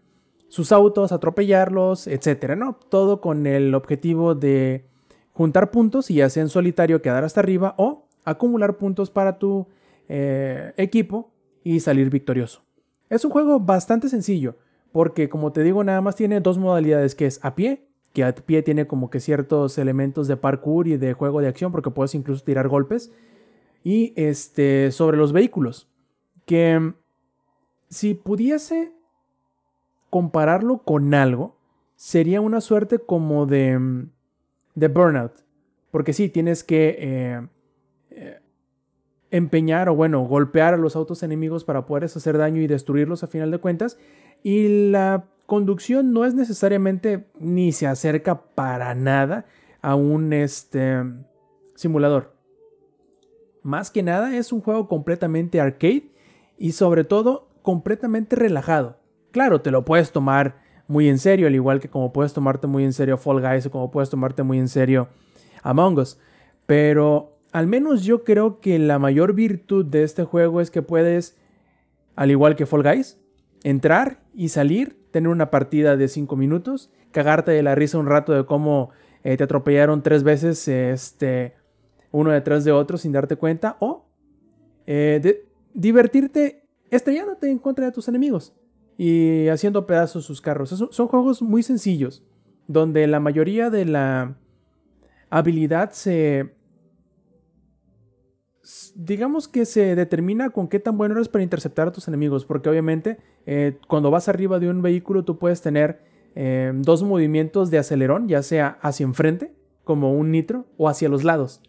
[0.49, 2.57] sus autos, atropellarlos, etc.
[2.57, 2.79] ¿no?
[2.89, 4.85] Todo con el objetivo de
[5.33, 9.67] juntar puntos y ya sea en solitario quedar hasta arriba o acumular puntos para tu
[10.09, 11.31] eh, equipo
[11.65, 12.63] y salir victorioso.
[13.09, 14.57] Es un juego bastante sencillo
[14.93, 18.35] porque como te digo nada más tiene dos modalidades que es a pie, que a
[18.35, 22.15] pie tiene como que ciertos elementos de parkour y de juego de acción porque puedes
[22.15, 23.11] incluso tirar golpes
[23.85, 25.89] y este, sobre los vehículos.
[26.47, 26.93] Que
[27.89, 28.93] si pudiese
[30.11, 31.57] compararlo con algo,
[31.97, 34.07] sería una suerte como de,
[34.75, 35.33] de burnout.
[35.91, 37.47] Porque sí, tienes que eh,
[38.11, 38.41] eh,
[39.31, 43.27] empeñar o bueno, golpear a los autos enemigos para poder hacer daño y destruirlos a
[43.27, 43.99] final de cuentas.
[44.43, 49.47] Y la conducción no es necesariamente ni se acerca para nada
[49.81, 51.03] a un este,
[51.75, 52.35] simulador.
[53.63, 56.11] Más que nada es un juego completamente arcade
[56.59, 58.99] y sobre todo completamente relajado.
[59.31, 62.85] Claro, te lo puedes tomar muy en serio, al igual que como puedes tomarte muy
[62.85, 65.09] en serio Fall Guys o como puedes tomarte muy en serio
[65.63, 66.19] Among Us.
[66.67, 71.37] Pero al menos yo creo que la mayor virtud de este juego es que puedes,
[72.17, 73.19] al igual que Fall Guys,
[73.63, 78.33] entrar y salir, tener una partida de 5 minutos, cagarte de la risa un rato
[78.33, 78.91] de cómo
[79.23, 81.55] eh, te atropellaron tres veces este,
[82.13, 84.07] uno detrás de otro sin darte cuenta, o
[84.87, 85.45] eh,
[85.75, 88.55] divertirte estrellándote en contra de tus enemigos
[88.97, 90.71] y haciendo pedazos sus carros.
[90.71, 92.23] son juegos muy sencillos,
[92.69, 94.37] donde la mayoría de la
[95.31, 96.55] habilidad se...
[98.95, 102.69] Digamos que se determina con qué tan bueno eres para interceptar a tus enemigos, porque
[102.69, 106.01] obviamente eh, cuando vas arriba de un vehículo tú puedes tener
[106.37, 109.53] eh, dos movimientos de acelerón, ya sea hacia enfrente,
[109.83, 111.61] como un nitro, o hacia los lados.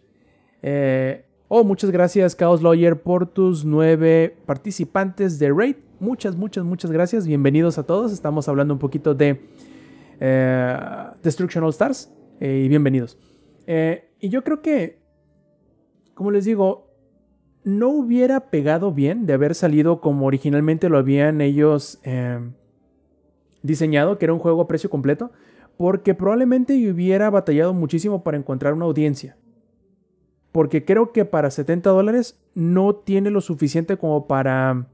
[0.66, 5.76] Eh, oh, muchas gracias, Chaos Lawyer, por tus nueve participantes de Raid.
[6.00, 7.26] Muchas, muchas, muchas gracias.
[7.26, 8.14] Bienvenidos a todos.
[8.14, 9.42] Estamos hablando un poquito de
[11.22, 12.10] Destruction All Stars.
[12.40, 13.18] y bienvenidos.
[13.66, 15.02] y yo creo que,
[16.14, 16.90] como les digo,
[17.62, 22.00] no hubiera pegado bien de haber salido como originalmente lo habían ellos
[23.62, 25.30] diseñado, que era un juego a precio completo,
[25.76, 29.36] porque probablemente hubiera batallado muchísimo para encontrar una audiencia.
[30.54, 34.86] Porque creo que para 70 dólares no tiene lo suficiente como para,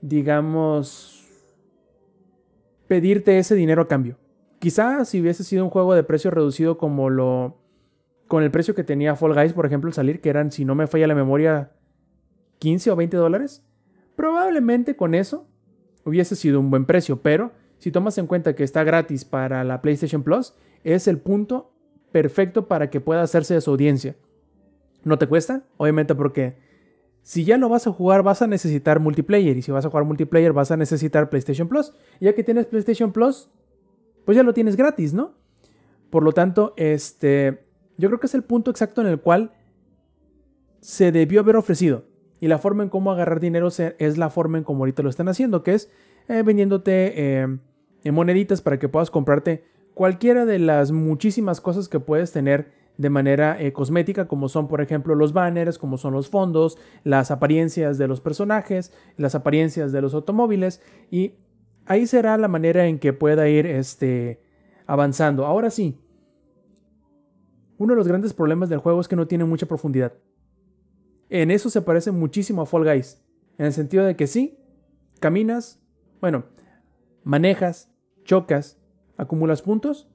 [0.00, 1.24] digamos,
[2.88, 4.18] pedirte ese dinero a cambio.
[4.58, 7.60] Quizá si hubiese sido un juego de precio reducido como lo...
[8.26, 10.74] Con el precio que tenía Fall Guys, por ejemplo, al salir, que eran, si no
[10.74, 11.70] me falla la memoria,
[12.58, 13.64] 15 o 20 dólares.
[14.16, 15.46] Probablemente con eso
[16.04, 19.80] hubiese sido un buen precio, pero si tomas en cuenta que está gratis para la
[19.80, 21.73] PlayStation Plus, es el punto
[22.14, 24.14] perfecto para que pueda hacerse de su audiencia.
[25.02, 25.64] ¿No te cuesta?
[25.78, 26.56] Obviamente porque
[27.22, 30.04] si ya lo vas a jugar vas a necesitar multiplayer y si vas a jugar
[30.04, 31.92] multiplayer vas a necesitar PlayStation Plus.
[32.20, 33.50] ya que tienes PlayStation Plus,
[34.24, 35.32] pues ya lo tienes gratis, ¿no?
[36.10, 37.64] Por lo tanto, este,
[37.98, 39.50] yo creo que es el punto exacto en el cual
[40.78, 42.04] se debió haber ofrecido.
[42.38, 45.28] Y la forma en cómo agarrar dinero es la forma en cómo ahorita lo están
[45.28, 45.90] haciendo, que es
[46.28, 49.64] eh, vendiéndote eh, moneditas para que puedas comprarte
[49.94, 54.80] cualquiera de las muchísimas cosas que puedes tener de manera eh, cosmética, como son por
[54.80, 60.00] ejemplo los banners, como son los fondos, las apariencias de los personajes, las apariencias de
[60.00, 60.80] los automóviles
[61.10, 61.34] y
[61.86, 64.40] ahí será la manera en que pueda ir este,
[64.86, 65.46] avanzando.
[65.46, 66.00] Ahora sí,
[67.78, 70.12] uno de los grandes problemas del juego es que no tiene mucha profundidad.
[71.28, 73.20] En eso se parece muchísimo a Fall Guys.
[73.58, 74.58] En el sentido de que sí,
[75.20, 75.82] caminas,
[76.20, 76.44] bueno,
[77.24, 77.90] manejas,
[78.24, 78.78] chocas,
[79.16, 80.08] acumulas puntos,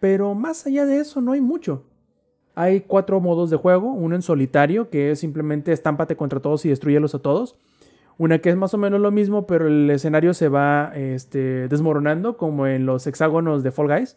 [0.00, 1.84] pero más allá de eso no hay mucho.
[2.54, 6.70] Hay cuatro modos de juego, uno en solitario, que es simplemente estámpate contra todos y
[6.70, 7.58] destruyelos a todos.
[8.18, 12.38] Una que es más o menos lo mismo, pero el escenario se va este, desmoronando,
[12.38, 14.16] como en los hexágonos de Fall Guys.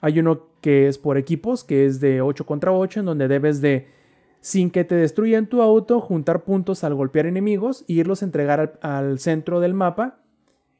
[0.00, 3.60] Hay uno que es por equipos, que es de 8 contra 8, en donde debes
[3.60, 3.86] de
[4.42, 8.78] sin que te destruyan tu auto, juntar puntos al golpear enemigos e irlos a entregar
[8.82, 10.18] al, centro del mapa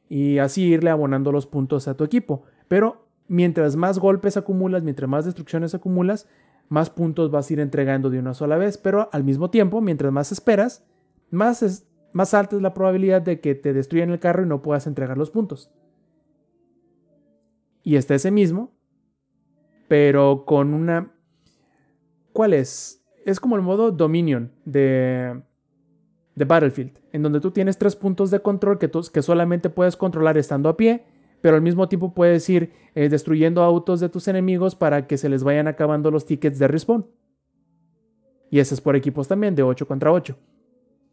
[0.09, 2.43] y así irle abonando los puntos a tu equipo.
[2.67, 6.27] Pero mientras más golpes acumulas, mientras más destrucciones acumulas,
[6.69, 10.11] más puntos vas a ir entregando de una sola vez, pero al mismo tiempo, mientras
[10.11, 10.85] más esperas,
[11.29, 14.61] más, es, más alta es la probabilidad de que te destruyan el carro y no
[14.61, 15.71] puedas entregar los puntos.
[17.83, 18.71] Y está ese mismo,
[19.87, 21.11] pero con una...
[22.31, 23.03] ¿Cuál es?
[23.25, 25.41] es como el modo Dominion de,
[26.35, 30.37] de Battlefield, en donde tú tienes tres puntos de control que, que solamente puedes controlar
[30.37, 31.03] estando a pie,
[31.41, 35.29] pero al mismo tiempo puedes ir eh, destruyendo autos de tus enemigos para que se
[35.29, 37.05] les vayan acabando los tickets de respawn.
[38.49, 40.35] Y ese es por equipos también, de 8 contra 8.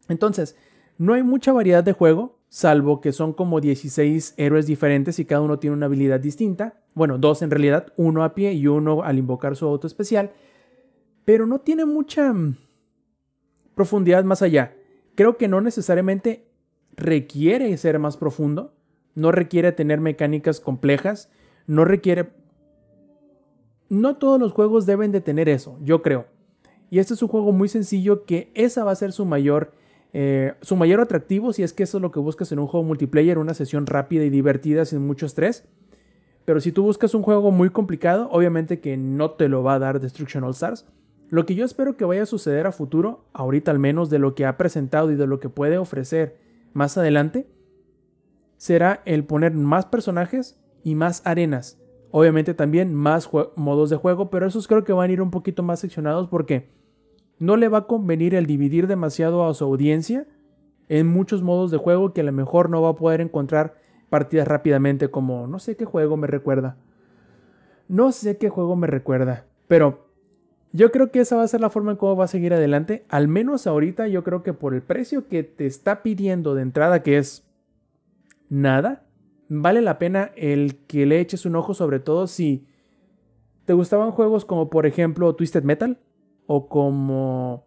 [0.09, 0.55] Entonces,
[0.97, 5.41] no hay mucha variedad de juego, salvo que son como 16 héroes diferentes y cada
[5.41, 6.81] uno tiene una habilidad distinta.
[6.93, 10.31] Bueno, dos en realidad, uno a pie y uno al invocar su auto especial
[11.25, 12.57] pero no tiene mucha mm,
[13.75, 14.75] profundidad más allá.
[15.15, 16.47] Creo que no necesariamente
[16.95, 18.73] requiere ser más profundo,
[19.15, 21.29] no requiere tener mecánicas complejas,
[21.67, 22.31] no requiere...
[23.89, 26.25] No todos los juegos deben de tener eso, yo creo.
[26.89, 29.73] Y este es un juego muy sencillo que esa va a ser su mayor,
[30.13, 32.85] eh, su mayor atractivo si es que eso es lo que buscas en un juego
[32.85, 35.65] multiplayer, una sesión rápida y divertida sin mucho estrés.
[36.45, 39.79] Pero si tú buscas un juego muy complicado, obviamente que no te lo va a
[39.79, 40.85] dar Destruction All Stars
[41.31, 44.35] Lo que yo espero que vaya a suceder a futuro, ahorita al menos de lo
[44.35, 46.37] que ha presentado y de lo que puede ofrecer
[46.73, 47.47] más adelante,
[48.57, 51.81] será el poner más personajes y más arenas.
[52.11, 55.63] Obviamente también más modos de juego, pero esos creo que van a ir un poquito
[55.63, 56.69] más seccionados porque
[57.39, 60.27] no le va a convenir el dividir demasiado a su audiencia
[60.89, 63.77] en muchos modos de juego que a lo mejor no va a poder encontrar
[64.09, 66.75] partidas rápidamente como no sé qué juego me recuerda.
[67.87, 70.10] No sé qué juego me recuerda, pero
[70.73, 73.05] yo creo que esa va a ser la forma en cómo va a seguir adelante.
[73.09, 77.03] Al menos ahorita yo creo que por el precio que te está pidiendo de entrada,
[77.03, 77.45] que es
[78.49, 79.03] nada,
[79.49, 82.65] vale la pena el que le eches un ojo, sobre todo si
[83.65, 85.99] te gustaban juegos como por ejemplo Twisted Metal
[86.47, 87.65] o como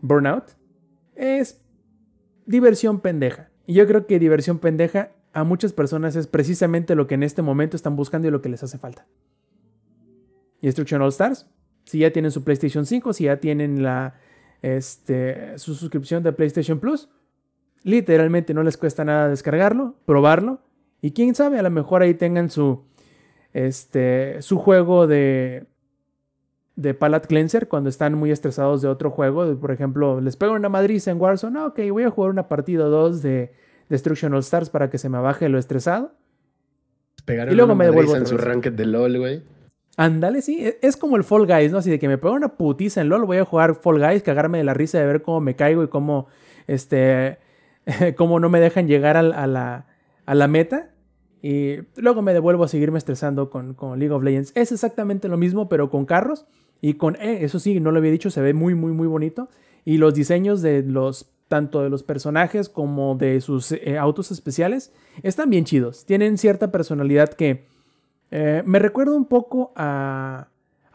[0.00, 0.56] Burnout.
[1.14, 1.60] Es
[2.46, 3.50] diversión pendeja.
[3.66, 7.42] Y yo creo que diversión pendeja a muchas personas es precisamente lo que en este
[7.42, 9.06] momento están buscando y lo que les hace falta.
[10.60, 11.48] Y Destruction All Stars,
[11.84, 14.14] si ya tienen su PlayStation 5, si ya tienen la,
[14.62, 17.08] este, su suscripción de PlayStation Plus,
[17.82, 20.60] literalmente no les cuesta nada descargarlo, probarlo.
[21.00, 22.84] Y quién sabe, a lo mejor ahí tengan su,
[23.52, 25.66] este, su juego de,
[26.76, 29.58] de Palette Cleanser cuando están muy estresados de otro juego.
[29.58, 31.58] Por ejemplo, les pego una madriza en Warzone.
[31.60, 33.52] ok, voy a jugar una partida 2 de
[33.88, 36.14] Destruction All Stars para que se me baje lo estresado.
[37.26, 39.42] y luego me devuelvo en su ranked de LOL, güey.
[39.96, 41.78] Ándale, sí, e, es como el Fall Guys, ¿no?
[41.78, 44.58] Así de que me pego una putiza en LOL, voy a jugar Fall Guys, cagarme
[44.58, 46.28] de la risa de ver cómo me caigo y cómo,
[46.66, 47.38] este,
[48.16, 49.86] cómo no me dejan llegar a, la,
[50.24, 50.90] a la meta.
[51.42, 54.52] Y luego me devuelvo a seguirme estresando con, con, League of Legends.
[54.54, 56.46] Es exactamente lo mismo, pero con carros.
[56.80, 59.48] Y con, eh, eso sí, no lo había dicho, se ve muy, muy, muy bonito.
[59.84, 64.92] Y los diseños de los, tanto de los personajes como de sus eh, autos especiales,
[65.24, 66.06] están bien chidos.
[66.06, 67.66] Tienen cierta personalidad que
[68.34, 70.48] eh, me recuerda un poco a,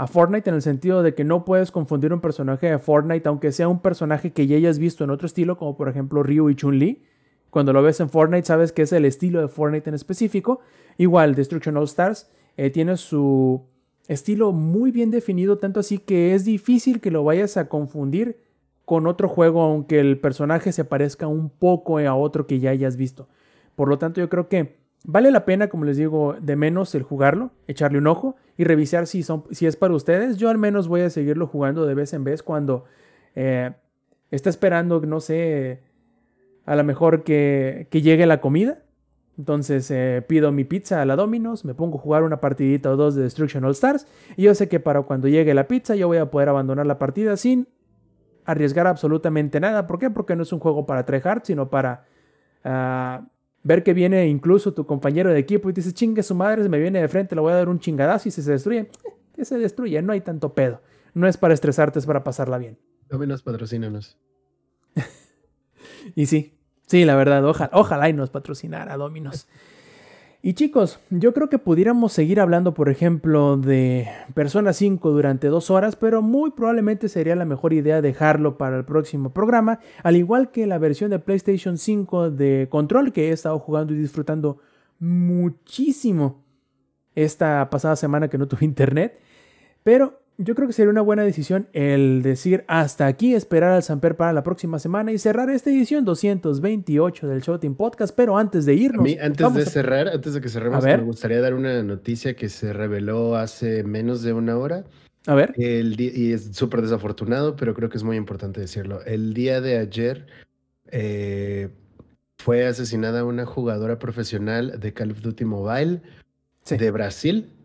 [0.07, 3.67] Fortnite en el sentido de que no puedes confundir un personaje de Fortnite, aunque sea
[3.67, 7.03] un personaje que ya hayas visto en otro estilo, como por ejemplo Ryu y Chun-Li.
[7.51, 10.61] Cuando lo ves en Fortnite, sabes que es el estilo de Fortnite en específico.
[10.97, 13.65] Igual, Destruction All Stars eh, tiene su
[14.07, 18.39] estilo muy bien definido, tanto así que es difícil que lo vayas a confundir
[18.83, 22.97] con otro juego, aunque el personaje se parezca un poco a otro que ya hayas
[22.97, 23.27] visto.
[23.75, 27.01] Por lo tanto, yo creo que Vale la pena, como les digo, de menos el
[27.01, 30.35] jugarlo, echarle un ojo y revisar si, son, si es para ustedes.
[30.35, 32.83] Yo al menos voy a seguirlo jugando de vez en vez cuando
[33.33, 33.71] eh,
[34.31, 35.79] está esperando, no sé,
[36.65, 38.79] a lo mejor que, llegue la comida.
[39.37, 42.97] Entonces eh, pido mi pizza a la Domino's, me pongo a jugar una partidita o
[42.97, 46.07] dos de Destruction All Stars y yo sé que para cuando llegue la pizza yo
[46.07, 47.69] voy a poder abandonar la partida sin
[48.43, 49.87] arriesgar absolutamente nada.
[49.87, 50.09] ¿Por qué?
[50.09, 52.03] Porque no es un juego para tryhard, sino para...
[52.65, 53.21] Ah,
[53.67, 56.79] ver que viene incluso tu compañero de equipo y dices, chingue su madre, se me
[56.79, 58.89] viene de frente, le voy a dar un chingadazo y si se destruye, eh,
[59.35, 60.81] que se destruye, no hay tanto pedo.
[61.13, 62.79] No es para estresarte, es para pasarla bien.
[63.09, 64.17] Dominos, patrocínanos.
[66.15, 66.57] y sí,
[66.87, 69.49] sí, la verdad, ojalá, ojalá y nos patrocinara Dominos.
[70.41, 75.71] Y chicos, yo creo que pudiéramos seguir hablando, por ejemplo, de Persona 5 durante dos
[75.71, 80.51] horas, pero muy probablemente sería la mejor idea dejarlo para el próximo programa, al igual
[80.51, 84.59] que la versión de PlayStation 5 de Control que he estado jugando y disfrutando
[84.99, 86.43] muchísimo
[87.15, 89.19] esta pasada semana que no tuve internet.
[89.83, 94.15] Pero yo creo que sería una buena decisión el decir hasta aquí, esperar al Samper
[94.15, 98.15] para la próxima semana y cerrar esta edición 228 del Showtime Podcast.
[98.15, 99.01] Pero antes de irnos.
[99.01, 102.49] A mí, antes de cerrar, antes de que cerremos, me gustaría dar una noticia que
[102.49, 104.85] se reveló hace menos de una hora.
[105.25, 105.53] A ver.
[105.57, 109.03] El y es súper desafortunado, pero creo que es muy importante decirlo.
[109.05, 110.27] El día de ayer
[110.91, 111.69] eh,
[112.37, 116.01] fue asesinada una jugadora profesional de Call of Duty Mobile
[116.69, 117.56] de Brasil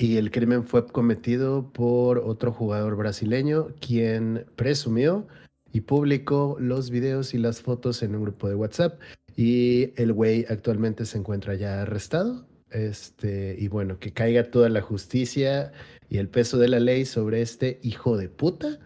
[0.00, 5.28] y el crimen fue cometido por otro jugador brasileño, quien presumió
[5.72, 8.98] y publicó los videos y las fotos en un grupo de WhatsApp.
[9.36, 12.46] Y el güey actualmente se encuentra ya arrestado.
[12.70, 15.70] Este, y bueno, que caiga toda la justicia
[16.08, 18.78] y el peso de la ley sobre este hijo de puta,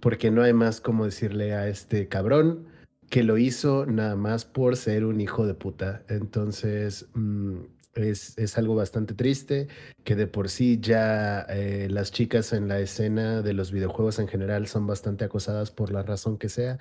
[0.00, 2.66] porque no hay más como decirle a este cabrón
[3.10, 6.02] que lo hizo nada más por ser un hijo de puta.
[6.08, 7.58] Entonces, mm,
[7.94, 9.68] es, algo bastante triste,
[10.04, 14.28] que de por sí ya eh, las chicas en la escena de los videojuegos en
[14.28, 16.78] general son bastante acosadas por la razón que sea.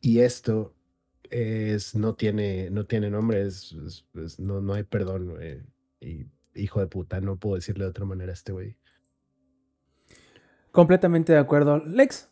[0.00, 0.74] Y esto
[1.30, 3.74] es, no, tiene, no tiene nombre, es,
[4.38, 5.36] no, no hay perdón.
[6.00, 8.76] Y hijo de puta, no puedo decirle de otra manera a este güey.
[10.72, 11.78] Completamente de acuerdo.
[11.78, 12.28] Lex,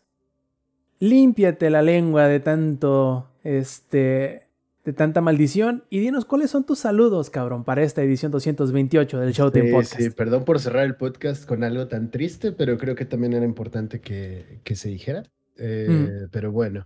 [1.01, 4.48] límpiate la lengua de tanto, este,
[4.89, 5.85] de tanta maldición.
[5.90, 9.97] Y dinos cuáles son tus saludos, cabrón, para esta edición 228 del Showtime Sí, Podcast.
[10.01, 13.44] sí, perdón por cerrar el podcast con algo tan triste, pero creo que también era
[13.44, 15.24] importante que, que se dijera.
[15.59, 16.85] Eh, Pero bueno,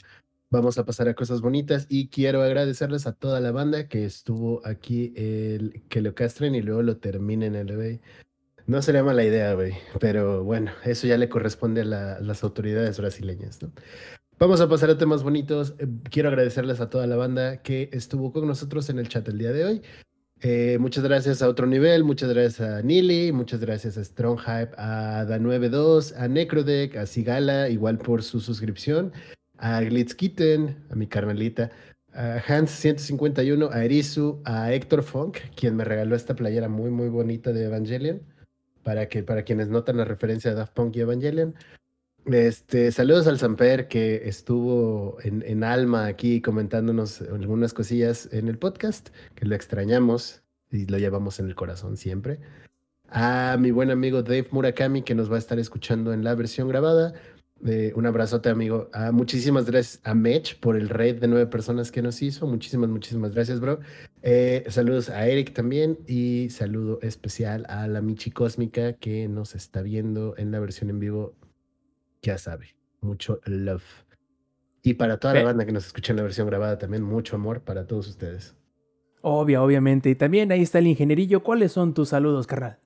[0.50, 4.60] vamos a pasar a cosas bonitas y quiero agradecerles a toda la banda que estuvo
[4.66, 8.00] aquí, el, que lo castren y luego lo terminen el güey.
[8.66, 12.98] No sería mala idea, güey, pero bueno, eso ya le corresponde a la- las autoridades
[12.98, 13.70] brasileñas, ¿no?
[14.42, 15.76] Vamos a pasar a temas bonitos.
[15.78, 19.38] Eh, Quiero agradecerles a toda la banda que estuvo con nosotros en el chat el
[19.38, 19.82] día de hoy.
[20.40, 24.74] Eh, muchas gracias a Otro Nivel, muchas gracias a Nili, muchas gracias a Strong Hype,
[24.78, 29.12] a Da92, a Necrodeck, a Sigala, igual por su suscripción,
[29.58, 31.70] a Glitzkitten, a mi carnalita,
[32.12, 37.52] a Hans151, a Erizu, a Héctor Funk, quien me regaló esta playera muy, muy bonita
[37.52, 38.22] de Evangelion,
[38.82, 41.54] para, que, para quienes notan la referencia de Daft Punk y Evangelion.
[42.26, 48.58] Este, saludos al Samper que estuvo en, en alma aquí comentándonos algunas cosillas en el
[48.58, 52.38] podcast, que lo extrañamos y lo llevamos en el corazón siempre.
[53.08, 56.68] A mi buen amigo Dave Murakami que nos va a estar escuchando en la versión
[56.68, 57.12] grabada.
[57.66, 58.88] Eh, un abrazote, amigo.
[58.92, 62.46] Ah, muchísimas gracias a Mech por el raid de nueve personas que nos hizo.
[62.46, 63.80] Muchísimas, muchísimas gracias, bro.
[64.22, 69.82] Eh, saludos a Eric también y saludo especial a la Michi Cósmica que nos está
[69.82, 71.34] viendo en la versión en vivo
[72.22, 74.04] ya sabe, mucho love.
[74.82, 77.62] Y para toda la banda que nos escucha en la versión grabada también, mucho amor
[77.62, 78.56] para todos ustedes.
[79.20, 80.10] Obvia, obviamente.
[80.10, 81.42] Y también ahí está el ingenierillo.
[81.42, 82.78] ¿Cuáles son tus saludos, carnal?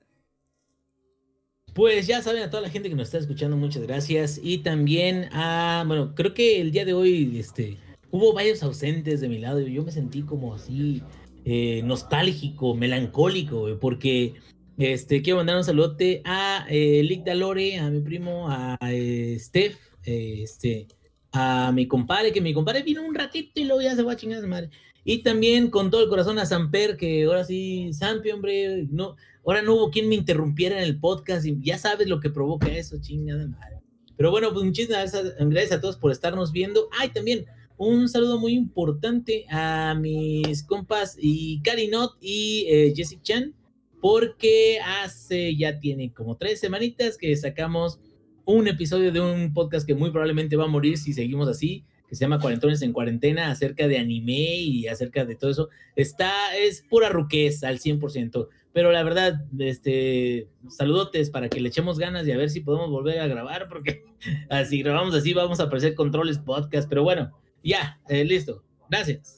[1.73, 4.39] Pues ya saben a toda la gente que nos está escuchando, muchas gracias.
[4.41, 7.77] Y también a, bueno, creo que el día de hoy, este,
[8.11, 9.59] hubo varios ausentes de mi lado.
[9.59, 11.01] y Yo me sentí como así
[11.45, 14.35] eh, nostálgico, melancólico, porque
[14.77, 19.77] este, quiero mandar un saludote a eh, Lick Dalore, a mi primo, a eh, Steph,
[20.03, 20.87] eh, este,
[21.31, 24.15] a mi compadre, que mi compadre vino un ratito y luego ya se va a
[24.15, 24.69] chingar su madre.
[25.03, 29.61] Y también con todo el corazón a Samper, que ahora sí, Sampi, hombre, no, ahora
[29.61, 32.97] no hubo quien me interrumpiera en el podcast y ya sabes lo que provoca eso,
[33.01, 33.77] chingada madre.
[34.15, 36.89] Pero bueno, pues muchísimas gracias a todos por estarnos viendo.
[36.99, 37.45] Ay, también
[37.77, 43.53] un saludo muy importante a mis compas y Karinot y eh, Jessica Chan,
[44.01, 47.99] porque hace ya tiene como tres semanitas que sacamos
[48.45, 52.15] un episodio de un podcast que muy probablemente va a morir si seguimos así, que
[52.15, 55.69] se llama Cuarentones en Cuarentena, acerca de anime y acerca de todo eso.
[55.95, 61.99] Está, es pura ruquez al 100%, pero la verdad, este, saludotes para que le echemos
[61.99, 64.05] ganas y a ver si podemos volver a grabar, porque
[64.49, 68.63] así grabamos así, vamos a aparecer controles podcast, pero bueno, ya, eh, listo.
[68.89, 69.36] Gracias.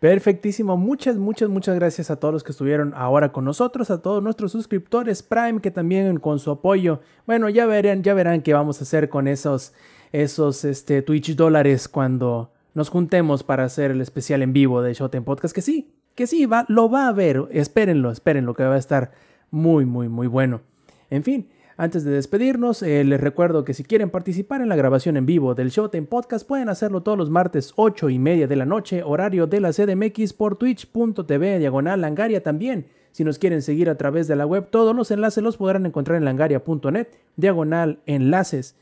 [0.00, 0.76] Perfectísimo.
[0.76, 4.52] Muchas, muchas, muchas gracias a todos los que estuvieron ahora con nosotros, a todos nuestros
[4.52, 7.00] suscriptores Prime que también con su apoyo.
[7.26, 9.72] Bueno, ya verán, ya verán qué vamos a hacer con esos,
[10.12, 15.22] esos este, Twitch dólares cuando nos juntemos para hacer el especial en vivo de Showtime
[15.22, 15.54] Podcast.
[15.54, 17.44] Que sí, que sí, va, lo va a ver.
[17.50, 19.12] Espérenlo, espérenlo, que va a estar
[19.50, 20.60] muy, muy, muy bueno.
[21.08, 25.18] En fin, antes de despedirnos, eh, les recuerdo que si quieren participar en la grabación
[25.18, 28.64] en vivo del Showtime Podcast, pueden hacerlo todos los martes 8 y media de la
[28.64, 32.86] noche, horario de la CDMX por twitch.tv, diagonal Langaria también.
[33.12, 36.16] Si nos quieren seguir a través de la web, todos los enlaces los podrán encontrar
[36.16, 38.74] en langaria.net, diagonal enlaces.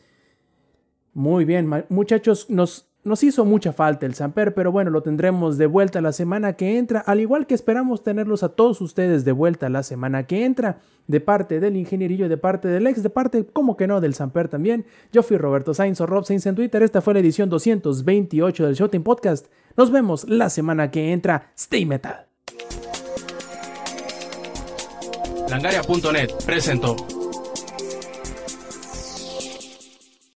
[1.14, 5.66] Muy bien, muchachos, nos, nos hizo mucha falta el Samper, pero bueno, lo tendremos de
[5.66, 9.68] vuelta la semana que entra, al igual que esperamos tenerlos a todos ustedes de vuelta
[9.68, 13.76] la semana que entra, de parte del ingenierillo, de parte del ex, de parte, como
[13.76, 14.86] que no, del Samper también.
[15.12, 18.74] Yo fui Roberto Sainz o Rob Sainz en Twitter, esta fue la edición 228 del
[18.74, 19.46] Showtime Podcast.
[19.76, 21.52] Nos vemos la semana que entra.
[21.56, 22.26] Stay Metal.
[25.50, 26.96] Langaria.net presentó